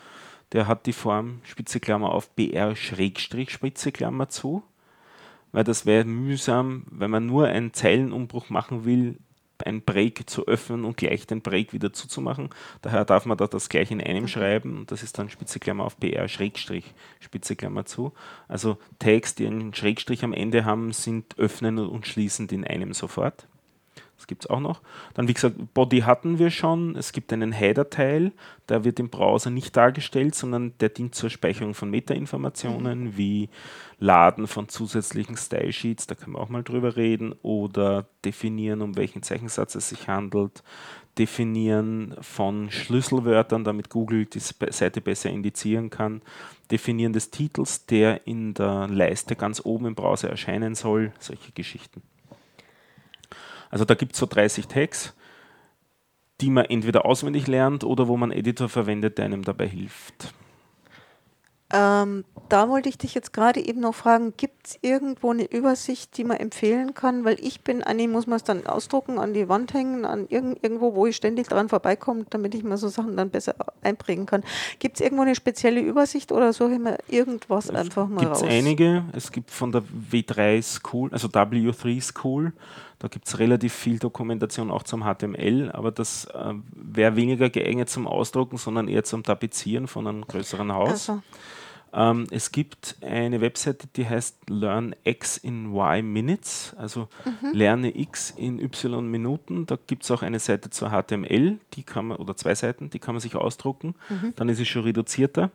Der 0.52 0.68
hat 0.68 0.86
die 0.86 0.92
Form 0.92 1.40
Spitze 1.42 1.80
Klammer 1.80 2.12
auf 2.12 2.30
BR 2.30 2.76
Schrägstrich 2.76 3.50
Spitze 3.50 3.90
Klammer 3.90 4.28
zu 4.28 4.62
weil 5.54 5.62
das 5.62 5.86
wäre 5.86 6.04
mühsam, 6.04 6.82
wenn 6.90 7.12
man 7.12 7.26
nur 7.26 7.46
einen 7.46 7.72
Zeilenumbruch 7.72 8.50
machen 8.50 8.84
will, 8.84 9.20
ein 9.64 9.82
Break 9.82 10.28
zu 10.28 10.46
öffnen 10.46 10.84
und 10.84 10.96
gleich 10.96 11.26
den 11.26 11.40
Break 11.40 11.72
wieder 11.72 11.92
zuzumachen. 11.92 12.50
Daher 12.82 13.04
darf 13.04 13.26
man 13.26 13.38
da 13.38 13.46
das 13.46 13.68
gleich 13.68 13.90
in 13.90 14.00
einem 14.00 14.28
schreiben 14.28 14.78
und 14.78 14.90
das 14.90 15.02
ist 15.02 15.18
dann 15.18 15.30
Spitze 15.30 15.58
Klammer 15.58 15.84
auf 15.84 15.96
BR 15.96 16.28
Schrägstrich 16.28 16.92
Spitze 17.20 17.56
Klammer 17.56 17.84
zu. 17.86 18.12
Also 18.48 18.78
Tags, 18.98 19.34
die 19.34 19.46
einen 19.46 19.74
Schrägstrich 19.74 20.24
am 20.24 20.32
Ende 20.32 20.64
haben, 20.64 20.92
sind 20.92 21.38
öffnen 21.38 21.78
und 21.78 22.06
schließend 22.06 22.52
in 22.52 22.64
einem 22.64 22.92
sofort. 22.92 23.46
Das 24.24 24.28
gibt 24.28 24.44
es 24.46 24.50
auch 24.50 24.60
noch. 24.60 24.80
Dann, 25.12 25.28
wie 25.28 25.34
gesagt, 25.34 25.74
Body 25.74 26.00
hatten 26.00 26.38
wir 26.38 26.48
schon. 26.48 26.96
Es 26.96 27.12
gibt 27.12 27.30
einen 27.30 27.52
Header-Teil, 27.52 28.32
der 28.70 28.82
wird 28.82 28.98
im 28.98 29.10
Browser 29.10 29.50
nicht 29.50 29.76
dargestellt, 29.76 30.34
sondern 30.34 30.72
der 30.80 30.88
dient 30.88 31.14
zur 31.14 31.28
Speicherung 31.28 31.74
von 31.74 31.90
Metainformationen 31.90 33.18
wie 33.18 33.50
Laden 33.98 34.46
von 34.46 34.70
zusätzlichen 34.70 35.36
Style-Sheets, 35.36 36.06
da 36.06 36.14
können 36.14 36.36
wir 36.36 36.40
auch 36.40 36.48
mal 36.48 36.62
drüber 36.62 36.96
reden, 36.96 37.34
oder 37.42 38.06
definieren, 38.24 38.80
um 38.80 38.96
welchen 38.96 39.22
Zeichensatz 39.22 39.74
es 39.74 39.90
sich 39.90 40.08
handelt, 40.08 40.62
definieren 41.18 42.16
von 42.22 42.70
Schlüsselwörtern, 42.70 43.62
damit 43.62 43.90
Google 43.90 44.24
die 44.24 44.40
Seite 44.40 45.02
besser 45.02 45.28
indizieren 45.28 45.90
kann, 45.90 46.22
definieren 46.70 47.12
des 47.12 47.30
Titels, 47.30 47.84
der 47.84 48.26
in 48.26 48.54
der 48.54 48.88
Leiste 48.88 49.36
ganz 49.36 49.60
oben 49.62 49.84
im 49.84 49.94
Browser 49.94 50.30
erscheinen 50.30 50.74
soll, 50.74 51.12
solche 51.18 51.52
Geschichten. 51.52 52.00
Also 53.74 53.84
da 53.84 53.94
gibt 53.94 54.12
es 54.12 54.20
so 54.20 54.26
30 54.26 54.68
Tags, 54.68 55.14
die 56.40 56.48
man 56.48 56.66
entweder 56.66 57.04
auswendig 57.04 57.48
lernt 57.48 57.82
oder 57.82 58.06
wo 58.06 58.16
man 58.16 58.30
einen 58.30 58.38
Editor 58.38 58.68
verwendet, 58.68 59.18
der 59.18 59.24
einem 59.24 59.42
dabei 59.42 59.66
hilft. 59.66 60.32
Ähm, 61.72 62.24
da 62.50 62.68
wollte 62.68 62.88
ich 62.88 62.98
dich 62.98 63.14
jetzt 63.14 63.32
gerade 63.32 63.58
eben 63.58 63.80
noch 63.80 63.96
fragen, 63.96 64.34
gibt 64.36 64.68
es 64.68 64.78
irgendwo 64.82 65.32
eine 65.32 65.50
Übersicht, 65.50 66.16
die 66.16 66.22
man 66.22 66.36
empfehlen 66.36 66.94
kann? 66.94 67.24
Weil 67.24 67.36
ich 67.40 67.62
bin, 67.62 67.82
eigentlich 67.82 68.08
muss 68.08 68.28
man 68.28 68.36
es 68.36 68.44
dann 68.44 68.64
ausdrucken, 68.64 69.18
an 69.18 69.34
die 69.34 69.48
Wand 69.48 69.74
hängen, 69.74 70.04
an 70.04 70.26
irgend, 70.28 70.62
irgendwo, 70.62 70.94
wo 70.94 71.06
ich 71.06 71.16
ständig 71.16 71.48
dran 71.48 71.68
vorbeikomme, 71.68 72.26
damit 72.30 72.54
ich 72.54 72.62
mir 72.62 72.76
so 72.76 72.86
Sachen 72.86 73.16
dann 73.16 73.30
besser 73.30 73.56
einprägen 73.82 74.26
kann. 74.26 74.44
Gibt 74.78 74.96
es 74.96 75.00
irgendwo 75.00 75.22
eine 75.24 75.34
spezielle 75.34 75.80
Übersicht 75.80 76.30
oder 76.30 76.52
suche 76.52 76.74
ich 76.74 76.78
mir 76.78 76.98
irgendwas 77.08 77.70
einfach 77.70 78.06
mal 78.06 78.20
Gibt 78.20 78.36
es 78.36 78.42
raus? 78.42 78.48
einige. 78.48 79.04
Es 79.12 79.32
gibt 79.32 79.50
von 79.50 79.72
der 79.72 79.82
W3 79.82 80.62
School, 80.62 81.12
also 81.12 81.26
W3 81.26 82.00
School, 82.00 82.52
da 82.98 83.08
gibt 83.08 83.26
es 83.28 83.38
relativ 83.38 83.72
viel 83.74 83.98
Dokumentation 83.98 84.70
auch 84.70 84.82
zum 84.82 85.02
HTML, 85.04 85.70
aber 85.72 85.90
das 85.90 86.26
äh, 86.26 86.54
wäre 86.74 87.16
weniger 87.16 87.50
geeignet 87.50 87.88
zum 87.90 88.06
Ausdrucken, 88.06 88.56
sondern 88.56 88.88
eher 88.88 89.04
zum 89.04 89.22
Tapezieren 89.22 89.86
von 89.86 90.06
einem 90.06 90.26
größeren 90.26 90.72
Haus. 90.72 91.10
Also, 91.10 91.22
Ähm, 91.96 92.26
es 92.32 92.50
gibt 92.50 92.96
eine 93.02 93.40
Webseite, 93.40 93.86
die 93.94 94.08
heißt 94.08 94.50
Learn 94.50 94.96
X 95.04 95.36
in 95.36 95.72
Y 95.72 96.02
Minutes, 96.04 96.74
also 96.76 97.08
lerne 97.52 97.96
X 97.96 98.32
in 98.36 98.58
Y 98.58 99.08
Minuten. 99.08 99.64
Da 99.66 99.78
gibt 99.86 100.02
es 100.02 100.10
auch 100.10 100.22
eine 100.22 100.40
Seite 100.40 100.70
zur 100.70 100.90
HTML, 100.90 101.58
die 101.74 101.82
kann 101.84 102.06
man, 102.08 102.16
oder 102.16 102.36
zwei 102.36 102.54
Seiten, 102.56 102.90
die 102.90 102.98
kann 102.98 103.14
man 103.14 103.20
sich 103.20 103.36
ausdrucken. 103.36 103.94
Dann 104.34 104.48
ist 104.48 104.58
es 104.60 104.66
schon 104.66 104.82
reduzierter. 104.82 105.50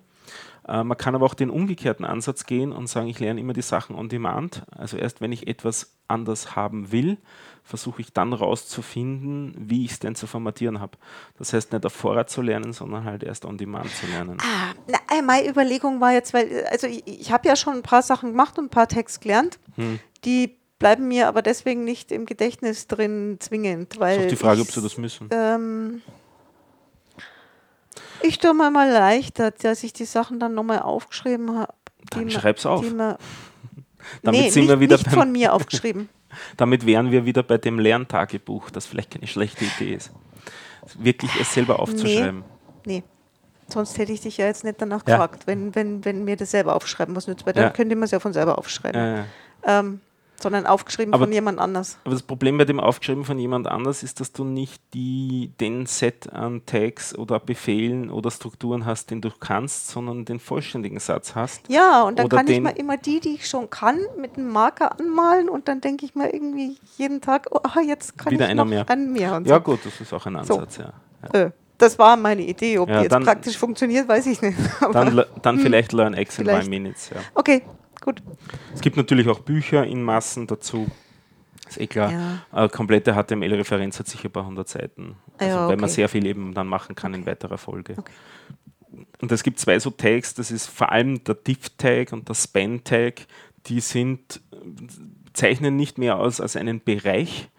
Äh, 0.69 0.83
man 0.83 0.97
kann 0.97 1.15
aber 1.15 1.25
auch 1.25 1.33
den 1.33 1.49
umgekehrten 1.49 2.05
Ansatz 2.05 2.45
gehen 2.45 2.71
und 2.71 2.87
sagen, 2.87 3.07
ich 3.07 3.19
lerne 3.19 3.39
immer 3.41 3.53
die 3.53 3.61
Sachen 3.61 3.95
on 3.95 4.07
demand. 4.07 4.63
Also 4.71 4.97
erst 4.97 5.19
wenn 5.21 5.31
ich 5.31 5.47
etwas 5.47 5.95
anders 6.07 6.55
haben 6.55 6.91
will, 6.91 7.17
versuche 7.63 8.01
ich 8.01 8.13
dann 8.13 8.33
rauszufinden, 8.33 9.53
wie 9.57 9.85
ich 9.85 9.91
es 9.91 9.99
denn 9.99 10.15
zu 10.15 10.27
formatieren 10.27 10.79
habe. 10.79 10.97
Das 11.37 11.53
heißt 11.53 11.71
nicht 11.73 11.85
auf 11.85 11.93
Vorrat 11.93 12.29
zu 12.29 12.41
lernen, 12.41 12.73
sondern 12.73 13.03
halt 13.05 13.23
erst 13.23 13.45
on 13.45 13.57
demand 13.57 13.89
zu 13.91 14.07
lernen. 14.07 14.37
ah, 14.41 14.73
na, 14.87 14.97
äh, 15.15 15.21
meine 15.21 15.47
Überlegung 15.49 16.01
war 16.01 16.11
jetzt, 16.13 16.33
weil, 16.33 16.65
also 16.71 16.87
ich, 16.87 17.05
ich 17.07 17.31
habe 17.31 17.47
ja 17.47 17.55
schon 17.55 17.73
ein 17.75 17.83
paar 17.83 18.01
Sachen 18.01 18.31
gemacht 18.31 18.57
und 18.57 18.65
ein 18.65 18.69
paar 18.69 18.87
Tags 18.87 19.19
gelernt, 19.19 19.59
Hm. 19.75 19.99
die 20.25 20.55
bleiben 20.79 21.07
mir 21.09 21.27
aber 21.27 21.41
deswegen 21.41 21.83
nicht 21.83 22.11
im 22.11 22.25
Gedächtnis 22.25 22.87
drin 22.87 23.37
zwingend, 23.39 23.99
weil 23.99 24.19
ist 24.19 24.25
auch 24.25 24.29
die 24.29 24.35
Frage, 24.37 24.61
ob 24.61 24.71
sie 24.71 24.81
das 24.81 24.97
müssen. 24.97 25.27
Ähm, 25.31 26.01
ich 28.21 28.39
tue 28.39 28.53
mir 28.53 28.69
mal 28.71 28.89
leichter, 28.91 29.51
dass 29.51 29.83
ich 29.83 29.93
die 29.93 30.05
Sachen 30.05 30.39
dann 30.39 30.53
nochmal 30.53 30.79
aufgeschrieben 30.79 31.57
habe. 31.57 31.73
Dann 32.11 32.29
schreib's 32.29 32.65
auf. 32.65 32.81
Man, 32.91 33.15
Damit 34.23 34.41
nee, 34.41 34.49
sind 34.49 34.63
nicht, 34.63 34.69
wir 34.69 34.79
wieder 34.79 34.97
nicht 34.97 35.09
von 35.11 35.31
mir 35.31 35.53
aufgeschrieben. 35.53 36.09
Damit 36.57 36.85
wären 36.85 37.11
wir 37.11 37.25
wieder 37.25 37.43
bei 37.43 37.57
dem 37.57 37.79
Lerntagebuch, 37.79 38.69
das 38.69 38.85
vielleicht 38.85 39.11
keine 39.11 39.27
schlechte 39.27 39.65
Idee 39.65 39.95
ist. 39.95 40.11
Wirklich 40.97 41.31
es 41.39 41.53
selber 41.53 41.79
aufzuschreiben. 41.79 42.43
Nee. 42.85 43.03
Sonst 43.67 43.97
hätte 43.99 44.11
ich 44.11 44.21
dich 44.21 44.37
ja 44.37 44.45
jetzt 44.47 44.63
nicht 44.63 44.81
danach 44.81 45.03
Ja. 45.07 45.15
gefragt, 45.17 45.45
wenn, 45.45 45.75
wenn, 45.75 46.03
wenn 46.05 46.23
mir 46.23 46.35
das 46.35 46.51
selber 46.51 46.75
aufschreiben 46.75 47.13
muss 47.13 47.27
nützt, 47.27 47.45
weil 47.45 47.53
dann 47.53 47.63
Ja. 47.65 47.69
könnte 47.69 47.95
man 47.95 48.03
es 48.05 48.11
ja 48.11 48.19
von 48.19 48.33
selber 48.33 48.57
aufschreiben. 48.57 48.99
Äh, 48.99 49.23
Ähm, 49.63 49.99
sondern 50.43 50.65
aufgeschrieben 50.65 51.13
Aber- 51.13 51.25
von 51.25 51.33
jemand 51.33 51.59
anders. 51.59 51.97
aber 52.03 52.13
das 52.13 52.23
Problem 52.23 52.57
bei 52.57 52.65
dem 52.65 52.79
Aufgeschrieben 52.79 53.25
von 53.25 53.37
jemand 53.39 53.67
anders 53.67 54.03
ist, 54.03 54.19
dass 54.19 54.31
du 54.31 54.43
nicht 54.43 54.81
die, 54.93 55.51
den 55.59 55.85
Set 55.85 56.31
an 56.31 56.65
Tags 56.65 57.15
oder 57.17 57.39
Befehlen 57.39 58.09
oder 58.09 58.31
Strukturen 58.31 58.85
hast, 58.85 59.11
den 59.11 59.21
du 59.21 59.29
kannst, 59.39 59.89
sondern 59.89 60.25
den 60.25 60.39
vollständigen 60.39 60.99
Satz 60.99 61.35
hast. 61.35 61.61
Ja, 61.69 62.03
und 62.03 62.19
dann 62.19 62.29
kann 62.29 62.47
ich 62.47 62.59
mal 62.61 62.69
immer 62.77 62.97
die, 62.97 63.19
die 63.19 63.35
ich 63.35 63.47
schon 63.47 63.69
kann, 63.69 63.99
mit 64.17 64.37
einem 64.37 64.49
Marker 64.51 64.99
anmalen 64.99 65.49
und 65.49 65.67
dann 65.67 65.81
denke 65.81 66.05
ich 66.05 66.15
mal 66.15 66.29
irgendwie 66.29 66.77
jeden 66.97 67.21
Tag, 67.21 67.47
oh, 67.51 67.59
ah, 67.63 67.81
jetzt 67.81 68.17
kann 68.17 68.31
Wieder 68.33 68.49
ich 68.49 68.55
noch 68.55 68.65
mehr. 68.65 68.85
mehr. 68.95 69.35
Und 69.35 69.47
Ja 69.47 69.55
so. 69.55 69.61
gut, 69.61 69.79
das 69.85 69.99
ist 70.01 70.13
auch 70.13 70.25
ein 70.25 70.33
So. 70.43 70.55
Ansatz, 70.55 70.77
ja. 70.77 70.93
ja. 71.33 71.39
Äh, 71.47 71.51
das 71.77 71.97
war 71.97 72.17
meine 72.17 72.41
Idee. 72.41 72.77
Ob 72.77 72.89
Ja, 72.89 72.97
die 72.97 73.01
jetzt 73.03 73.11
dann- 73.13 73.23
praktisch 73.23 73.57
funktioniert, 73.57 74.07
weiß 74.07 74.25
ich 74.27 74.41
nicht. 74.41 74.57
Dann, 74.91 75.23
dann 75.41 75.59
vielleicht 75.59 75.93
Learn 75.93 76.13
X 76.13 76.37
in 76.37 76.43
Vielleicht. 76.43 76.63
Five 76.63 76.69
Minutes. 76.69 77.09
Ja. 77.09 77.21
okay, 77.35 77.61
gut. 78.01 78.21
Es 78.73 78.81
gibt 78.81 78.97
natürlich 78.97 79.27
auch 79.27 79.39
Bücher 79.39 79.85
in 79.85 80.03
Massen 80.03 80.47
dazu. 80.47 80.87
Ist 81.67 81.79
eh 81.79 81.87
klar. 81.87 82.11
Ja. 82.51 82.65
Äh, 82.65 82.69
komplette 82.69 83.13
HTML-Referenz 83.13 83.99
hat 83.99 84.07
sicher 84.07 84.29
ein 84.29 84.31
paar 84.31 84.45
hundert 84.45 84.69
Seiten. 84.69 85.15
Also, 85.37 85.55
ja, 85.55 85.67
Weil 85.67 85.75
man 85.75 85.85
okay. 85.85 85.93
sehr 85.93 86.09
viel 86.09 86.25
eben 86.25 86.53
dann 86.53 86.67
machen 86.67 86.95
kann 86.95 87.13
in 87.13 87.25
weiterer 87.25 87.57
Folge. 87.57 87.95
Okay. 87.97 88.11
Und 89.21 89.31
es 89.31 89.43
gibt 89.43 89.59
zwei 89.59 89.77
so 89.79 89.91
Tags, 89.91 90.33
das 90.33 90.49
ist 90.49 90.67
vor 90.67 90.91
allem 90.91 91.23
der 91.23 91.35
Div-Tag 91.35 92.11
und 92.11 92.27
der 92.27 92.33
Span-Tag, 92.33 93.27
die 93.67 93.81
sind, 93.81 94.41
zeichnen 95.33 95.75
nicht 95.75 95.97
mehr 95.97 96.17
aus 96.17 96.41
als 96.41 96.55
einen 96.55 96.83
Bereich. 96.83 97.49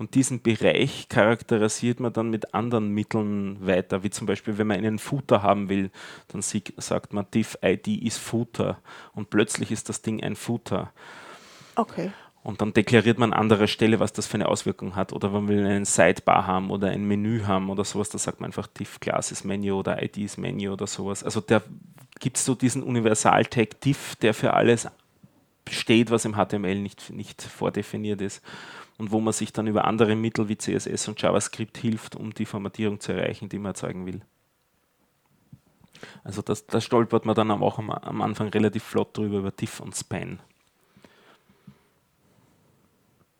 Und 0.00 0.14
diesen 0.14 0.40
Bereich 0.40 1.10
charakterisiert 1.10 2.00
man 2.00 2.10
dann 2.10 2.30
mit 2.30 2.54
anderen 2.54 2.88
Mitteln 2.88 3.58
weiter, 3.66 4.02
wie 4.02 4.08
zum 4.08 4.26
Beispiel, 4.26 4.56
wenn 4.56 4.66
man 4.66 4.78
einen 4.78 4.98
Footer 4.98 5.42
haben 5.42 5.68
will, 5.68 5.90
dann 6.28 6.40
sagt 6.40 7.12
man 7.12 7.26
div-id 7.34 7.86
ist 7.86 8.16
Footer 8.16 8.78
und 9.12 9.28
plötzlich 9.28 9.70
ist 9.70 9.90
das 9.90 10.00
Ding 10.00 10.22
ein 10.22 10.36
Footer. 10.36 10.90
Okay. 11.76 12.12
Und 12.42 12.62
dann 12.62 12.72
deklariert 12.72 13.18
man 13.18 13.34
an 13.34 13.40
anderer 13.40 13.66
Stelle, 13.66 14.00
was 14.00 14.14
das 14.14 14.26
für 14.26 14.38
eine 14.38 14.48
Auswirkung 14.48 14.96
hat. 14.96 15.12
Oder 15.12 15.28
man 15.28 15.48
will 15.48 15.66
einen 15.66 15.84
Sidebar 15.84 16.46
haben 16.46 16.70
oder 16.70 16.88
ein 16.88 17.04
Menü 17.04 17.42
haben 17.42 17.68
oder 17.68 17.84
sowas, 17.84 18.08
da 18.08 18.16
sagt 18.16 18.40
man 18.40 18.48
einfach 18.48 18.68
div 18.68 19.00
Classes 19.00 19.44
Menu 19.44 19.74
oder 19.74 20.02
IDs 20.02 20.38
Menu 20.38 20.72
oder 20.72 20.86
sowas. 20.86 21.22
Also 21.22 21.42
da 21.42 21.60
gibt 22.20 22.38
es 22.38 22.46
so 22.46 22.54
diesen 22.54 22.82
Universal-Tag 22.82 23.82
div, 23.82 24.16
der 24.16 24.32
für 24.32 24.54
alles 24.54 24.88
steht, 25.68 26.10
was 26.10 26.24
im 26.24 26.36
HTML 26.36 26.76
nicht, 26.76 27.10
nicht 27.10 27.42
vordefiniert 27.42 28.22
ist. 28.22 28.42
Und 29.00 29.12
wo 29.12 29.18
man 29.20 29.32
sich 29.32 29.50
dann 29.54 29.66
über 29.66 29.86
andere 29.86 30.14
Mittel 30.14 30.50
wie 30.50 30.58
CSS 30.58 31.08
und 31.08 31.22
JavaScript 31.22 31.78
hilft, 31.78 32.16
um 32.16 32.34
die 32.34 32.44
Formatierung 32.44 33.00
zu 33.00 33.12
erreichen, 33.12 33.48
die 33.48 33.58
man 33.58 33.70
erzeugen 33.70 34.04
will. 34.04 34.20
Also 36.22 36.42
das, 36.42 36.66
da 36.66 36.82
stolpert 36.82 37.24
man 37.24 37.34
dann 37.34 37.50
auch 37.50 37.78
am, 37.78 37.88
am 37.90 38.20
Anfang 38.20 38.48
relativ 38.48 38.82
flott 38.84 39.16
drüber 39.16 39.38
über 39.38 39.52
div 39.52 39.80
und 39.80 39.96
Span. 39.96 40.38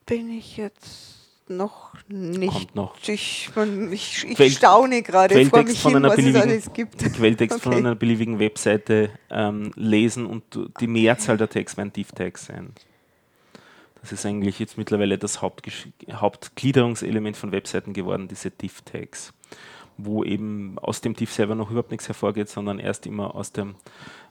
Bin 0.07 0.31
ich 0.31 0.57
jetzt 0.57 1.19
noch 1.49 1.93
nicht. 2.09 2.53
Kommt 2.53 2.75
noch. 2.75 2.97
Ich, 3.07 3.51
ich, 3.93 4.25
ich 4.25 4.37
Quell- 4.37 4.51
staune 4.51 5.03
gerade 5.03 5.45
vor 5.47 5.63
mich 5.63 5.79
von 5.79 5.93
hin, 5.93 6.03
was 6.05 6.19
es 6.19 6.35
alles 6.37 6.73
gibt. 6.73 6.99
Quelltext 7.15 7.61
von 7.61 7.73
Okay. 7.73 7.81
einer 7.81 7.95
beliebigen 7.95 8.39
Webseite 8.39 9.11
ähm, 9.31 9.73
lesen 9.77 10.25
und 10.25 10.43
die 10.81 10.87
Mehrzahl 10.87 11.37
der 11.37 11.51
Tags 11.51 11.77
werden 11.77 11.93
Div-Tags 11.93 12.47
sein. 12.47 12.73
Das 14.01 14.13
ist 14.13 14.25
eigentlich 14.25 14.59
jetzt 14.59 14.79
mittlerweile 14.79 15.19
das 15.19 15.43
Hauptgliederungselement 15.43 17.37
von 17.37 17.53
Webseiten 17.53 17.93
geworden, 17.93 18.29
diese 18.29 18.51
Div-Tags, 18.51 19.35
wo 19.99 20.25
eben 20.25 20.79
aus 20.79 21.03
dem 21.03 21.15
Div 21.15 21.33
selber 21.33 21.55
noch 21.55 21.71
überhaupt 21.71 21.91
nichts 21.91 22.09
hervorgeht, 22.09 22.49
sondern 22.49 22.79
erst 22.79 23.07
immer 23.07 23.35
aus, 23.35 23.53
dem, 23.53 23.75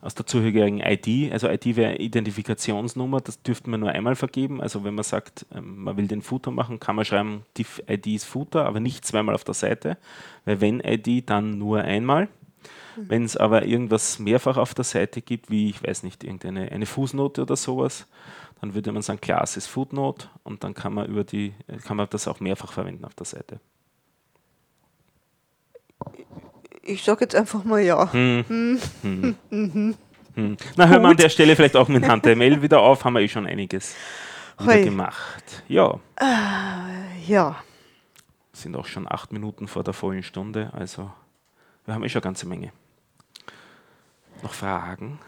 aus 0.01 0.15
der 0.15 0.25
zugehörigen 0.25 0.79
ID. 0.79 1.31
Also 1.31 1.47
ID 1.49 1.75
wäre 1.75 1.97
Identifikationsnummer, 1.97 3.21
das 3.21 3.43
dürfte 3.43 3.69
man 3.69 3.79
nur 3.79 3.91
einmal 3.91 4.15
vergeben. 4.15 4.59
Also 4.59 4.83
wenn 4.83 4.95
man 4.95 5.03
sagt, 5.03 5.45
ähm, 5.53 5.83
man 5.83 5.97
will 5.97 6.07
den 6.07 6.23
Footer 6.23 6.49
machen, 6.49 6.79
kann 6.79 6.95
man 6.95 7.05
schreiben, 7.05 7.43
Div-ID 7.57 8.07
ist 8.07 8.25
Footer, 8.25 8.65
aber 8.65 8.79
nicht 8.79 9.05
zweimal 9.05 9.35
auf 9.35 9.43
der 9.43 9.53
Seite, 9.53 9.97
weil 10.45 10.61
wenn 10.61 10.79
ID, 10.79 11.29
dann 11.29 11.59
nur 11.59 11.81
einmal. 11.81 12.27
Wenn 12.95 13.23
es 13.23 13.37
aber 13.37 13.65
irgendwas 13.65 14.19
mehrfach 14.19 14.57
auf 14.57 14.73
der 14.73 14.83
Seite 14.83 15.21
gibt, 15.21 15.49
wie, 15.49 15.69
ich 15.69 15.81
weiß 15.81 16.03
nicht, 16.03 16.23
irgendeine 16.23 16.71
eine 16.71 16.85
Fußnote 16.85 17.43
oder 17.43 17.55
sowas, 17.55 18.07
dann 18.61 18.73
würde 18.73 18.91
man 18.91 19.01
sagen, 19.01 19.21
Class 19.21 19.57
ist 19.57 19.67
Footnote 19.67 20.27
und 20.43 20.63
dann 20.63 20.73
kann 20.73 20.93
man 20.93 21.07
über 21.07 21.23
die, 21.23 21.53
äh, 21.67 21.77
kann 21.77 21.97
man 21.97 22.07
das 22.09 22.27
auch 22.27 22.39
mehrfach 22.39 22.71
verwenden 22.71 23.05
auf 23.05 23.15
der 23.15 23.25
Seite. 23.25 23.59
Ich 26.83 27.03
sage 27.03 27.25
jetzt 27.25 27.35
einfach 27.35 27.63
mal 27.63 27.79
ja. 27.81 28.11
Hm. 28.11 28.79
Hm. 29.01 29.35
Na, 30.75 30.87
hören 30.87 31.01
wir 31.01 31.09
an 31.09 31.17
der 31.17 31.29
Stelle 31.29 31.55
vielleicht 31.55 31.75
auch 31.75 31.87
mit 31.87 32.03
HTML 32.05 32.61
wieder 32.61 32.79
auf, 32.81 33.03
haben 33.03 33.13
wir 33.13 33.21
eh 33.21 33.27
schon 33.27 33.45
einiges 33.45 33.95
gemacht. 34.57 35.63
Ja, 35.67 35.99
Ja. 37.27 37.55
sind 38.53 38.75
auch 38.75 38.85
schon 38.85 39.09
acht 39.09 39.31
Minuten 39.31 39.67
vor 39.67 39.83
der 39.83 39.93
vollen 39.93 40.23
Stunde, 40.23 40.71
also 40.73 41.11
wir 41.85 41.93
haben 41.93 42.03
eh 42.03 42.09
schon 42.09 42.19
eine 42.19 42.23
ganze 42.27 42.45
Menge. 42.47 42.71
Noch 44.43 44.53
Fragen? 44.53 45.19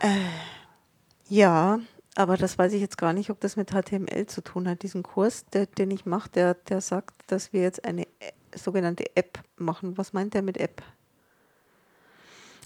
Ja, 1.29 1.79
aber 2.15 2.37
das 2.37 2.57
weiß 2.57 2.73
ich 2.73 2.81
jetzt 2.81 2.97
gar 2.97 3.13
nicht, 3.13 3.29
ob 3.29 3.39
das 3.39 3.55
mit 3.55 3.71
HTML 3.71 4.25
zu 4.25 4.41
tun 4.43 4.67
hat. 4.67 4.83
Diesen 4.83 5.03
Kurs, 5.03 5.45
der, 5.47 5.65
den 5.65 5.91
ich 5.91 6.05
mache, 6.05 6.29
der, 6.29 6.53
der 6.55 6.81
sagt, 6.81 7.13
dass 7.31 7.53
wir 7.53 7.61
jetzt 7.61 7.85
eine 7.85 8.03
Ä- 8.03 8.57
sogenannte 8.57 9.15
App 9.15 9.39
machen. 9.57 9.97
Was 9.97 10.13
meint 10.13 10.33
der 10.33 10.41
mit 10.41 10.57
App? 10.57 10.81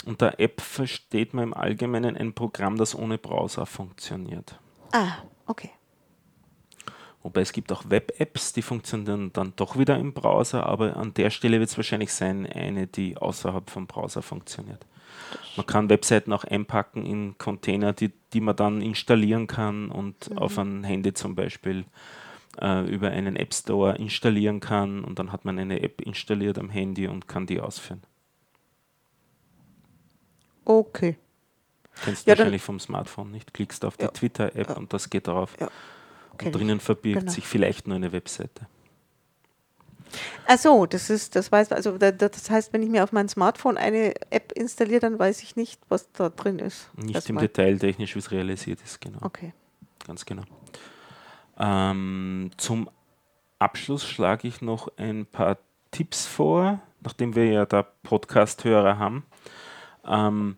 Unter 0.06 0.40
App 0.40 0.62
versteht 0.62 1.34
man 1.34 1.46
im 1.46 1.54
Allgemeinen 1.54 2.16
ein 2.18 2.34
Programm, 2.34 2.78
das 2.78 2.96
ohne 2.96 3.18
Browser 3.18 3.66
funktioniert. 3.66 4.60
Ah, 4.92 5.18
okay. 5.46 5.72
Wobei 7.24 7.42
es 7.42 7.54
gibt 7.54 7.72
auch 7.72 7.90
Web-Apps, 7.90 8.54
die 8.54 8.62
funktionieren 8.62 9.34
dann 9.34 9.54
doch 9.56 9.80
wieder 9.80 9.98
im 9.98 10.14
Browser, 10.14 10.64
aber 10.68 10.96
an 10.96 11.16
der 11.16 11.32
Stelle 11.32 11.60
wird 11.60 11.72
es 11.72 11.78
wahrscheinlich 11.78 12.14
sein, 12.14 12.46
eine, 12.46 12.86
die 12.86 13.18
außerhalb 13.18 13.68
vom 13.68 13.88
Browser 13.88 14.22
funktioniert. 14.22 14.86
Man 15.56 15.66
kann 15.66 15.90
Webseiten 15.90 16.34
auch 16.34 16.44
einpacken 16.44 17.06
in 17.06 17.38
Container, 17.38 17.94
die, 17.94 18.12
die 18.34 18.42
man 18.42 18.56
dann 18.56 18.82
installieren 18.82 19.48
kann 19.48 19.90
und 19.90 20.38
auf 20.38 20.58
ein 20.58 20.84
Handy 20.84 21.14
zum 21.14 21.36
Beispiel 21.36 21.86
äh, 22.62 22.86
über 22.90 23.10
einen 23.10 23.36
App 23.36 23.54
Store 23.54 23.96
installieren 23.98 24.60
kann 24.60 25.04
und 25.04 25.18
dann 25.20 25.32
hat 25.32 25.46
man 25.46 25.58
eine 25.60 25.82
App 25.82 26.02
installiert 26.02 26.58
am 26.58 26.70
Handy 26.70 27.08
und 27.08 27.28
kann 27.28 27.46
die 27.46 27.60
ausführen. 27.62 28.02
Okay. 30.66 31.18
Kennst 32.04 32.28
du 32.28 32.32
Ja, 32.32 32.38
wahrscheinlich 32.38 32.62
vom 32.62 32.80
Smartphone 32.80 33.32
nicht. 33.32 33.54
Klickst 33.54 33.86
auf 33.86 33.98
die 33.98 34.04
Ja. 34.06 34.12
Twitter-App 34.12 34.70
Ja. 34.70 34.76
und 34.76 34.92
das 34.94 35.10
geht 35.10 35.28
drauf. 35.28 35.56
Und 36.42 36.54
drinnen 36.54 36.80
verbirgt 36.82 37.22
Genau. 37.22 37.32
sich 37.32 37.46
vielleicht 37.48 37.88
nur 37.88 37.96
eine 37.96 38.12
Webseite. 38.12 38.68
Ach 40.48 40.58
so, 40.58 40.86
das 40.86 41.10
ist, 41.10 41.36
das 41.36 41.52
weiß, 41.52 41.72
also 41.72 41.98
da- 41.98 42.12
da- 42.12 42.30
das 42.30 42.50
heißt, 42.50 42.72
wenn 42.74 42.84
ich 42.84 42.90
mir 42.90 43.04
auf 43.04 43.12
mein 43.12 43.28
Smartphone 43.28 43.78
eine 43.78 44.14
App 44.30 44.52
installiere, 44.54 45.00
dann 45.02 45.20
weiß 45.20 45.42
ich 45.44 45.56
nicht, 45.56 45.82
was 45.90 46.12
da 46.14 46.30
drin 46.30 46.60
ist. 46.60 46.90
Nicht 46.96 47.16
Erstmal. 47.16 47.44
im 47.44 47.48
Detail 47.48 47.78
technisch, 47.80 48.16
wie 48.16 48.20
es 48.20 48.32
realisiert 48.32 48.80
ist, 48.84 49.02
genau. 49.02 49.20
Okay. 49.22 49.54
Ganz 50.06 50.26
genau. 50.26 50.44
Ähm, 51.58 52.52
zum 52.58 52.90
Abschluss 53.60 54.06
schlage 54.06 54.48
ich 54.48 54.62
noch 54.62 54.90
ein 54.98 55.26
paar 55.26 55.58
Tipps 55.92 56.26
vor, 56.26 56.80
nachdem 57.02 57.36
wir 57.36 57.46
ja 57.46 57.66
da 57.66 57.84
Podcast-Hörer 57.84 59.00
haben. 59.00 59.26
Ähm, 60.06 60.58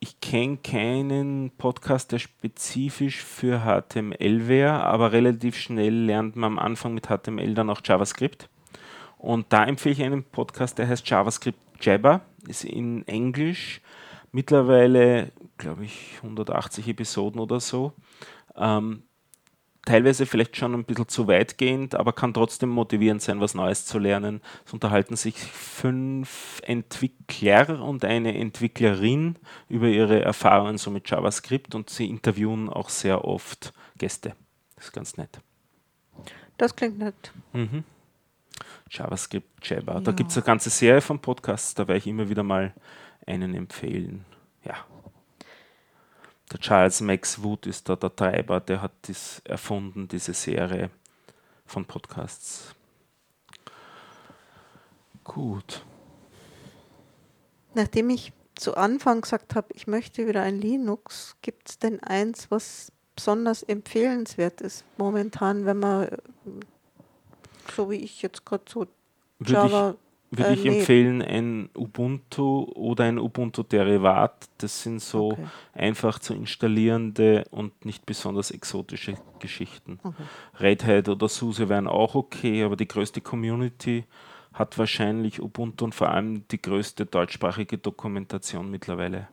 ich 0.00 0.20
kenne 0.20 0.58
keinen 0.58 1.50
Podcast, 1.50 2.12
der 2.12 2.18
spezifisch 2.18 3.22
für 3.22 3.60
HTML 3.60 4.48
wäre, 4.48 4.84
aber 4.84 5.12
relativ 5.12 5.56
schnell 5.56 5.94
lernt 5.94 6.36
man 6.36 6.52
am 6.52 6.58
Anfang 6.58 6.94
mit 6.94 7.06
HTML 7.06 7.54
dann 7.54 7.70
auch 7.70 7.80
JavaScript. 7.84 8.48
Und 9.18 9.46
da 9.50 9.64
empfehle 9.64 9.94
ich 9.94 10.02
einen 10.02 10.24
Podcast, 10.24 10.78
der 10.78 10.88
heißt 10.88 11.08
JavaScript 11.08 11.58
Jabber, 11.80 12.22
ist 12.48 12.64
in 12.64 13.06
Englisch, 13.08 13.80
mittlerweile, 14.32 15.32
glaube 15.58 15.84
ich, 15.84 16.18
180 16.22 16.88
Episoden 16.88 17.40
oder 17.40 17.60
so. 17.60 17.92
Ähm, 18.56 19.02
teilweise 19.86 20.26
vielleicht 20.26 20.56
schon 20.56 20.74
ein 20.74 20.84
bisschen 20.84 21.08
zu 21.08 21.26
weitgehend, 21.28 21.94
aber 21.94 22.12
kann 22.12 22.34
trotzdem 22.34 22.68
motivierend 22.68 23.22
sein, 23.22 23.40
was 23.40 23.54
Neues 23.54 23.86
zu 23.86 23.98
lernen. 23.98 24.42
Es 24.66 24.74
unterhalten 24.74 25.16
sich 25.16 25.36
fünf 25.36 26.60
Entwickler 26.64 27.82
und 27.82 28.04
eine 28.04 28.36
Entwicklerin 28.36 29.36
über 29.70 29.86
ihre 29.86 30.20
Erfahrungen 30.20 30.76
so 30.76 30.90
mit 30.90 31.08
JavaScript 31.08 31.74
und 31.74 31.88
sie 31.88 32.06
interviewen 32.08 32.68
auch 32.68 32.90
sehr 32.90 33.24
oft 33.24 33.72
Gäste. 33.96 34.34
Das 34.74 34.86
ist 34.86 34.92
ganz 34.92 35.16
nett. 35.16 35.40
Das 36.58 36.76
klingt 36.76 36.98
nett. 36.98 37.32
Mhm. 37.54 37.84
JavaScript. 38.90 39.70
Da 39.70 40.00
Ja. 40.00 40.12
gibt 40.12 40.30
es 40.30 40.36
eine 40.36 40.44
ganze 40.46 40.70
Serie 40.70 41.00
von 41.00 41.18
Podcasts, 41.18 41.74
da 41.74 41.86
werde 41.88 41.98
ich 41.98 42.06
immer 42.06 42.28
wieder 42.28 42.42
mal 42.42 42.74
einen 43.26 43.54
empfehlen. 43.54 44.24
Der 46.52 46.60
Charles 46.60 47.00
Max 47.00 47.42
Wood 47.42 47.66
ist 47.66 47.88
da 47.88 47.96
der 47.96 48.14
Treiber, 48.14 48.60
der 48.60 48.80
hat 48.80 48.92
das 49.02 49.40
erfunden, 49.44 50.06
diese 50.06 50.32
Serie 50.32 50.90
von 51.64 51.84
Podcasts. 51.84 52.74
Gut. 55.24 55.84
Nachdem 57.74 58.10
ich 58.10 58.32
zu 58.54 58.76
Anfang 58.76 59.20
gesagt 59.20 59.54
habe, 59.54 59.68
ich 59.74 59.86
möchte 59.86 60.26
wieder 60.26 60.42
ein 60.42 60.60
Linux, 60.60 61.36
gibt 61.42 61.68
es 61.68 61.78
denn 61.78 62.02
eins, 62.02 62.50
was 62.50 62.92
besonders 63.16 63.62
empfehlenswert 63.62 64.60
ist 64.60 64.84
momentan, 64.98 65.66
wenn 65.66 65.78
man, 65.78 66.08
so 67.74 67.90
wie 67.90 67.96
ich 67.96 68.22
jetzt 68.22 68.46
gerade 68.46 68.64
so 68.68 68.86
Java, 69.44 69.96
würde 70.30 70.50
äh, 70.50 70.54
ich 70.54 70.64
nee. 70.64 70.78
empfehlen, 70.78 71.22
ein 71.22 71.70
Ubuntu 71.76 72.64
oder 72.74 73.04
ein 73.04 73.18
Ubuntu-Derivat. 73.18 74.48
Das 74.58 74.82
sind 74.82 75.00
so 75.00 75.32
Okay. 75.32 75.46
einfach 75.72 76.18
zu 76.18 76.34
installierende 76.34 77.44
und 77.50 77.84
nicht 77.84 78.06
besonders 78.06 78.50
exotische 78.50 79.14
Geschichten. 79.38 79.98
Okay. 80.02 80.22
Red 80.60 80.84
Hat 80.84 81.08
oder 81.08 81.28
SUSE 81.28 81.68
wären 81.68 81.86
auch 81.86 82.14
okay, 82.14 82.62
aber 82.62 82.76
die 82.76 82.88
größte 82.88 83.20
Community 83.20 84.04
hat 84.52 84.78
wahrscheinlich 84.78 85.40
Ubuntu 85.42 85.84
und 85.84 85.94
vor 85.94 86.08
allem 86.10 86.46
die 86.48 86.60
größte 86.60 87.06
deutschsprachige 87.06 87.78
Dokumentation 87.78 88.70
mittlerweile. 88.70 89.28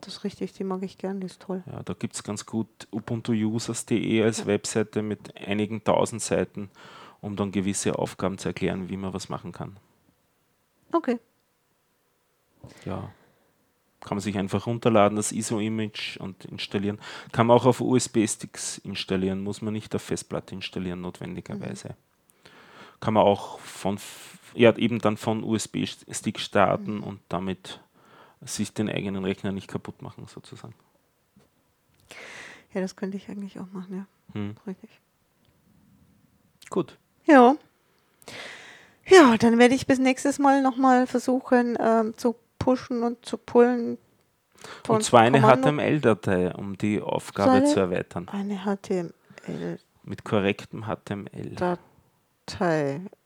Das 0.00 0.14
ist 0.14 0.24
richtig, 0.24 0.52
die 0.52 0.64
mag 0.64 0.82
ich 0.82 0.98
gern, 0.98 1.20
die 1.20 1.26
ist 1.26 1.42
toll. 1.42 1.62
Ja, 1.70 1.82
da 1.84 1.92
gibt 1.92 2.14
es 2.14 2.24
ganz 2.24 2.44
gut 2.44 2.66
ubuntuusers.de 2.90 4.22
als 4.22 4.46
Webseite 4.46 5.02
mit 5.02 5.36
einigen 5.36 5.84
tausend 5.84 6.22
Seiten, 6.22 6.70
um 7.20 7.36
dann 7.36 7.52
gewisse 7.52 7.96
Aufgaben 7.96 8.38
zu 8.38 8.48
erklären, 8.48 8.88
wie 8.88 8.96
man 8.96 9.14
was 9.14 9.28
machen 9.28 9.52
kann. 9.52 9.76
Okay. 10.92 11.18
Ja. 12.84 13.10
Kann 14.00 14.16
man 14.16 14.20
sich 14.20 14.36
einfach 14.36 14.66
runterladen, 14.66 15.16
das 15.16 15.32
ISO-Image 15.32 16.18
und 16.18 16.44
installieren. 16.46 17.00
Kann 17.30 17.46
man 17.46 17.56
auch 17.56 17.66
auf 17.66 17.80
USB-Sticks 17.80 18.78
installieren, 18.78 19.42
muss 19.42 19.62
man 19.62 19.72
nicht 19.72 19.94
auf 19.94 20.02
Festplatte 20.02 20.54
installieren, 20.54 21.00
notwendigerweise. 21.00 21.96
Kann 23.00 23.14
man 23.14 23.22
auch 23.22 23.60
von, 23.60 23.98
ja, 24.54 24.76
eben 24.76 24.98
dann 24.98 25.16
von 25.16 25.44
USB-Stick 25.44 26.40
starten 26.40 27.00
und 27.00 27.20
damit 27.28 27.80
sich 28.40 28.74
den 28.74 28.88
eigenen 28.88 29.24
Rechner 29.24 29.52
nicht 29.52 29.68
kaputt 29.68 30.02
machen, 30.02 30.26
sozusagen. 30.26 30.74
Ja, 32.74 32.80
das 32.80 32.96
könnte 32.96 33.16
ich 33.16 33.28
eigentlich 33.28 33.60
auch 33.60 33.70
machen, 33.72 33.96
ja. 33.96 34.06
Hm. 34.34 34.56
Richtig. 34.66 34.90
Gut. 36.70 36.96
Ja. 37.26 37.54
Ja, 39.06 39.36
dann 39.36 39.58
werde 39.58 39.74
ich 39.74 39.86
bis 39.86 39.98
nächstes 39.98 40.38
Mal 40.38 40.62
nochmal 40.62 41.06
versuchen 41.06 41.76
ähm, 41.80 42.16
zu 42.16 42.36
pushen 42.58 43.02
und 43.02 43.24
zu 43.26 43.36
pullen. 43.36 43.98
Und 44.86 45.02
zwar 45.02 45.22
eine 45.22 45.40
HTML-Datei, 45.42 46.54
um 46.54 46.78
die 46.78 47.00
Aufgabe 47.00 47.50
Seine- 47.50 47.66
zu 47.66 47.80
erweitern. 47.80 48.28
Eine 48.28 48.58
HTML-Datei. 48.64 49.78
Mit 50.04 50.24
korrektem 50.24 50.84
HTML. 50.86 51.56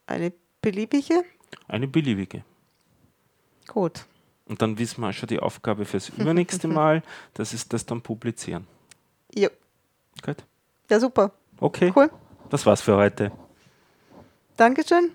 Eine 0.07 0.33
beliebige? 0.63 1.25
Eine 1.69 1.89
beliebige. 1.89 2.45
Gut. 3.69 4.05
Und 4.47 4.63
dann 4.63 4.79
wissen 4.79 5.01
wir 5.01 5.13
schon 5.13 5.27
die 5.29 5.41
Aufgabe 5.41 5.85
fürs 5.85 6.09
übernächste 6.11 6.69
Mal. 6.69 7.03
Das 7.35 7.53
ist 7.53 7.73
das 7.73 7.85
dann 7.85 8.01
publizieren. 8.01 8.67
Ja, 9.35 9.49
Gut. 10.25 10.37
ja 10.89 11.01
super. 11.01 11.33
Okay. 11.59 11.93
Cool. 11.95 12.11
Das 12.49 12.65
war's 12.65 12.81
für 12.81 12.97
heute. 12.97 13.33
Dankeschön. 14.57 15.11